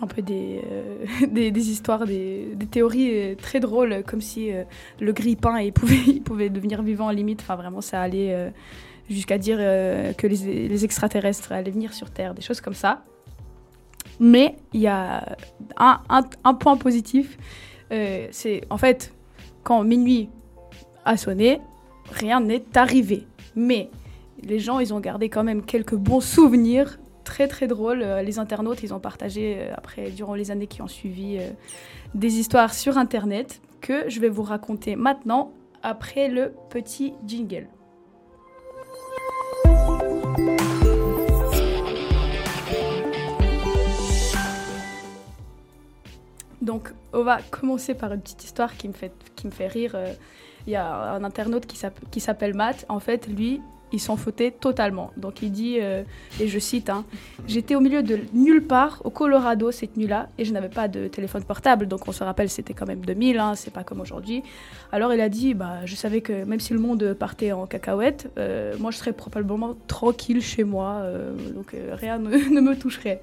un 0.02 0.06
peu 0.06 0.22
des, 0.22 0.62
euh, 0.70 1.26
des, 1.28 1.50
des 1.50 1.70
histoires, 1.70 2.06
des, 2.06 2.56
théories 2.70 3.10
euh, 3.12 3.34
très 3.34 3.60
drôles, 3.60 4.02
comme 4.06 4.20
si 4.20 4.52
euh, 4.52 4.64
le 5.00 5.12
grille-pain 5.12 5.60
il 5.60 5.72
pouvait, 5.72 6.20
pouvait 6.24 6.48
devenir 6.48 6.82
vivant 6.82 7.10
limite. 7.10 7.40
Enfin, 7.40 7.56
vraiment, 7.56 7.80
ça 7.80 8.00
allait 8.00 8.52
jusqu'à 9.08 9.38
dire 9.38 9.58
que 9.58 10.26
les, 10.26 10.68
les 10.68 10.84
extraterrestres 10.84 11.52
allaient 11.52 11.70
venir 11.70 11.94
sur 11.94 12.10
Terre, 12.10 12.34
des 12.34 12.42
choses 12.42 12.60
comme 12.60 12.74
ça. 12.74 13.04
Mais 14.18 14.56
il 14.72 14.80
y 14.80 14.86
a 14.86 15.36
un, 15.76 16.00
un, 16.08 16.22
un 16.44 16.54
point 16.54 16.76
positif, 16.76 17.36
c'est 17.90 18.62
en 18.70 18.78
fait, 18.78 19.12
quand 19.62 19.84
minuit 19.84 20.28
a 21.04 21.16
sonné, 21.16 21.60
rien 22.10 22.40
n'est 22.40 22.64
arrivé. 22.74 23.26
Mais 23.54 23.90
les 24.42 24.58
gens, 24.58 24.78
ils 24.78 24.92
ont 24.94 25.00
gardé 25.00 25.28
quand 25.28 25.44
même 25.44 25.62
quelques 25.62 25.94
bons 25.94 26.20
souvenirs 26.20 26.98
très 27.26 27.48
très 27.48 27.66
drôles. 27.66 28.02
Euh, 28.02 28.22
Les 28.22 28.38
internautes, 28.38 28.82
ils 28.82 28.94
ont 28.94 29.00
partagé 29.00 29.58
euh, 29.58 29.74
après, 29.76 30.10
durant 30.10 30.34
les 30.34 30.50
années 30.50 30.68
qui 30.68 30.80
ont 30.80 30.88
suivi, 30.88 31.36
euh, 31.38 31.50
des 32.14 32.38
histoires 32.38 32.72
sur 32.72 32.96
Internet 32.96 33.60
que 33.82 34.08
je 34.08 34.20
vais 34.20 34.30
vous 34.30 34.44
raconter 34.44 34.96
maintenant 34.96 35.52
après 35.82 36.28
le 36.28 36.54
petit 36.70 37.12
jingle. 37.26 37.66
Donc, 46.62 46.92
on 47.12 47.22
va 47.22 47.42
commencer 47.50 47.94
par 47.94 48.12
une 48.12 48.20
petite 48.20 48.44
histoire 48.44 48.76
qui 48.76 48.88
me 48.88 48.92
fait, 48.92 49.12
qui 49.36 49.46
me 49.46 49.52
fait 49.52 49.68
rire. 49.68 49.96
Il 50.66 50.72
y 50.72 50.76
a 50.76 51.12
un 51.12 51.22
internaute 51.22 51.66
qui 51.66 52.20
s'appelle 52.20 52.54
Matt. 52.54 52.86
En 52.88 52.98
fait, 52.98 53.28
lui, 53.28 53.60
il 53.92 54.00
s'en 54.00 54.16
foutait 54.16 54.50
totalement. 54.50 55.10
Donc, 55.16 55.42
il 55.42 55.52
dit, 55.52 55.78
euh, 55.80 56.02
et 56.40 56.48
je 56.48 56.58
cite, 56.58 56.90
hein, 56.90 57.04
J'étais 57.46 57.74
au 57.74 57.80
milieu 57.80 58.02
de 58.02 58.20
nulle 58.32 58.64
part 58.64 59.00
au 59.04 59.10
Colorado 59.10 59.70
cette 59.70 59.96
nuit-là 59.96 60.28
et 60.38 60.44
je 60.44 60.52
n'avais 60.52 60.68
pas 60.68 60.88
de 60.88 61.06
téléphone 61.08 61.44
portable. 61.44 61.86
Donc, 61.86 62.08
on 62.08 62.12
se 62.12 62.24
rappelle, 62.24 62.48
c'était 62.48 62.74
quand 62.74 62.86
même 62.86 63.04
2000, 63.04 63.38
hein, 63.38 63.54
c'est 63.54 63.72
pas 63.72 63.84
comme 63.84 64.00
aujourd'hui. 64.00 64.42
Alors, 64.92 65.14
il 65.14 65.20
a 65.20 65.28
dit 65.28 65.54
bah, 65.54 65.84
Je 65.84 65.94
savais 65.94 66.20
que 66.20 66.44
même 66.44 66.60
si 66.60 66.72
le 66.72 66.80
monde 66.80 67.14
partait 67.14 67.52
en 67.52 67.66
cacahuète, 67.66 68.30
euh, 68.38 68.74
moi, 68.78 68.90
je 68.90 68.98
serais 68.98 69.12
probablement 69.12 69.76
tranquille 69.86 70.42
chez 70.42 70.64
moi. 70.64 71.00
euh, 71.04 71.32
donc, 71.54 71.76
rien 71.92 72.18
ne, 72.18 72.30
ne 72.54 72.60
me 72.60 72.76
toucherait. 72.76 73.20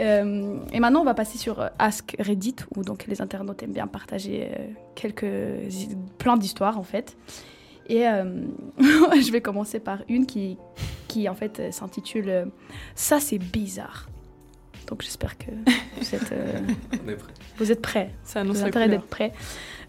Et 0.00 0.78
maintenant, 0.78 1.00
on 1.00 1.04
va 1.04 1.14
passer 1.14 1.38
sur 1.38 1.70
Ask 1.80 2.14
Reddit, 2.20 2.54
où 2.76 2.84
donc 2.84 3.06
les 3.08 3.20
internautes 3.20 3.64
aiment 3.64 3.72
bien 3.72 3.88
partager 3.88 4.48
quelques, 4.94 5.26
plein 6.18 6.36
d'histoires 6.36 6.78
en 6.78 6.84
fait. 6.84 7.16
Et 7.88 8.06
euh, 8.06 8.24
je 8.78 9.32
vais 9.32 9.40
commencer 9.40 9.80
par 9.80 9.98
une 10.08 10.26
qui, 10.26 10.56
qui 11.08 11.28
en 11.28 11.34
fait 11.34 11.58
euh, 11.60 11.70
s'intitule 11.70 12.28
euh, 12.28 12.44
Ça 12.94 13.18
c'est 13.20 13.38
bizarre. 13.38 14.08
Donc 14.86 15.02
j'espère 15.02 15.36
que 15.36 15.50
vous 15.98 16.14
êtes, 16.14 16.32
euh, 16.32 16.52
On 17.04 17.08
est 17.10 17.14
prêt. 17.16 17.32
vous 17.58 17.72
êtes 17.72 17.82
prêts. 17.82 18.10
Ça 18.24 18.42
Vous 18.42 18.50
annonce 18.50 18.60
la 18.62 18.66
intérêt 18.68 18.88
d'être 18.88 19.06
prêts. 19.06 19.32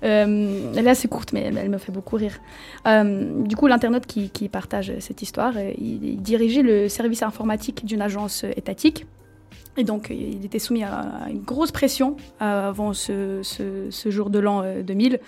Euh, 0.04 0.72
elle 0.76 0.88
est 0.88 0.90
assez 0.90 1.08
courte, 1.10 1.34
mais 1.34 1.42
elle, 1.42 1.58
elle 1.58 1.70
me 1.70 1.78
fait 1.78 1.92
beaucoup 1.92 2.16
rire. 2.16 2.40
Euh, 2.88 3.44
du 3.44 3.56
coup, 3.56 3.68
l'internaute 3.68 4.06
qui, 4.06 4.30
qui 4.30 4.48
partage 4.50 4.94
cette 5.00 5.22
histoire, 5.22 5.58
il, 5.60 6.04
il 6.06 6.22
dirigeait 6.22 6.62
le 6.64 6.88
service 6.90 7.22
informatique 7.24 7.86
d'une 7.86 8.02
agence 8.02 8.44
étatique. 8.56 9.06
Et 9.78 9.84
donc, 9.86 10.08
il 10.10 10.44
était 10.46 10.60
soumis 10.60 10.84
à, 10.84 11.00
à 11.26 11.30
une 11.30 11.42
grosse 11.42 11.72
pression 11.72 12.18
avant 12.40 12.92
ce, 12.94 13.40
ce- 13.44 13.88
ce 13.90 14.10
jour 14.10 14.30
de 14.30 14.40
l'an 14.40 14.64
euh, 14.64 14.84
2000. 14.84 15.20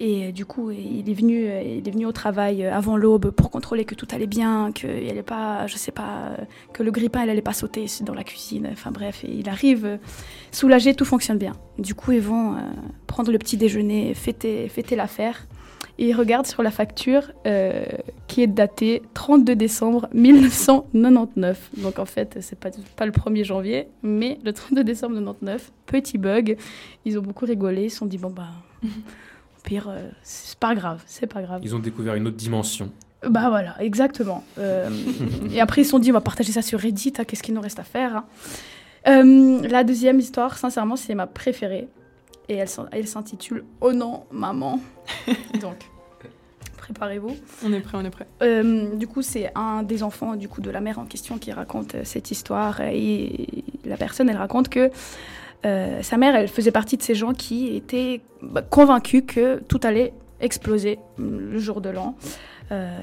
Et 0.00 0.26
euh, 0.28 0.32
du 0.32 0.46
coup, 0.46 0.70
il 0.70 1.08
est 1.10 1.14
venu, 1.14 1.46
euh, 1.46 1.60
il 1.62 1.86
est 1.86 1.90
venu 1.90 2.06
au 2.06 2.12
travail 2.12 2.64
euh, 2.64 2.72
avant 2.72 2.96
l'aube 2.96 3.30
pour 3.30 3.50
contrôler 3.50 3.84
que 3.84 3.94
tout 3.94 4.06
allait 4.12 4.28
bien, 4.28 4.70
que 4.72 4.86
allait 4.86 5.22
pas, 5.22 5.66
je 5.66 5.76
sais 5.76 5.90
pas, 5.90 6.34
euh, 6.38 6.44
que 6.72 6.82
le 6.82 6.90
grippin 6.90 7.24
il 7.24 7.30
allait 7.30 7.42
pas 7.42 7.52
sauter 7.52 7.86
dans 8.02 8.14
la 8.14 8.24
cuisine. 8.24 8.68
Enfin 8.72 8.92
bref, 8.92 9.24
il 9.28 9.48
arrive 9.48 9.84
euh, 9.84 9.96
soulagé, 10.52 10.94
tout 10.94 11.04
fonctionne 11.04 11.38
bien. 11.38 11.54
Du 11.78 11.94
coup, 11.94 12.12
ils 12.12 12.20
vont 12.20 12.54
euh, 12.54 12.58
prendre 13.06 13.32
le 13.32 13.38
petit 13.38 13.56
déjeuner, 13.56 14.14
fêter, 14.14 14.68
l'affaire. 14.96 15.46
Et 16.00 16.10
ils 16.10 16.14
regardent 16.14 16.46
sur 16.46 16.62
la 16.62 16.70
facture 16.70 17.32
euh, 17.44 17.84
qui 18.28 18.42
est 18.42 18.46
datée 18.46 19.02
32 19.14 19.56
décembre 19.56 20.08
1999. 20.14 21.70
Donc 21.78 21.98
en 21.98 22.04
fait, 22.04 22.38
c'est 22.40 22.56
pas, 22.56 22.70
pas 22.94 23.04
le 23.04 23.10
1er 23.10 23.42
janvier, 23.42 23.88
mais 24.04 24.38
le 24.44 24.52
32 24.52 24.84
décembre 24.84 25.16
99. 25.16 25.72
Petit 25.86 26.18
bug. 26.18 26.56
Ils 27.04 27.18
ont 27.18 27.22
beaucoup 27.22 27.46
rigolé. 27.46 27.86
Ils 27.86 27.90
se 27.90 27.96
sont 27.96 28.06
dit, 28.06 28.18
bon 28.18 28.30
bah, 28.30 28.46
pire, 29.62 29.88
euh, 29.88 30.08
c'est 30.22 30.58
pas 30.58 30.74
grave, 30.74 31.02
c'est 31.06 31.26
pas 31.26 31.42
grave. 31.42 31.60
Ils 31.64 31.74
ont 31.74 31.78
découvert 31.78 32.14
une 32.14 32.26
autre 32.26 32.36
dimension. 32.36 32.90
Bah 33.26 33.48
voilà, 33.48 33.74
exactement. 33.80 34.44
Euh, 34.58 34.88
et 35.52 35.60
après, 35.60 35.82
ils 35.82 35.84
se 35.84 35.90
sont 35.90 35.98
dit, 35.98 36.10
on 36.10 36.14
va 36.14 36.20
partager 36.20 36.52
ça 36.52 36.62
sur 36.62 36.78
Reddit, 36.78 37.14
hein, 37.18 37.24
qu'est-ce 37.24 37.42
qu'il 37.42 37.54
nous 37.54 37.60
reste 37.60 37.80
à 37.80 37.84
faire 37.84 38.16
hein. 38.16 38.24
Euh, 39.08 39.66
La 39.68 39.84
deuxième 39.84 40.20
histoire, 40.20 40.56
sincèrement, 40.56 40.96
c'est 40.96 41.14
ma 41.14 41.26
préférée. 41.26 41.88
Et 42.48 42.54
elle, 42.56 43.06
s'intitule 43.06 43.64
Oh 43.80 43.92
non, 43.92 44.24
maman. 44.30 44.80
Donc, 45.60 45.76
préparez-vous. 46.76 47.36
On 47.64 47.72
est 47.72 47.80
prêt, 47.80 47.98
on 48.00 48.04
est 48.04 48.10
prêt. 48.10 48.26
Euh, 48.42 48.94
du 48.96 49.06
coup, 49.06 49.20
c'est 49.20 49.52
un 49.54 49.82
des 49.82 50.02
enfants 50.02 50.34
du 50.34 50.48
coup 50.48 50.62
de 50.62 50.70
la 50.70 50.80
mère 50.80 50.98
en 50.98 51.04
question 51.04 51.38
qui 51.38 51.52
raconte 51.52 51.96
euh, 51.96 52.02
cette 52.04 52.30
histoire. 52.30 52.80
Et 52.80 53.64
la 53.84 53.98
personne, 53.98 54.30
elle 54.30 54.38
raconte 54.38 54.70
que 54.70 54.90
euh, 55.66 56.02
sa 56.02 56.16
mère, 56.16 56.36
elle 56.36 56.48
faisait 56.48 56.70
partie 56.70 56.96
de 56.96 57.02
ces 57.02 57.14
gens 57.14 57.32
qui 57.32 57.76
étaient 57.76 58.20
bah, 58.42 58.62
convaincus 58.62 59.24
que 59.26 59.58
tout 59.60 59.80
allait 59.82 60.12
exploser 60.40 60.98
hum, 61.18 61.50
le 61.52 61.58
jour 61.58 61.80
de 61.80 61.90
l'an. 61.90 62.14
Euh, 62.70 62.98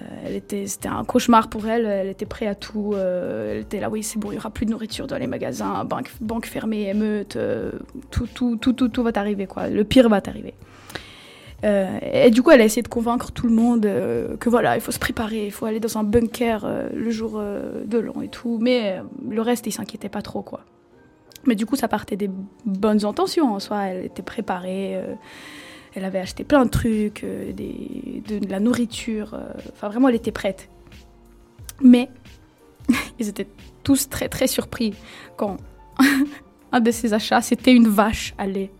c'était 0.48 0.88
un 0.88 1.04
cauchemar 1.04 1.50
pour 1.50 1.68
elle. 1.68 1.86
Elle 1.86 2.08
était 2.08 2.26
prête 2.26 2.50
à 2.50 2.56
tout. 2.56 2.94
euh, 2.94 3.54
elle 3.54 3.62
était 3.62 3.80
là, 3.80 3.90
oui, 3.90 4.04
c'est 4.04 4.20
bon, 4.20 4.32
il 4.32 4.36
y 4.36 4.38
aura 4.38 4.52
plus 4.52 4.66
de 4.66 4.72
nourriture 4.72 5.08
dans 5.08 5.18
les 5.18 5.28
magasins, 5.28 5.84
banque, 5.84 6.12
banque 6.22 6.46
fermée, 6.46 6.88
émeute, 6.90 7.38
tout, 8.12 8.28
tout, 8.28 8.56
tout, 8.56 8.74
tout, 8.74 8.90
tout 8.90 9.04
va 9.04 9.12
t'arriver 9.12 9.48
quoi. 9.48 9.68
Le 9.68 9.84
pire 9.84 10.08
va 10.08 10.22
t'arriver. 10.22 10.54
Et 11.64 12.30
du 12.30 12.44
coup, 12.44 12.52
elle 12.52 12.62
a 12.62 12.64
essayé 12.64 12.84
de 12.84 12.88
convaincre 12.88 13.32
tout 13.32 13.48
le 13.48 13.54
monde 13.54 13.90
que 14.40 14.50
voilà, 14.50 14.76
il 14.76 14.82
faut 14.82 14.92
se 14.92 15.00
préparer, 15.00 15.48
il 15.48 15.52
faut 15.52 15.66
aller 15.66 15.80
dans 15.80 15.98
un 15.98 16.04
bunker 16.04 16.70
le 16.94 17.10
jour 17.10 17.42
de 17.42 17.98
l'an 17.98 18.22
et 18.22 18.28
tout. 18.28 18.60
Mais 18.62 19.02
le 19.28 19.42
reste, 19.42 19.66
ils 19.66 19.72
s'inquiétaient 19.72 20.10
pas 20.10 20.22
trop, 20.22 20.44
quoi. 20.44 20.62
Mais 21.48 21.56
du 21.56 21.66
coup, 21.66 21.76
ça 21.76 21.88
partait 21.88 22.18
des 22.18 22.30
bonnes 22.66 23.06
intentions 23.06 23.54
en 23.54 23.60
soi. 23.60 23.84
Elle 23.84 24.06
était 24.06 24.24
préparée, 24.24 24.96
euh, 24.96 25.14
elle 25.94 26.06
avait 26.06 26.20
acheté 26.20 26.44
plein 26.44 26.66
de 26.66 26.70
trucs, 26.70 27.24
euh, 27.24 27.54
de, 27.54 28.48
la 28.50 28.60
nourriture. 28.60 29.34
euh, 29.34 29.54
Enfin, 29.72 29.90
vraiment, 29.90 30.10
elle 30.10 30.16
était 30.16 30.32
prête. 30.32 30.70
Mais 31.82 32.10
ils 33.20 33.28
étaient 33.30 33.48
tous 33.84 34.10
très 34.10 34.30
très 34.30 34.48
surpris 34.48 34.94
quand 35.38 35.58
un 36.72 36.80
de 36.80 36.92
ses 36.92 37.14
achats, 37.14 37.42
c'était 37.42 37.74
une 37.74 37.88
vache 37.88 38.34
lait. 38.40 38.72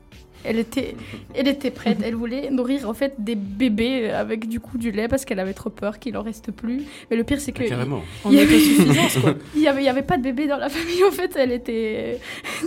Elle 0.48 0.60
était, 0.60 0.96
elle 1.34 1.48
était 1.48 1.72
prête, 1.72 1.98
elle 2.04 2.16
voulait 2.16 2.50
nourrir 2.52 2.90
en 2.90 2.94
fait 2.94 3.16
des 3.18 3.36
bébés 3.36 4.12
avec 4.12 4.48
du 4.48 4.60
coup 4.60 4.78
du 4.78 4.92
lait 4.92 5.08
parce 5.08 5.26
qu'elle 5.26 5.40
avait 5.40 5.54
trop 5.54 5.70
peur 5.70 5.98
qu'il 6.00 6.16
en 6.18 6.22
reste 6.24 6.52
plus. 6.52 6.84
Mais 7.10 7.18
le 7.18 7.24
pire 7.24 7.40
c'est 7.42 7.52
que 7.52 7.64
Carrément. 7.68 8.02
En 8.24 8.32
Il 8.32 8.38
y 8.38 8.40
avait- 8.42 8.56
autosuffisance, 8.56 9.18
quoi. 9.18 9.34
il 9.56 9.62
y 9.62 9.68
avait, 9.68 9.82
il 9.82 9.86
y 9.86 9.90
avait 9.90 10.02
pas 10.04 10.18
de 10.18 10.24
bébé 10.24 10.48
dans 10.48 10.58
la 10.58 10.70
famille 10.70 11.04
en 11.04 11.12
fait. 11.12 11.36
Elle 11.36 11.52
était, 11.52 12.20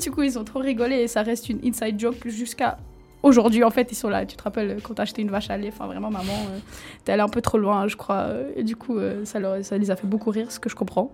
du 0.03 0.11
coup 0.11 0.23
ils 0.23 0.39
ont 0.39 0.45
trop 0.45 0.59
rigolé 0.59 0.97
et 0.97 1.09
ça 1.09 1.23
reste 1.23 1.49
une 1.49 1.61
inside 1.65 1.99
joke 2.01 2.27
jusqu'à 2.27 2.79
aujourd'hui 3.23 3.65
en 3.65 3.71
fait 3.71 3.91
ils 3.93 3.97
sont 3.97 4.09
là. 4.09 4.27
Tu 4.27 4.37
te 4.37 4.43
rappelles 4.43 4.79
quand 4.83 4.95
t'as 4.95 5.03
acheté 5.05 5.23
une 5.23 5.31
vache 5.31 5.51
à 5.51 5.57
lait, 5.57 5.69
enfin 5.73 5.87
vraiment 5.87 6.11
maman, 6.11 6.33
euh, 6.51 6.59
t'es 7.05 7.13
allée 7.13 7.23
un 7.23 7.29
peu 7.29 7.41
trop 7.41 7.59
loin 7.59 7.87
je 7.89 7.97
crois. 7.97 8.29
Et 8.57 8.63
du 8.65 8.77
coup 8.77 8.99
euh, 8.99 9.25
ça, 9.25 9.39
leur- 9.41 9.65
ça 9.65 9.77
les 9.79 9.91
a 9.91 9.97
fait 9.97 10.07
beaucoup 10.07 10.31
rire, 10.31 10.51
ce 10.53 10.59
que 10.59 10.69
je 10.69 10.75
comprends. 10.77 11.13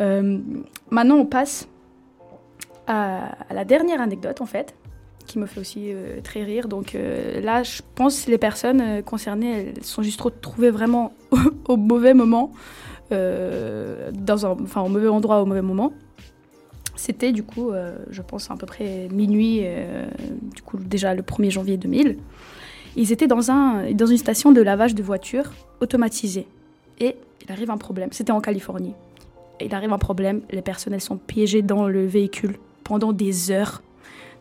Euh, 0.00 0.38
maintenant 0.90 1.16
on 1.16 1.26
passe 1.26 1.68
à, 2.86 3.32
à 3.50 3.54
la 3.54 3.64
dernière 3.64 4.00
anecdote 4.00 4.40
en 4.40 4.46
fait 4.46 4.74
qui 5.28 5.38
me 5.38 5.46
fait 5.46 5.60
aussi 5.60 5.92
euh, 5.92 6.20
très 6.22 6.42
rire. 6.42 6.66
Donc 6.66 6.94
euh, 6.96 7.40
là, 7.40 7.62
je 7.62 7.82
pense 7.94 8.22
que 8.22 8.30
les 8.30 8.38
personnes 8.38 8.80
euh, 8.80 9.02
concernées, 9.02 9.72
elles 9.76 9.84
sont 9.84 10.02
juste 10.02 10.20
trouvées 10.40 10.70
vraiment 10.70 11.12
au 11.68 11.76
mauvais 11.76 12.14
moment, 12.14 12.50
dans 13.10 14.46
un, 14.46 14.50
enfin 14.50 14.82
au 14.82 14.88
mauvais 14.88 15.08
endroit 15.08 15.40
au 15.40 15.46
mauvais 15.46 15.62
moment. 15.62 15.92
C'était 16.96 17.32
du 17.32 17.42
coup, 17.42 17.70
je 18.10 18.20
pense 18.22 18.50
à 18.50 18.56
peu 18.56 18.66
près 18.66 19.08
minuit, 19.10 19.64
du 20.54 20.60
coup 20.60 20.76
déjà 20.76 21.14
le 21.14 21.22
1er 21.22 21.50
janvier 21.50 21.78
2000. 21.78 22.18
Ils 22.96 23.12
étaient 23.12 23.28
dans, 23.28 23.50
un, 23.50 23.92
dans 23.92 24.06
une 24.06 24.18
station 24.18 24.52
de 24.52 24.60
lavage 24.60 24.94
de 24.94 25.02
voitures 25.02 25.52
automatisée. 25.80 26.48
Et 26.98 27.16
il 27.46 27.52
arrive 27.52 27.70
un 27.70 27.78
problème. 27.78 28.10
C'était 28.12 28.32
en 28.32 28.40
Californie. 28.42 28.94
Il 29.60 29.74
arrive 29.74 29.92
un 29.92 29.98
problème. 29.98 30.42
Les 30.50 30.60
personnes, 30.60 30.92
elles 30.92 31.00
sont 31.00 31.16
piégées 31.16 31.62
dans 31.62 31.88
le 31.88 32.04
véhicule 32.04 32.58
pendant 32.84 33.12
des 33.12 33.50
heures. 33.50 33.82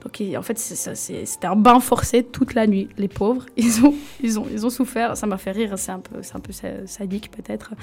Donc 0.04 0.22
en 0.38 0.42
fait, 0.42 0.58
c'était 0.58 1.48
un 1.48 1.56
bain 1.56 1.80
forcé 1.80 2.24
toute 2.24 2.54
la 2.54 2.68
nuit. 2.68 2.88
Les 2.98 3.08
pauvres, 3.08 3.46
ils 3.58 3.84
ont, 3.86 3.94
ils 4.22 4.40
ont, 4.40 4.46
ils 4.52 4.66
ont 4.66 4.70
souffert. 4.70 5.18
Ça 5.18 5.28
m'a 5.28 5.38
fait 5.38 5.52
rire. 5.52 5.74
C'est 5.78 5.92
un 5.92 6.00
peu, 6.00 6.20
un 6.34 6.40
peu 6.40 6.52
sa- 6.52 6.86
sadique 6.86 7.32
peut-être. 7.32 7.74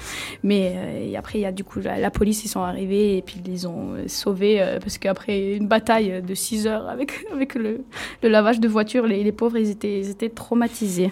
Mais 0.43 0.73
euh, 0.75 1.19
après, 1.19 1.39
il 1.39 1.41
y 1.41 1.45
a 1.45 1.51
du 1.51 1.63
coup 1.63 1.79
la, 1.79 2.11
police, 2.11 2.45
ils 2.45 2.47
sont 2.47 2.61
arrivés 2.61 3.17
et 3.17 3.21
puis 3.21 3.41
ils 3.43 3.51
les 3.51 3.65
ont 3.65 3.93
euh, 3.93 4.07
sauvés 4.07 4.61
euh, 4.61 4.79
parce 4.79 4.97
qu'après 4.97 5.55
une 5.55 5.67
bataille 5.67 6.21
de 6.21 6.33
6 6.33 6.67
heures 6.67 6.87
avec, 6.89 7.25
avec 7.33 7.55
le, 7.55 7.83
lavage 8.23 8.59
de 8.59 8.67
voiture, 8.67 9.05
les, 9.05 9.31
pauvres, 9.31 9.57
ils 9.57 9.69
étaient, 9.69 9.99
ils 9.99 10.09
étaient 10.09 10.29
traumatisés. 10.29 11.11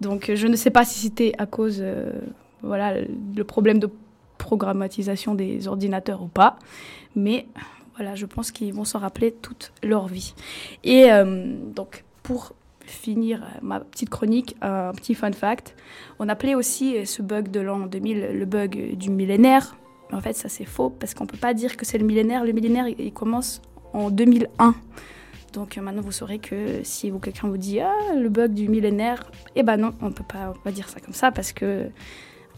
Donc 0.00 0.30
je 0.34 0.46
ne 0.46 0.56
sais 0.56 0.70
pas 0.70 0.84
si 0.84 0.98
c'était 0.98 1.32
à 1.38 1.46
cause, 1.46 1.78
euh, 1.80 2.12
voilà, 2.62 2.94
le 3.00 3.44
problème 3.44 3.78
de 3.78 3.88
programmatisation 4.38 5.34
des 5.34 5.68
ordinateurs 5.68 6.22
ou 6.22 6.26
pas, 6.26 6.56
mais 7.14 7.46
voilà, 7.96 8.14
je 8.14 8.26
pense 8.26 8.50
qu'ils 8.50 8.72
vont 8.72 8.84
s'en 8.84 8.98
rappeler 8.98 9.32
toute 9.32 9.72
leur 9.82 10.08
vie. 10.08 10.34
Et 10.84 11.12
euh, 11.12 11.54
donc, 11.74 12.04
pour 12.22 12.52
finir 12.86 13.42
euh, 13.42 13.58
ma 13.62 13.80
petite 13.80 14.10
chronique, 14.10 14.56
un 14.62 14.92
petit 14.92 15.14
fun 15.14 15.32
fact, 15.32 15.74
on 16.18 16.28
appelait 16.28 16.54
aussi 16.54 16.96
euh, 16.96 17.04
ce 17.04 17.22
bug 17.22 17.50
de 17.50 17.60
l'an 17.60 17.80
2000 17.80 18.30
le 18.32 18.44
bug 18.46 18.96
du 18.96 19.10
millénaire. 19.10 19.76
Mais 20.10 20.16
en 20.16 20.20
fait, 20.20 20.34
ça 20.34 20.48
c'est 20.48 20.64
faux 20.64 20.90
parce 20.90 21.14
qu'on 21.14 21.26
peut 21.26 21.38
pas 21.38 21.54
dire 21.54 21.76
que 21.76 21.84
c'est 21.84 21.98
le 21.98 22.06
millénaire. 22.06 22.44
Le 22.44 22.52
millénaire, 22.52 22.86
il, 22.88 23.12
commence 23.12 23.60
en 23.92 24.10
2001. 24.10 24.74
Donc 25.52 25.76
maintenant, 25.76 26.00
vous 26.00 26.12
saurez 26.12 26.38
que 26.38 26.80
si 26.82 27.10
vous, 27.10 27.18
quelqu'un 27.18 27.48
vous 27.48 27.58
dit 27.58 27.80
ah, 27.80 27.92
le 28.16 28.30
bug 28.30 28.54
du 28.54 28.68
millénaire, 28.68 29.30
eh 29.54 29.62
ben 29.62 29.76
non, 29.76 29.92
on 30.00 30.06
on 30.06 30.12
peut 30.12 30.24
pas 30.24 30.72
dire 30.72 30.88
ça 30.88 30.98
comme 30.98 31.14
ça 31.14 31.30
parce 31.30 31.52
que 31.52 31.88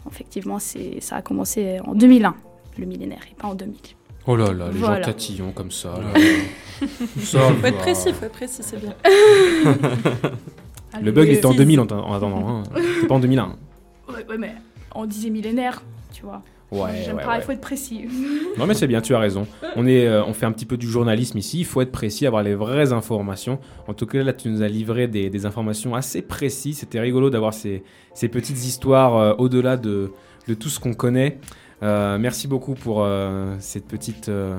effectivement, 0.09 0.59
c'est, 0.59 1.01
ça 1.01 1.17
a 1.17 1.21
commencé 1.21 1.79
en 1.85 1.93
2001, 1.93 2.35
le 2.77 2.85
millénaire, 2.85 3.21
et 3.29 3.35
pas 3.35 3.47
en 3.47 3.55
2000. 3.55 3.77
Oh 4.27 4.35
là 4.35 4.51
là, 4.53 4.69
les 4.71 4.79
Voilà. 4.79 4.97
gens 5.01 5.05
tatillons 5.05 5.51
comme 5.51 5.71
ça. 5.71 5.89
là. 5.99 6.19
Ça 7.19 7.39
Faut 7.53 7.67
être 7.67 7.77
précis, 7.77 8.11
faut 8.11 8.25
être 8.25 8.31
précis, 8.31 8.61
c'est 8.63 8.79
bien. 8.81 8.93
Le 11.01 11.11
bug 11.11 11.27
était 11.29 11.45
en 11.45 11.49
Précise. 11.49 11.65
2000 11.65 11.79
en, 11.81 11.87
en 11.91 12.13
attendant, 12.13 12.47
hein. 12.49 12.63
c'est 13.01 13.07
pas 13.07 13.15
en 13.15 13.19
2001. 13.19 13.55
Ouais, 14.07 14.25
ouais, 14.29 14.37
mais 14.37 14.55
on 14.93 15.05
disait 15.05 15.29
millénaire, 15.29 15.83
tu 16.13 16.23
vois. 16.23 16.41
Ouais, 16.71 17.03
J'aime 17.05 17.17
ouais, 17.17 17.23
pas, 17.23 17.35
il 17.35 17.39
ouais. 17.39 17.43
faut 17.43 17.51
être 17.51 17.61
précis. 17.61 18.05
Non 18.57 18.65
mais 18.65 18.73
c'est 18.73 18.87
bien, 18.87 18.99
tu 19.01 19.13
as 19.13 19.19
raison. 19.19 19.45
On, 19.75 19.85
est, 19.85 20.07
euh, 20.07 20.23
on 20.25 20.33
fait 20.33 20.45
un 20.45 20.51
petit 20.51 20.65
peu 20.65 20.77
du 20.77 20.87
journalisme 20.89 21.37
ici, 21.37 21.59
il 21.59 21.65
faut 21.65 21.81
être 21.81 21.91
précis, 21.91 22.25
avoir 22.25 22.43
les 22.43 22.55
vraies 22.55 22.91
informations. 22.91 23.59
En 23.87 23.93
tout 23.93 24.05
cas 24.07 24.23
là 24.23 24.33
tu 24.33 24.49
nous 24.49 24.61
as 24.63 24.67
livré 24.67 25.07
des, 25.07 25.29
des 25.29 25.45
informations 25.45 25.93
assez 25.95 26.21
précises, 26.21 26.79
c'était 26.79 26.99
rigolo 26.99 27.29
d'avoir 27.29 27.53
ces, 27.53 27.83
ces 28.13 28.29
petites 28.29 28.65
histoires 28.65 29.15
euh, 29.17 29.33
au-delà 29.37 29.77
de, 29.77 30.11
de 30.47 30.53
tout 30.55 30.69
ce 30.69 30.79
qu'on 30.79 30.93
connaît. 30.95 31.37
Euh, 31.83 32.17
merci 32.17 32.47
beaucoup 32.47 32.73
pour 32.73 33.03
euh, 33.03 33.55
cette 33.59 33.85
petite, 33.85 34.29
euh, 34.29 34.57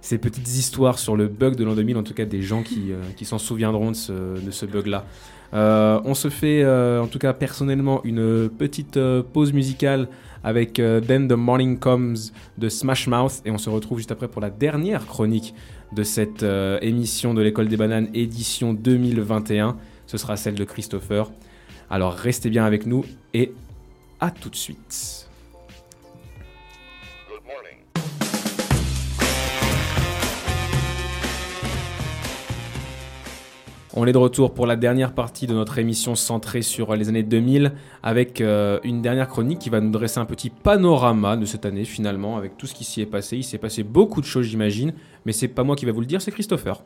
ces 0.00 0.18
petites 0.18 0.48
histoires 0.48 0.98
sur 0.98 1.16
le 1.16 1.28
bug 1.28 1.56
de 1.56 1.64
l'an 1.64 1.74
2000, 1.74 1.96
en 1.96 2.02
tout 2.02 2.14
cas 2.14 2.24
des 2.24 2.42
gens 2.42 2.62
qui, 2.62 2.92
qui 3.16 3.24
s'en 3.24 3.38
souviendront 3.38 3.90
de 3.90 3.96
ce, 3.96 4.12
de 4.12 4.50
ce 4.50 4.66
bug-là. 4.66 5.04
On 5.52 6.14
se 6.14 6.28
fait 6.28 6.66
en 6.66 7.06
tout 7.06 7.18
cas 7.18 7.32
personnellement 7.32 8.02
une 8.04 8.48
petite 8.48 8.98
pause 9.32 9.52
musicale 9.52 10.08
avec 10.44 10.74
Then 10.74 11.26
the 11.26 11.32
Morning 11.32 11.78
Comes 11.78 12.16
de 12.58 12.68
Smash 12.68 13.08
Mouth 13.08 13.42
et 13.44 13.50
on 13.50 13.58
se 13.58 13.70
retrouve 13.70 13.98
juste 13.98 14.12
après 14.12 14.28
pour 14.28 14.40
la 14.40 14.50
dernière 14.50 15.06
chronique 15.06 15.54
de 15.92 16.02
cette 16.02 16.44
émission 16.82 17.32
de 17.34 17.40
l'école 17.42 17.68
des 17.68 17.76
bananes 17.78 18.08
édition 18.14 18.74
2021. 18.74 19.76
Ce 20.06 20.16
sera 20.16 20.36
celle 20.36 20.54
de 20.54 20.64
Christopher. 20.64 21.30
Alors 21.90 22.12
restez 22.12 22.50
bien 22.50 22.64
avec 22.64 22.86
nous 22.86 23.04
et 23.32 23.52
à 24.20 24.30
tout 24.30 24.50
de 24.50 24.56
suite. 24.56 25.27
On 34.00 34.06
est 34.06 34.12
de 34.12 34.18
retour 34.18 34.54
pour 34.54 34.68
la 34.68 34.76
dernière 34.76 35.12
partie 35.12 35.48
de 35.48 35.54
notre 35.54 35.76
émission 35.80 36.14
centrée 36.14 36.62
sur 36.62 36.94
les 36.94 37.08
années 37.08 37.24
2000 37.24 37.72
avec 38.04 38.40
euh, 38.40 38.78
une 38.84 39.02
dernière 39.02 39.26
chronique 39.26 39.58
qui 39.58 39.70
va 39.70 39.80
nous 39.80 39.90
dresser 39.90 40.20
un 40.20 40.24
petit 40.24 40.50
panorama 40.50 41.36
de 41.36 41.44
cette 41.44 41.66
année 41.66 41.84
finalement 41.84 42.36
avec 42.36 42.56
tout 42.56 42.68
ce 42.68 42.74
qui 42.74 42.84
s'y 42.84 43.00
est 43.00 43.06
passé. 43.06 43.38
Il 43.38 43.42
s'est 43.42 43.58
passé 43.58 43.82
beaucoup 43.82 44.20
de 44.20 44.26
choses 44.26 44.46
j'imagine, 44.46 44.92
mais 45.26 45.32
c'est 45.32 45.48
pas 45.48 45.64
moi 45.64 45.74
qui 45.74 45.84
va 45.84 45.90
vous 45.90 45.98
le 45.98 46.06
dire, 46.06 46.22
c'est 46.22 46.30
Christopher. 46.30 46.84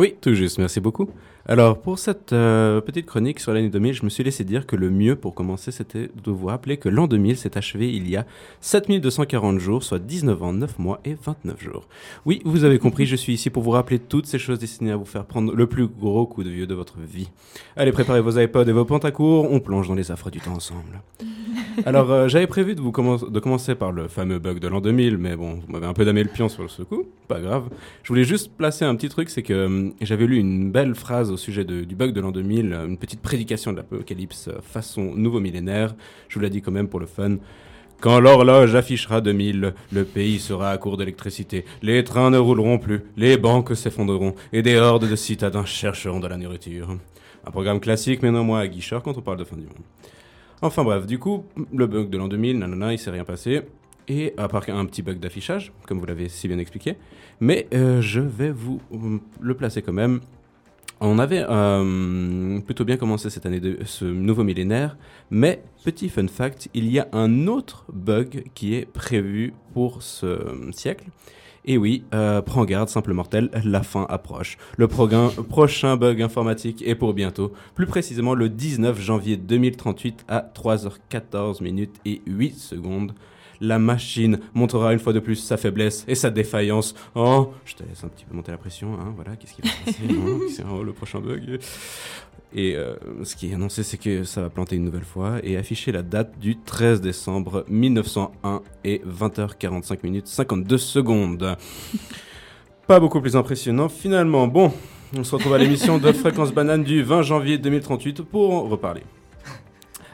Oui, 0.00 0.14
tout 0.18 0.32
juste, 0.32 0.56
merci 0.56 0.80
beaucoup. 0.80 1.10
Alors, 1.44 1.78
pour 1.78 1.98
cette 1.98 2.32
euh, 2.32 2.80
petite 2.80 3.04
chronique 3.04 3.38
sur 3.38 3.52
l'année 3.52 3.68
2000, 3.68 3.92
je 3.92 4.02
me 4.02 4.08
suis 4.08 4.24
laissé 4.24 4.44
dire 4.44 4.64
que 4.66 4.74
le 4.74 4.88
mieux 4.88 5.14
pour 5.14 5.34
commencer, 5.34 5.72
c'était 5.72 6.08
de 6.24 6.30
vous 6.30 6.46
rappeler 6.46 6.78
que 6.78 6.88
l'an 6.88 7.06
2000 7.06 7.36
s'est 7.36 7.58
achevé 7.58 7.92
il 7.92 8.08
y 8.08 8.16
a 8.16 8.24
7240 8.62 9.58
jours, 9.58 9.82
soit 9.82 9.98
19 9.98 10.42
ans, 10.42 10.54
9 10.54 10.78
mois 10.78 11.00
et 11.04 11.18
29 11.22 11.62
jours. 11.62 11.86
Oui, 12.24 12.40
vous 12.46 12.64
avez 12.64 12.78
compris, 12.78 13.04
je 13.04 13.14
suis 13.14 13.34
ici 13.34 13.50
pour 13.50 13.62
vous 13.62 13.72
rappeler 13.72 13.98
toutes 13.98 14.24
ces 14.24 14.38
choses 14.38 14.58
destinées 14.58 14.92
à 14.92 14.96
vous 14.96 15.04
faire 15.04 15.26
prendre 15.26 15.54
le 15.54 15.66
plus 15.66 15.86
gros 15.86 16.24
coup 16.24 16.44
de 16.44 16.48
vieux 16.48 16.66
de 16.66 16.74
votre 16.74 16.98
vie. 16.98 17.28
Allez, 17.76 17.92
préparez 17.92 18.22
vos 18.22 18.40
iPods 18.40 18.68
et 18.68 18.72
vos 18.72 18.86
pantacours, 18.86 19.52
on 19.52 19.60
plonge 19.60 19.88
dans 19.88 19.94
les 19.94 20.10
affres 20.10 20.30
du 20.30 20.40
temps 20.40 20.54
ensemble. 20.54 21.02
Alors, 21.86 22.10
euh, 22.10 22.28
j'avais 22.28 22.46
prévu 22.46 22.74
de, 22.74 22.80
vous 22.80 22.92
commencer 22.92 23.74
par 23.74 23.92
le 23.92 24.08
fameux 24.08 24.38
bug 24.38 24.58
de 24.58 24.68
l'an 24.68 24.80
2000, 24.80 25.18
mais 25.18 25.36
bon, 25.36 25.54
vous 25.66 25.72
m'avez 25.72 25.86
un 25.86 25.92
peu 25.92 26.04
damé 26.04 26.22
le 26.22 26.28
pion 26.28 26.48
sur 26.48 26.70
ce 26.70 26.82
coup, 26.82 27.04
pas 27.28 27.40
grave. 27.40 27.68
Je 28.02 28.08
voulais 28.08 28.24
juste 28.24 28.52
placer 28.56 28.84
un 28.84 28.94
petit 28.96 29.08
truc, 29.08 29.30
c'est 29.30 29.42
que 29.42 29.52
euh, 29.52 29.90
j'avais 30.00 30.26
lu 30.26 30.38
une 30.38 30.70
belle 30.70 30.94
phrase 30.94 31.30
au 31.30 31.36
sujet 31.36 31.64
de- 31.64 31.84
du 31.84 31.94
bug 31.94 32.12
de 32.12 32.20
l'an 32.20 32.30
2000, 32.32 32.72
euh, 32.72 32.86
une 32.86 32.96
petite 32.98 33.20
prédication 33.20 33.72
de 33.72 33.78
l'apocalypse 33.78 34.48
euh, 34.48 34.60
façon 34.62 35.14
nouveau 35.14 35.40
millénaire. 35.40 35.94
Je 36.28 36.34
vous 36.34 36.40
l'ai 36.40 36.50
dit 36.50 36.62
quand 36.62 36.72
même 36.72 36.88
pour 36.88 37.00
le 37.00 37.06
fun. 37.06 37.36
Quand 38.00 38.18
l'horloge 38.18 38.74
affichera 38.74 39.20
2000, 39.20 39.74
le 39.92 40.04
pays 40.04 40.38
sera 40.38 40.70
à 40.70 40.78
court 40.78 40.96
d'électricité, 40.96 41.66
les 41.82 42.02
trains 42.02 42.30
ne 42.30 42.38
rouleront 42.38 42.78
plus, 42.78 43.02
les 43.18 43.36
banques 43.36 43.76
s'effondreront 43.76 44.34
et 44.54 44.62
des 44.62 44.76
hordes 44.76 45.06
de 45.06 45.16
citadins 45.16 45.66
chercheront 45.66 46.18
de 46.18 46.26
la 46.26 46.38
nourriture. 46.38 46.96
Un 47.46 47.50
programme 47.50 47.78
classique 47.78 48.22
mais 48.22 48.30
non 48.30 48.42
moins 48.42 48.60
aguicheur 48.60 49.02
quand 49.02 49.18
on 49.18 49.20
parle 49.20 49.36
de 49.38 49.44
fin 49.44 49.56
du 49.56 49.64
monde. 49.64 49.84
Enfin 50.62 50.84
bref, 50.84 51.06
du 51.06 51.18
coup, 51.18 51.44
le 51.72 51.86
bug 51.86 52.10
de 52.10 52.18
l'an 52.18 52.28
2000, 52.28 52.58
nanana, 52.58 52.92
il 52.92 52.98
s'est 52.98 53.10
rien 53.10 53.24
passé. 53.24 53.62
Et 54.08 54.34
à 54.36 54.48
part 54.48 54.64
un 54.68 54.84
petit 54.84 55.02
bug 55.02 55.18
d'affichage, 55.18 55.72
comme 55.86 55.98
vous 55.98 56.06
l'avez 56.06 56.28
si 56.28 56.48
bien 56.48 56.58
expliqué. 56.58 56.96
Mais 57.40 57.66
euh, 57.72 58.02
je 58.02 58.20
vais 58.20 58.50
vous 58.50 58.80
euh, 58.92 59.18
le 59.40 59.54
placer 59.54 59.82
quand 59.82 59.92
même. 59.92 60.20
On 61.00 61.18
avait 61.18 61.44
euh, 61.48 62.60
plutôt 62.60 62.84
bien 62.84 62.98
commencé 62.98 63.30
cette 63.30 63.46
année 63.46 63.60
de 63.60 63.78
ce 63.86 64.04
nouveau 64.04 64.44
millénaire, 64.44 64.98
mais 65.30 65.62
petit 65.82 66.10
fun 66.10 66.26
fact, 66.28 66.68
il 66.74 66.90
y 66.90 66.98
a 66.98 67.08
un 67.12 67.46
autre 67.46 67.86
bug 67.90 68.44
qui 68.54 68.74
est 68.74 68.84
prévu 68.84 69.54
pour 69.72 70.02
ce 70.02 70.70
siècle. 70.72 71.06
Et 71.70 71.78
oui, 71.78 72.02
euh, 72.14 72.42
prends 72.42 72.64
garde, 72.64 72.88
simple 72.88 73.12
mortel, 73.12 73.48
la 73.62 73.84
fin 73.84 74.04
approche. 74.08 74.58
Le 74.76 74.88
prochain 74.88 75.96
bug 75.96 76.20
informatique 76.20 76.82
est 76.84 76.96
pour 76.96 77.14
bientôt, 77.14 77.52
plus 77.76 77.86
précisément 77.86 78.34
le 78.34 78.48
19 78.48 79.00
janvier 79.00 79.36
2038 79.36 80.24
à 80.26 80.50
3h14 80.52 81.62
minutes 81.62 81.94
et 82.04 82.22
8 82.26 82.58
secondes. 82.58 83.14
La 83.60 83.78
machine 83.78 84.40
montrera 84.52 84.92
une 84.92 84.98
fois 84.98 85.12
de 85.12 85.20
plus 85.20 85.36
sa 85.36 85.56
faiblesse 85.56 86.04
et 86.08 86.16
sa 86.16 86.30
défaillance. 86.30 86.96
Oh, 87.14 87.52
je 87.64 87.76
te 87.76 87.84
laisse 87.84 88.02
un 88.02 88.08
petit 88.08 88.24
peu 88.24 88.34
monter 88.34 88.50
la 88.50 88.58
pression, 88.58 88.94
hein, 88.94 89.12
voilà, 89.14 89.36
qu'est-ce 89.36 89.54
qui 89.54 89.62
va 89.62 89.68
se 89.68 89.84
passer 89.84 90.62
hein, 90.62 90.66
oh, 90.74 90.82
le 90.82 90.92
prochain 90.92 91.20
bug. 91.20 91.60
Et 92.54 92.74
euh, 92.74 92.94
ce 93.22 93.36
qui 93.36 93.50
est 93.50 93.54
annoncé, 93.54 93.82
c'est 93.82 93.96
que 93.96 94.24
ça 94.24 94.42
va 94.42 94.50
planter 94.50 94.76
une 94.76 94.84
nouvelle 94.84 95.04
fois 95.04 95.38
et 95.42 95.56
afficher 95.56 95.92
la 95.92 96.02
date 96.02 96.38
du 96.40 96.58
13 96.58 97.00
décembre 97.00 97.64
1901 97.68 98.62
et 98.84 99.02
20h45 99.06 99.98
minutes 100.02 100.26
52 100.26 100.78
secondes. 100.78 101.56
Pas 102.88 102.98
beaucoup 102.98 103.20
plus 103.20 103.36
impressionnant 103.36 103.88
finalement. 103.88 104.48
Bon, 104.48 104.72
on 105.16 105.22
se 105.22 105.34
retrouve 105.36 105.54
à 105.54 105.58
l'émission 105.58 105.98
de 105.98 106.10
Fréquence 106.12 106.52
Banane 106.52 106.82
du 106.82 107.02
20 107.02 107.22
janvier 107.22 107.58
2038 107.58 108.22
pour 108.22 108.52
en 108.52 108.62
reparler. 108.64 109.02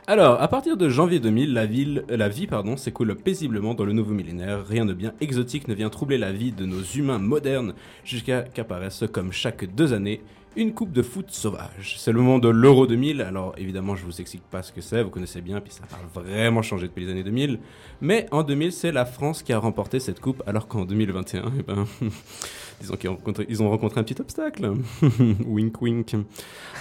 Alors, 0.08 0.40
à 0.40 0.46
partir 0.46 0.76
de 0.76 0.88
janvier 0.88 1.18
2000, 1.18 1.52
la, 1.52 1.66
ville, 1.66 2.04
la 2.08 2.28
vie 2.28 2.46
pardon, 2.46 2.76
s'écoule 2.76 3.16
paisiblement 3.16 3.74
dans 3.74 3.84
le 3.84 3.92
nouveau 3.92 4.12
millénaire. 4.12 4.64
Rien 4.64 4.84
de 4.84 4.94
bien 4.94 5.12
exotique 5.20 5.66
ne 5.66 5.74
vient 5.74 5.90
troubler 5.90 6.16
la 6.16 6.30
vie 6.30 6.52
de 6.52 6.64
nos 6.64 6.80
humains 6.80 7.18
modernes 7.18 7.74
jusqu'à 8.04 8.42
qu'apparaisse, 8.42 9.02
comme 9.10 9.32
chaque 9.32 9.64
deux 9.74 9.92
années, 9.92 10.20
une 10.56 10.72
coupe 10.72 10.92
de 10.92 11.02
foot 11.02 11.30
sauvage. 11.30 11.96
C'est 11.98 12.12
le 12.12 12.18
moment 12.18 12.38
de 12.38 12.48
l'Euro 12.48 12.86
2000. 12.86 13.20
Alors, 13.20 13.54
évidemment, 13.58 13.94
je 13.94 14.04
vous 14.04 14.20
explique 14.20 14.42
pas 14.50 14.62
ce 14.62 14.72
que 14.72 14.80
c'est, 14.80 15.02
vous 15.02 15.10
connaissez 15.10 15.42
bien, 15.42 15.60
puis 15.60 15.72
ça 15.72 15.82
a 15.92 16.20
vraiment 16.20 16.62
changé 16.62 16.88
depuis 16.88 17.04
les 17.04 17.12
années 17.12 17.22
2000. 17.22 17.60
Mais 18.00 18.26
en 18.30 18.42
2000, 18.42 18.72
c'est 18.72 18.90
la 18.90 19.04
France 19.04 19.42
qui 19.42 19.52
a 19.52 19.58
remporté 19.58 20.00
cette 20.00 20.20
coupe, 20.20 20.42
alors 20.46 20.66
qu'en 20.66 20.86
2021, 20.86 21.52
eh 21.58 21.62
ben, 21.62 21.86
disons 22.80 22.96
qu'ils 22.96 23.10
ont 23.10 23.18
ils 23.48 23.62
ont 23.62 23.70
rencontré 23.70 24.00
un 24.00 24.04
petit 24.04 24.20
obstacle. 24.20 24.72
wink 25.46 25.80
wink. 25.80 26.16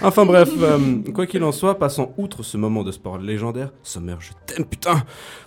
Enfin 0.02 0.26
bref, 0.26 0.50
euh, 0.60 1.02
quoi 1.14 1.26
qu'il 1.26 1.42
en 1.42 1.52
soit, 1.52 1.78
passons 1.78 2.12
outre 2.18 2.42
ce 2.42 2.56
moment 2.56 2.84
de 2.84 2.92
sport 2.92 3.18
légendaire. 3.18 3.72
Sommer, 3.82 4.16
je 4.20 4.32
t'aime 4.46 4.64
putain 4.64 5.04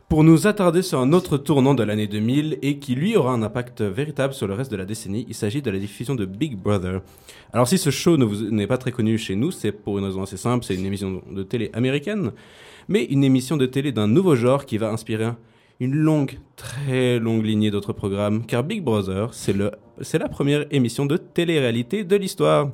Pour 0.07 0.23
nous 0.23 0.47
attarder 0.47 0.81
sur 0.81 0.99
un 0.99 1.13
autre 1.13 1.37
tournant 1.37 1.73
de 1.73 1.83
l'année 1.83 2.07
2000 2.07 2.59
et 2.61 2.79
qui 2.79 2.95
lui 2.95 3.15
aura 3.15 3.33
un 3.33 3.43
impact 3.43 3.81
véritable 3.81 4.33
sur 4.33 4.47
le 4.47 4.53
reste 4.53 4.71
de 4.71 4.77
la 4.77 4.85
décennie, 4.85 5.25
il 5.27 5.35
s'agit 5.35 5.61
de 5.61 5.71
la 5.71 5.79
diffusion 5.79 6.15
de 6.15 6.25
Big 6.25 6.57
Brother. 6.57 7.01
Alors 7.53 7.67
si 7.67 7.77
ce 7.77 7.89
show 7.89 8.17
n'est 8.17 8.67
pas 8.67 8.77
très 8.77 8.91
connu 8.91 9.17
chez 9.17 9.35
nous, 9.35 9.51
c'est 9.51 9.71
pour 9.71 9.97
une 9.97 10.05
raison 10.05 10.23
assez 10.23 10.37
simple, 10.37 10.65
c'est 10.65 10.75
une 10.75 10.85
émission 10.85 11.21
de 11.31 11.43
télé 11.43 11.69
américaine, 11.73 12.31
mais 12.87 13.03
une 13.03 13.23
émission 13.23 13.57
de 13.57 13.65
télé 13.65 13.91
d'un 13.91 14.07
nouveau 14.07 14.35
genre 14.35 14.65
qui 14.65 14.77
va 14.77 14.89
inspirer 14.89 15.29
une 15.79 15.95
longue, 15.95 16.39
très 16.55 17.19
longue 17.19 17.45
lignée 17.45 17.71
d'autres 17.71 17.93
programmes, 17.93 18.45
car 18.45 18.63
Big 18.63 18.83
Brother, 18.83 19.29
c'est 19.33 19.53
la 20.19 20.29
première 20.29 20.65
émission 20.71 21.05
de 21.05 21.17
télé-réalité 21.17 22.03
de 22.03 22.15
l'histoire. 22.15 22.69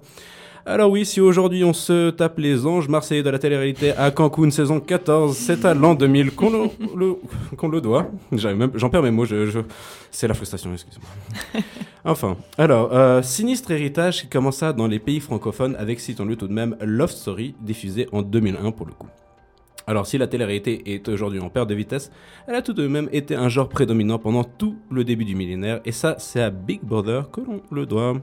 Alors 0.68 0.90
oui, 0.90 1.06
si 1.06 1.22
aujourd'hui 1.22 1.64
on 1.64 1.74
se 1.74 2.10
tape 2.10 2.40
les 2.40 2.66
anges 2.66 2.88
marseillais 2.88 3.22
de 3.22 3.30
la 3.30 3.38
télé-réalité 3.38 3.92
à 3.92 4.10
Cancun 4.10 4.50
saison 4.50 4.80
14, 4.80 5.38
c'est 5.38 5.64
à 5.64 5.76
l'an 5.76 5.94
2000 5.94 6.32
qu'on 6.32 6.50
le, 6.50 6.70
le- 6.98 7.16
qu'on 7.56 7.68
le 7.68 7.82
doit. 7.82 8.10
J'en 8.32 8.90
perds 8.90 9.04
mes 9.04 9.12
mots, 9.12 9.26
je, 9.26 9.46
je- 9.46 9.60
c'est 10.10 10.28
la 10.28 10.34
frustration, 10.34 10.74
excusez-moi. 10.74 11.62
Enfin, 12.08 12.38
alors, 12.58 12.90
euh, 12.94 13.22
sinistre 13.24 13.70
héritage 13.72 14.22
qui 14.22 14.28
commença 14.28 14.74
dans 14.74 14.88
les 14.88 15.00
pays 15.00 15.20
francophones 15.20 15.76
avec, 15.78 16.00
citons-le 16.00 16.36
tout 16.36 16.48
de 16.48 16.54
même, 16.54 16.76
Love 16.82 17.12
Story, 17.12 17.54
diffusé 17.62 18.08
en 18.12 18.22
2001 18.24 18.72
pour 18.72 18.86
le 18.88 18.92
coup. 18.94 19.08
Alors, 19.88 20.08
si 20.08 20.18
la 20.18 20.28
télé-réalité 20.28 20.94
est 20.94 21.08
aujourd'hui 21.08 21.40
en 21.40 21.50
perte 21.50 21.70
de 21.70 21.76
vitesse, 21.76 22.12
elle 22.48 22.56
a 22.56 22.62
tout 22.62 22.74
de 22.74 22.88
même 22.88 23.08
été 23.12 23.36
un 23.36 23.50
genre 23.50 23.70
prédominant 23.70 24.18
pendant 24.18 24.44
tout 24.44 24.78
le 24.90 25.04
début 25.04 25.26
du 25.26 25.36
millénaire, 25.36 25.80
et 25.86 25.92
ça, 25.92 26.16
c'est 26.18 26.42
à 26.42 26.50
Big 26.50 26.82
Brother 26.82 27.30
que 27.30 27.42
l'on 27.42 27.62
le 27.72 27.86
doit. 27.86 28.16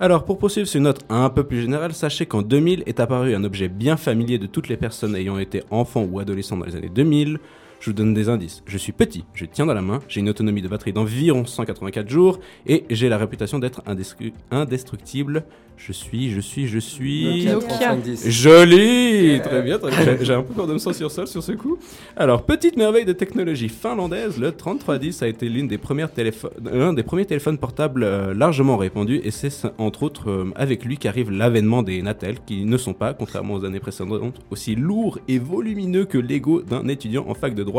Alors, 0.00 0.24
pour 0.24 0.38
poursuivre 0.38 0.66
sur 0.66 0.78
une 0.78 0.84
note 0.84 1.04
un 1.08 1.30
peu 1.30 1.44
plus 1.44 1.60
générale, 1.60 1.92
sachez 1.92 2.26
qu'en 2.26 2.42
2000 2.42 2.82
est 2.86 2.98
apparu 2.98 3.36
un 3.36 3.44
objet 3.44 3.68
bien 3.68 3.96
familier 3.96 4.38
de 4.38 4.46
toutes 4.46 4.68
les 4.68 4.76
personnes 4.76 5.14
ayant 5.14 5.38
été 5.38 5.62
enfants 5.70 6.02
ou 6.10 6.18
adolescents 6.18 6.56
dans 6.56 6.66
les 6.66 6.74
années 6.74 6.90
2000. 6.92 7.38
Je 7.82 7.90
vous 7.90 7.94
donne 7.94 8.14
des 8.14 8.28
indices. 8.28 8.62
Je 8.64 8.78
suis 8.78 8.92
petit, 8.92 9.24
je 9.34 9.44
tiens 9.44 9.66
dans 9.66 9.74
la 9.74 9.82
main, 9.82 9.98
j'ai 10.06 10.20
une 10.20 10.28
autonomie 10.28 10.62
de 10.62 10.68
batterie 10.68 10.92
d'environ 10.92 11.44
184 11.44 12.08
jours 12.08 12.38
et 12.64 12.84
j'ai 12.90 13.08
la 13.08 13.18
réputation 13.18 13.58
d'être 13.58 13.82
indestru- 13.88 14.32
indestructible. 14.52 15.42
Je 15.78 15.90
suis, 15.90 16.30
je 16.30 16.40
suis, 16.40 16.68
je 16.68 16.78
suis. 16.78 17.24
Nokia 17.46 17.54
Nokia. 17.54 17.68
3510. 17.88 18.28
Joli 18.30 19.40
Très 19.42 19.62
bien, 19.62 19.78
très 19.80 19.90
bien. 20.04 20.16
J'ai- 20.20 20.32
un 20.34 20.42
peu 20.42 20.54
peur 20.54 20.68
de 20.68 20.74
me 20.74 20.78
sentir 20.78 21.10
seul 21.10 21.26
sur 21.26 21.42
ce 21.42 21.50
coup. 21.52 21.76
Alors, 22.16 22.44
petite 22.44 22.76
merveille 22.76 23.04
de 23.04 23.12
technologie 23.12 23.68
finlandaise, 23.68 24.38
le 24.38 24.52
3310 24.52 25.22
a 25.24 25.26
été 25.28 25.48
l'une 25.48 25.66
des 25.66 25.78
premières 25.78 26.12
téléphones, 26.12 26.52
l'un 26.72 26.92
des 26.92 27.02
premiers 27.02 27.24
téléphones 27.24 27.58
portables 27.58 28.04
euh, 28.04 28.32
largement 28.32 28.76
répandus 28.76 29.20
et 29.24 29.32
c'est 29.32 29.50
entre 29.78 30.04
autres 30.04 30.30
euh, 30.30 30.52
avec 30.54 30.84
lui 30.84 30.98
qu'arrive 30.98 31.32
l'avènement 31.32 31.82
des 31.82 32.00
Natel 32.02 32.36
qui 32.46 32.64
ne 32.64 32.76
sont 32.76 32.94
pas, 32.94 33.12
contrairement 33.12 33.54
aux 33.54 33.64
années 33.64 33.80
précédentes, 33.80 34.40
aussi 34.52 34.76
lourds 34.76 35.18
et 35.26 35.40
volumineux 35.40 36.04
que 36.04 36.18
l'ego 36.18 36.62
d'un 36.62 36.86
étudiant 36.86 37.24
en 37.28 37.34
fac 37.34 37.56
de 37.56 37.64
droit. 37.64 37.71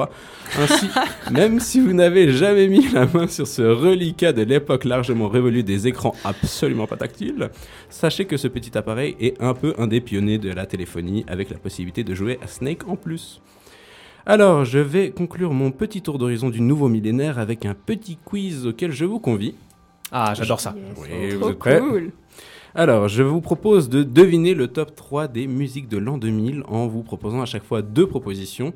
Ainsi, 0.59 0.87
même 1.31 1.59
si 1.59 1.79
vous 1.79 1.93
n'avez 1.93 2.31
jamais 2.31 2.67
mis 2.67 2.87
la 2.89 3.05
main 3.05 3.27
sur 3.27 3.47
ce 3.47 3.61
reliquat 3.61 4.33
de 4.33 4.41
l'époque 4.41 4.85
largement 4.85 5.27
révolue 5.27 5.63
des 5.63 5.87
écrans 5.87 6.15
absolument 6.23 6.87
pas 6.87 6.97
tactiles, 6.97 7.49
Sachez 7.89 8.25
que 8.25 8.37
ce 8.37 8.47
petit 8.47 8.75
appareil 8.75 9.15
est 9.19 9.39
un 9.39 9.53
peu 9.53 9.75
un 9.77 9.85
des 9.85 10.01
pionniers 10.01 10.39
de 10.39 10.49
la 10.51 10.65
téléphonie 10.65 11.23
avec 11.27 11.51
la 11.51 11.57
possibilité 11.57 12.03
de 12.03 12.15
jouer 12.15 12.39
à 12.41 12.47
Snake 12.47 12.87
en 12.87 12.95
plus. 12.95 13.39
Alors, 14.25 14.65
je 14.65 14.79
vais 14.79 15.11
conclure 15.11 15.53
mon 15.53 15.69
petit 15.69 16.01
tour 16.01 16.17
d'horizon 16.17 16.49
du 16.49 16.59
nouveau 16.59 16.87
millénaire 16.89 17.37
avec 17.37 17.65
un 17.65 17.75
petit 17.75 18.17
quiz 18.25 18.65
auquel 18.65 18.91
je 18.91 19.05
vous 19.05 19.19
convie. 19.19 19.53
Ah, 20.11 20.33
j'adore 20.35 20.59
ça. 20.59 20.73
Yes. 20.75 20.97
Oui, 20.97 21.29
vous 21.29 21.39
Trop 21.39 21.49
êtes 21.51 21.59
prêts 21.59 21.79
cool. 21.79 22.11
Alors, 22.73 23.07
je 23.07 23.21
vous 23.21 23.41
propose 23.41 23.89
de 23.89 24.01
deviner 24.01 24.55
le 24.55 24.67
top 24.67 24.95
3 24.95 25.27
des 25.27 25.45
musiques 25.45 25.87
de 25.87 25.97
l'an 25.99 26.17
2000 26.17 26.63
en 26.67 26.87
vous 26.87 27.03
proposant 27.03 27.41
à 27.41 27.45
chaque 27.45 27.63
fois 27.63 27.83
deux 27.83 28.07
propositions. 28.07 28.73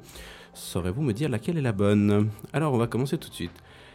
Saurez-vous 0.58 1.04
me 1.04 1.14
dire 1.14 1.30
laquelle 1.30 1.60
est 1.60 1.62
la 1.62 1.72
bonne? 1.72 2.30
Alors, 2.52 2.74
on 2.74 2.78
va 2.78 2.88
commencer 2.88 3.16
tout 3.20 3.30
de 3.30 3.34
suite. 3.34 3.52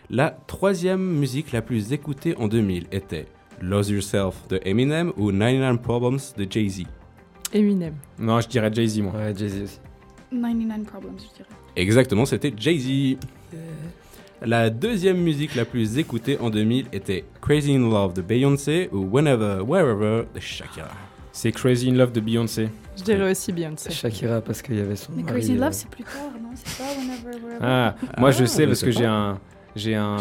La 0.08 0.30
troisième 0.30 1.02
musique 1.02 1.50
la 1.50 1.60
plus 1.60 1.92
écoutée 1.92 2.36
en 2.36 2.46
2000 2.46 2.86
était 2.92 3.26
Lose 3.60 3.90
Yourself 3.90 4.46
de 4.48 4.60
Eminem 4.64 5.12
ou 5.16 5.32
99 5.32 5.82
Problems 5.82 6.20
de 6.36 6.46
Jay-Z? 6.48 6.84
Eminem. 7.52 7.94
Non, 8.16 8.40
je 8.40 8.46
dirais 8.46 8.70
Jay-Z, 8.72 9.00
moi. 9.00 9.12
Ouais, 9.12 9.34
Jay-Z 9.36 9.62
aussi. 9.62 9.80
99 10.30 10.84
Problems, 10.84 11.18
je 11.18 11.36
dirais. 11.36 11.48
Exactement, 11.74 12.26
c'était 12.26 12.54
Jay-Z. 12.56 13.18
La 14.42 14.70
deuxième 14.70 15.18
musique 15.18 15.56
la 15.56 15.64
plus 15.64 15.98
écoutée 15.98 16.38
en 16.38 16.48
2000 16.48 16.86
était 16.92 17.24
Crazy 17.40 17.74
in 17.74 17.90
Love 17.90 18.12
de 18.14 18.22
Beyoncé 18.22 18.88
ou 18.92 19.08
Whenever, 19.10 19.62
Wherever 19.66 20.26
de 20.32 20.38
Shakira. 20.38 20.90
C'est 21.32 21.50
Crazy 21.50 21.90
in 21.90 21.94
Love 21.94 22.12
de 22.12 22.20
Beyoncé. 22.20 22.68
Je 23.06 23.12
dirais 23.12 23.30
aussi 23.30 23.52
Beyoncé. 23.52 23.90
Shakira 23.90 24.40
parce 24.40 24.62
qu'il 24.62 24.76
y 24.76 24.80
avait 24.80 24.96
son. 24.96 25.12
Mais 25.16 25.22
mari, 25.22 25.34
Crazy 25.34 25.52
in 25.52 25.56
euh, 25.56 25.60
Love, 25.60 25.72
c'est 25.72 25.88
plus 25.88 26.04
tard, 26.04 26.12
non? 26.40 26.50
C'est 26.54 26.78
pas 26.78 26.90
Whenever, 26.98 27.44
Wherever. 27.44 27.58
Ah, 27.60 27.94
moi 28.18 28.30
je 28.30 28.44
Ah, 28.44 28.46
sais 28.46 28.62
je 28.62 28.68
parce 28.68 28.82
que 28.82 28.90
j'ai 28.90 29.04
un. 29.06 29.38
J'ai 29.74 29.94
un, 29.94 30.16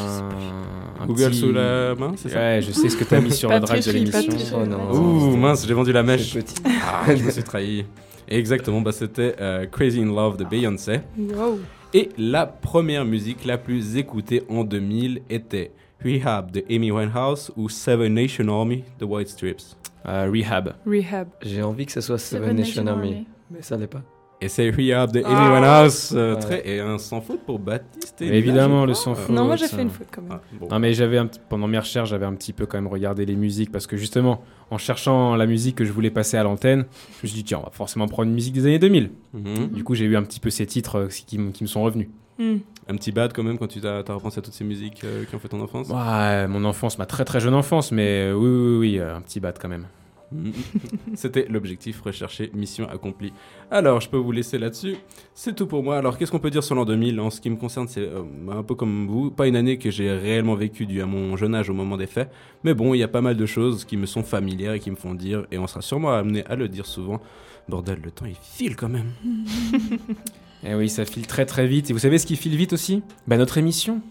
un 1.02 1.06
Google 1.06 1.26
petit- 1.32 1.40
sous 1.40 1.52
la 1.52 1.94
main, 1.96 2.14
c'est 2.16 2.30
ça? 2.30 2.38
Ouais, 2.40 2.62
je 2.62 2.72
sais 2.72 2.88
ce 2.88 2.96
que 2.96 3.04
t'as 3.04 3.20
mis 3.20 3.32
sur 3.34 3.50
le 3.50 3.56
Pas 3.60 3.66
drive 3.68 3.86
de 3.86 3.92
l'émission. 3.92 4.34
Oh 4.56 4.66
non. 4.66 4.92
Ouh, 4.94 5.36
mince, 5.36 5.68
j'ai 5.68 5.74
vendu 5.74 5.92
la 5.92 6.04
mèche. 6.04 6.38
Ah, 6.82 7.14
je 7.14 7.22
me 7.22 7.30
suis 7.32 7.44
trahi. 7.44 7.86
Exactement, 8.30 8.80
bah, 8.80 8.94
c'était 8.94 9.36
euh, 9.42 9.66
Crazy 9.66 10.00
in 10.02 10.06
Love 10.06 10.38
de 10.38 10.46
Beyoncé. 10.46 11.02
Wow. 11.18 11.60
Et 11.94 12.08
la 12.18 12.46
première 12.46 13.04
musique 13.04 13.44
la 13.44 13.58
plus 13.58 13.98
écoutée 13.98 14.42
en 14.48 14.64
2000 14.64 15.24
était 15.30 15.72
Rehab 16.02 16.50
de 16.52 16.64
Amy 16.74 16.90
Winehouse 16.90 17.52
ou 17.58 17.68
Seven 17.68 18.14
Nation 18.14 18.48
Army 18.48 18.86
de 19.00 19.04
White 19.06 19.28
Stripes. 19.28 19.62
Euh, 20.08 20.30
Rehab. 20.32 20.74
Rehab. 20.86 21.28
J'ai 21.42 21.62
envie 21.62 21.86
que 21.86 21.92
ce 21.92 22.02
soit 22.02 22.18
Seven, 22.18 22.44
Seven 22.50 22.58
Nation 22.58 22.84
Nation 22.84 22.98
Army. 22.98 23.14
Army. 23.14 23.28
Mais 23.52 23.62
ça 23.62 23.78
l'est 23.78 23.88
pas. 23.88 24.02
Et 24.44 24.48
c'est 24.50 24.72
We 24.76 24.92
Are 24.92 25.08
the 25.08 25.18
Anyone 25.18 25.64
Else. 25.64 26.14
euh, 26.16 26.34
Ouais. 26.34 26.40
très, 26.42 26.68
et 26.68 26.80
un 26.80 26.98
sans 26.98 27.22
faute 27.22 27.42
pour 27.46 27.60
Baptiste. 27.60 28.20
et 28.24 28.36
évidemment, 28.36 28.88
le 28.88 28.96
sans 28.96 29.14
faute. 29.14 29.36
Non, 29.36 29.46
moi 29.46 29.56
j'ai 29.56 29.68
fait 29.68 29.84
une 29.84 29.92
faute 29.92 30.08
quand 30.12 30.24
même. 30.24 30.32
Ah, 30.34 30.42
bon. 30.60 30.68
Non 30.72 30.80
mais 30.80 30.94
j'avais 30.96 31.22
pendant 31.48 31.68
mes 31.68 31.78
recherches 31.78 32.10
j'avais 32.10 32.26
un 32.26 32.34
petit 32.34 32.52
peu 32.52 32.66
quand 32.66 32.80
même 32.80 32.88
regardé 32.88 33.24
les 33.28 33.36
musiques 33.36 33.72
parce 33.72 33.86
que 33.86 33.98
justement 33.98 34.42
en 34.72 34.80
cherchant 34.80 35.36
la 35.36 35.46
musique 35.46 35.76
que 35.76 35.86
je 35.86 35.92
voulais 35.92 36.10
passer 36.10 36.38
à 36.38 36.44
l'antenne 36.44 36.86
je 37.20 37.24
me 37.24 37.28
suis 37.28 37.36
dit 37.38 37.44
tiens 37.44 37.60
on 37.60 37.66
va 37.66 37.70
forcément 37.72 38.08
prendre 38.08 38.30
une 38.30 38.34
musique 38.34 38.54
des 38.56 38.66
années 38.66 38.80
2000 38.80 39.12
Mhm. 39.36 39.68
du 39.74 39.84
coup 39.84 39.94
j'ai 39.94 40.06
eu 40.06 40.16
un 40.18 40.24
petit 40.24 40.40
peu 40.40 40.50
ces 40.50 40.66
titres 40.66 40.96
euh, 40.98 41.08
qui 41.08 41.38
me 41.38 41.68
sont 41.68 41.84
revenus 41.84 42.08
Hmm. 42.40 42.58
Un 42.88 42.96
petit 42.96 43.12
bad 43.12 43.34
quand 43.34 43.44
même 43.44 43.58
quand 43.58 43.68
tu 43.68 43.86
as 43.86 44.02
repensé 44.02 44.40
à 44.40 44.42
toutes 44.42 44.54
ces 44.54 44.64
musiques 44.64 45.04
euh, 45.04 45.26
qui 45.26 45.36
ont 45.36 45.40
fait 45.40 45.50
ton 45.50 45.62
enfance? 45.62 45.90
ouais, 45.90 46.48
mon 46.48 46.64
enfance 46.66 46.98
ma 46.98 47.06
très 47.06 47.26
très 47.26 47.40
jeune 47.40 47.54
enfance 47.54 47.92
mais 47.92 48.30
euh, 48.32 48.34
oui 48.34 48.50
oui 48.50 48.78
oui 48.78 49.00
euh, 49.00 49.16
un 49.18 49.22
petit 49.22 49.40
bat 49.40 49.52
quand 49.54 49.68
même 49.70 49.86
Mhm. 50.32 50.54
C'était 51.16 51.46
l'objectif 51.50 52.02
recherché, 52.02 52.52
mission 52.54 52.88
accomplie. 52.90 53.34
Alors, 53.70 54.00
je 54.02 54.10
peux 54.10 54.18
vous 54.18 54.32
laisser 54.32 54.58
là-dessus. 54.58 54.96
C'est 55.34 55.56
tout 55.56 55.68
pour 55.68 55.84
moi. 55.84 55.98
Alors, 55.98 56.18
qu'est-ce 56.18 56.32
qu'on 56.32 56.40
peut 56.40 56.50
dire 56.50 56.64
sur 56.64 56.76
l'an 56.76 56.86
2000 56.86 57.20
En 57.20 57.30
ce 57.30 57.42
qui 57.42 57.50
me 57.50 57.58
concerne, 57.58 57.88
c'est 57.88 58.02
euh, 58.02 58.24
un 58.52 58.64
peu 58.64 58.76
comme 58.76 59.08
vous. 59.08 59.32
Pas 59.32 59.48
une 59.48 59.56
année 59.56 59.78
que 59.78 59.92
j'ai 59.92 60.12
réellement 60.12 60.56
vécue 60.56 60.86
dû 60.86 61.02
à 61.02 61.06
mon 61.06 61.36
jeune 61.38 61.56
âge 61.56 61.70
au 61.70 61.74
moment 61.74 61.98
des 61.98 62.08
faits. 62.08 62.32
Mais 62.64 62.74
bon, 62.74 62.94
il 62.94 63.00
y 63.00 63.04
a 63.04 63.08
pas 63.08 63.22
mal 63.22 63.36
de 63.36 63.46
choses 63.46 63.86
qui 63.86 63.98
me 63.98 64.06
sont 64.06 64.24
familières 64.24 64.74
et 64.74 64.80
qui 64.80 64.92
me 64.92 64.96
font 64.96 65.14
dire, 65.14 65.46
et 65.52 65.58
on 65.58 65.68
sera 65.68 65.82
sûrement 65.82 66.14
amené 66.14 66.46
à 66.46 66.56
le 66.56 66.68
dire 66.68 66.86
souvent. 66.86 67.20
Bordel, 67.68 68.00
le 68.04 68.12
temps 68.12 68.26
il 68.26 68.36
file 68.36 68.76
quand 68.76 68.90
même. 68.90 69.12
et 70.64 70.70
Eh 70.72 70.76
oui 70.76 70.90
ça 70.90 71.06
file 71.06 71.28
très 71.28 71.46
très 71.46 71.68
vite 71.68 71.90
et 71.90 71.94
vous 71.94 72.00
savez 72.00 72.18
ce 72.18 72.26
qui 72.26 72.36
file 72.36 72.56
vite 72.56 72.74
aussi? 72.74 73.04
Bah 73.28 73.38
notre 73.38 73.58
émission 73.58 74.02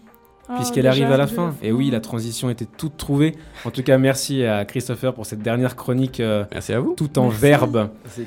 Ah, 0.49 0.55
puisqu'elle 0.57 0.87
arrive 0.87 1.11
à 1.11 1.17
la 1.17 1.27
fin. 1.27 1.55
Et 1.61 1.71
oui, 1.71 1.89
la 1.91 1.99
transition 2.01 2.49
était 2.49 2.65
toute 2.65 2.97
trouvée. 2.97 3.35
En 3.65 3.71
tout 3.71 3.83
cas, 3.83 3.97
merci 3.97 4.43
à 4.43 4.65
Christopher 4.65 5.13
pour 5.13 5.25
cette 5.25 5.41
dernière 5.41 5.75
chronique 5.77 6.19
euh, 6.19 6.43
Merci 6.51 6.73
à 6.73 6.79
vous. 6.81 6.93
tout 6.95 7.17
en 7.19 7.25
Merci. 7.27 7.41
verbe. 7.41 7.89
Chris. 8.13 8.25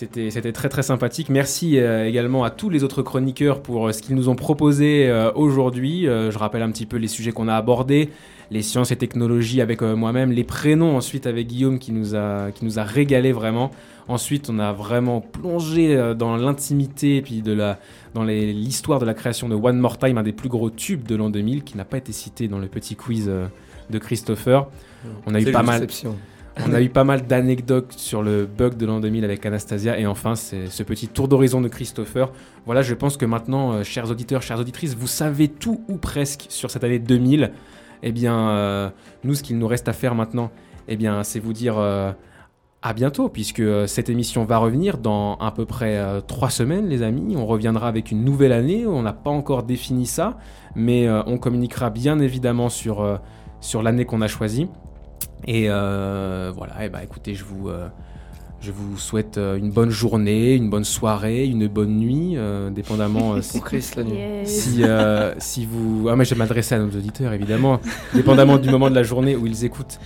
C'était, 0.00 0.30
c'était 0.30 0.52
très 0.52 0.70
très 0.70 0.82
sympathique. 0.82 1.28
Merci 1.28 1.78
euh, 1.78 2.06
également 2.06 2.42
à 2.42 2.48
tous 2.48 2.70
les 2.70 2.84
autres 2.84 3.02
chroniqueurs 3.02 3.60
pour 3.60 3.86
euh, 3.88 3.92
ce 3.92 4.00
qu'ils 4.00 4.14
nous 4.14 4.30
ont 4.30 4.34
proposé 4.34 5.06
euh, 5.10 5.30
aujourd'hui. 5.34 6.04
Je 6.06 6.38
rappelle 6.38 6.62
un 6.62 6.70
petit 6.70 6.86
peu 6.86 6.96
les 6.96 7.06
sujets 7.06 7.32
qu'on 7.32 7.48
a 7.48 7.54
abordés, 7.54 8.08
les 8.50 8.62
sciences 8.62 8.92
et 8.92 8.96
technologies 8.96 9.60
avec 9.60 9.82
moi-même, 9.82 10.32
les 10.32 10.42
prénoms 10.42 10.96
ensuite 10.96 11.26
avec 11.26 11.48
Guillaume 11.48 11.78
qui 11.78 11.92
nous 11.92 12.14
a, 12.14 12.50
qui 12.50 12.64
nous 12.64 12.78
a 12.78 12.82
régalé 12.82 13.32
vraiment. 13.32 13.72
Ensuite, 14.08 14.48
on 14.48 14.58
a 14.58 14.72
vraiment 14.72 15.20
plongé 15.20 16.14
dans 16.16 16.34
l'intimité 16.34 17.16
et 17.18 17.22
puis 17.22 17.42
de 17.42 17.52
la, 17.52 17.78
dans 18.14 18.24
les- 18.24 18.54
l'histoire 18.54 19.00
de 19.00 19.04
la 19.04 19.12
création 19.12 19.50
de 19.50 19.54
One 19.54 19.78
More 19.78 19.98
Time, 19.98 20.16
un 20.16 20.22
des 20.22 20.32
plus 20.32 20.48
gros 20.48 20.70
tubes 20.70 21.06
de 21.06 21.14
l'an 21.14 21.28
2000 21.28 21.62
qui 21.62 21.76
n'a 21.76 21.84
pas 21.84 21.98
été 21.98 22.12
cité 22.12 22.48
dans 22.48 22.58
le 22.58 22.68
petit 22.68 22.96
quiz 22.96 23.26
de 23.28 23.98
Christopher. 23.98 24.66
On 25.26 25.34
a 25.34 25.40
eu 25.40 25.44
pas 25.52 25.62
mal. 25.62 25.80
On 26.58 26.72
a 26.72 26.80
eu 26.80 26.88
pas 26.88 27.04
mal 27.04 27.26
d'anecdotes 27.26 27.92
sur 27.92 28.22
le 28.22 28.46
bug 28.46 28.76
de 28.76 28.86
l'an 28.86 29.00
2000 29.00 29.24
avec 29.24 29.44
Anastasia 29.46 29.98
et 29.98 30.06
enfin 30.06 30.34
c'est 30.34 30.66
ce 30.66 30.82
petit 30.82 31.08
tour 31.08 31.28
d'horizon 31.28 31.60
de 31.60 31.68
Christopher. 31.68 32.30
Voilà, 32.66 32.82
je 32.82 32.94
pense 32.94 33.16
que 33.16 33.24
maintenant, 33.24 33.72
euh, 33.72 33.82
chers 33.84 34.10
auditeurs, 34.10 34.42
chères 34.42 34.58
auditrices, 34.58 34.94
vous 34.94 35.06
savez 35.06 35.48
tout 35.48 35.82
ou 35.88 35.96
presque 35.96 36.46
sur 36.48 36.70
cette 36.70 36.84
année 36.84 36.98
2000. 36.98 37.52
Eh 38.02 38.12
bien, 38.12 38.50
euh, 38.50 38.90
nous, 39.24 39.34
ce 39.34 39.42
qu'il 39.42 39.58
nous 39.58 39.66
reste 39.66 39.88
à 39.88 39.92
faire 39.92 40.14
maintenant, 40.14 40.50
eh 40.88 40.96
bien, 40.96 41.22
c'est 41.22 41.38
vous 41.38 41.52
dire 41.52 41.78
euh, 41.78 42.12
à 42.82 42.94
bientôt, 42.94 43.28
puisque 43.28 43.62
cette 43.86 44.08
émission 44.08 44.44
va 44.44 44.58
revenir 44.58 44.98
dans 44.98 45.36
à 45.36 45.52
peu 45.52 45.66
près 45.66 46.02
trois 46.26 46.48
semaines, 46.48 46.88
les 46.88 47.02
amis. 47.02 47.36
On 47.36 47.44
reviendra 47.44 47.88
avec 47.88 48.10
une 48.10 48.24
nouvelle 48.24 48.52
année. 48.52 48.86
On 48.86 49.02
n'a 49.02 49.12
pas 49.12 49.30
encore 49.30 49.64
défini 49.64 50.06
ça, 50.06 50.38
mais 50.74 51.06
on 51.26 51.36
communiquera 51.36 51.90
bien 51.90 52.18
évidemment 52.20 52.70
sur, 52.70 53.20
sur 53.60 53.82
l'année 53.82 54.06
qu'on 54.06 54.22
a 54.22 54.28
choisie. 54.28 54.66
Et 55.46 55.66
euh, 55.68 56.52
voilà, 56.54 56.84
et 56.84 56.88
bah 56.88 57.02
écoutez, 57.02 57.34
je 57.34 57.44
vous, 57.44 57.68
euh, 57.68 57.88
je 58.60 58.70
vous 58.72 58.98
souhaite 58.98 59.38
euh, 59.38 59.56
une 59.56 59.70
bonne 59.70 59.90
journée, 59.90 60.54
une 60.54 60.68
bonne 60.68 60.84
soirée, 60.84 61.46
une 61.46 61.66
bonne 61.66 61.96
nuit, 61.96 62.34
euh, 62.36 62.70
dépendamment 62.70 63.34
euh, 63.34 63.40
si, 63.40 63.52
Pour 63.58 63.64
Chris, 63.66 63.90
la 63.96 64.04
nuit. 64.04 64.16
Yes. 64.18 64.48
si, 64.50 64.84
euh, 64.84 65.34
si 65.38 65.64
vous... 65.66 66.08
Ah 66.10 66.16
mais 66.16 66.24
je 66.26 66.34
vais 66.34 66.38
m'adresser 66.38 66.74
à 66.74 66.78
nos 66.78 66.88
auditeurs 66.90 67.32
évidemment, 67.32 67.80
dépendamment 68.14 68.58
du 68.58 68.68
moment 68.70 68.90
de 68.90 68.94
la 68.94 69.02
journée 69.02 69.34
où 69.34 69.46
ils 69.46 69.64
écoutent 69.64 69.98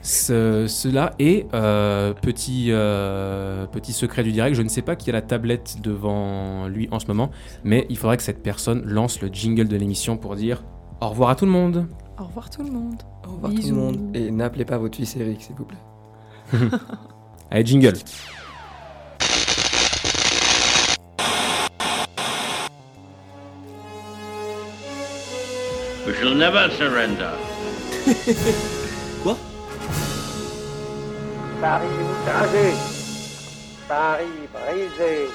ce- 0.00 0.64
cela. 0.66 1.12
Et 1.18 1.46
euh, 1.52 2.14
petit, 2.14 2.68
euh, 2.70 3.66
petit 3.66 3.92
secret 3.92 4.22
du 4.22 4.32
direct, 4.32 4.56
je 4.56 4.62
ne 4.62 4.68
sais 4.68 4.82
pas 4.82 4.96
qui 4.96 5.10
a 5.10 5.12
la 5.12 5.22
tablette 5.22 5.76
devant 5.82 6.66
lui 6.66 6.88
en 6.90 6.98
ce 6.98 7.06
moment, 7.08 7.30
mais 7.62 7.84
il 7.90 7.98
faudrait 7.98 8.16
que 8.16 8.22
cette 8.22 8.42
personne 8.42 8.82
lance 8.86 9.20
le 9.20 9.28
jingle 9.28 9.68
de 9.68 9.76
l'émission 9.76 10.16
pour 10.16 10.34
dire 10.34 10.64
au 11.02 11.08
revoir 11.08 11.28
à 11.30 11.34
tout 11.36 11.44
le 11.44 11.52
monde. 11.52 11.86
Au 12.20 12.24
revoir 12.24 12.50
tout 12.50 12.64
le 12.64 12.70
monde. 12.70 13.00
Au 13.26 13.32
revoir 13.32 13.52
tout 13.52 13.68
le 13.68 13.74
monde. 13.74 14.16
Et 14.16 14.30
n'appelez 14.32 14.64
pas 14.64 14.76
votre 14.76 14.96
fils 14.96 15.14
Eric, 15.16 15.40
s'il 15.40 15.54
vous 15.54 15.64
plaît. 15.64 15.78
Allez, 17.50 17.64
jingle. 17.64 17.94
We 26.06 26.14
shall 26.14 26.34
never 26.34 26.70
surrender. 26.76 27.34
Paris 31.60 31.88
outragé, 31.88 32.72
Paris 33.88 34.48
brisé, 34.52 35.28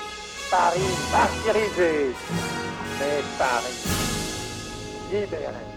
Paris 0.49 0.79
martyrisé, 1.11 2.15
mais 2.97 3.21
Paris 3.37 3.83
libéré. 5.11 5.72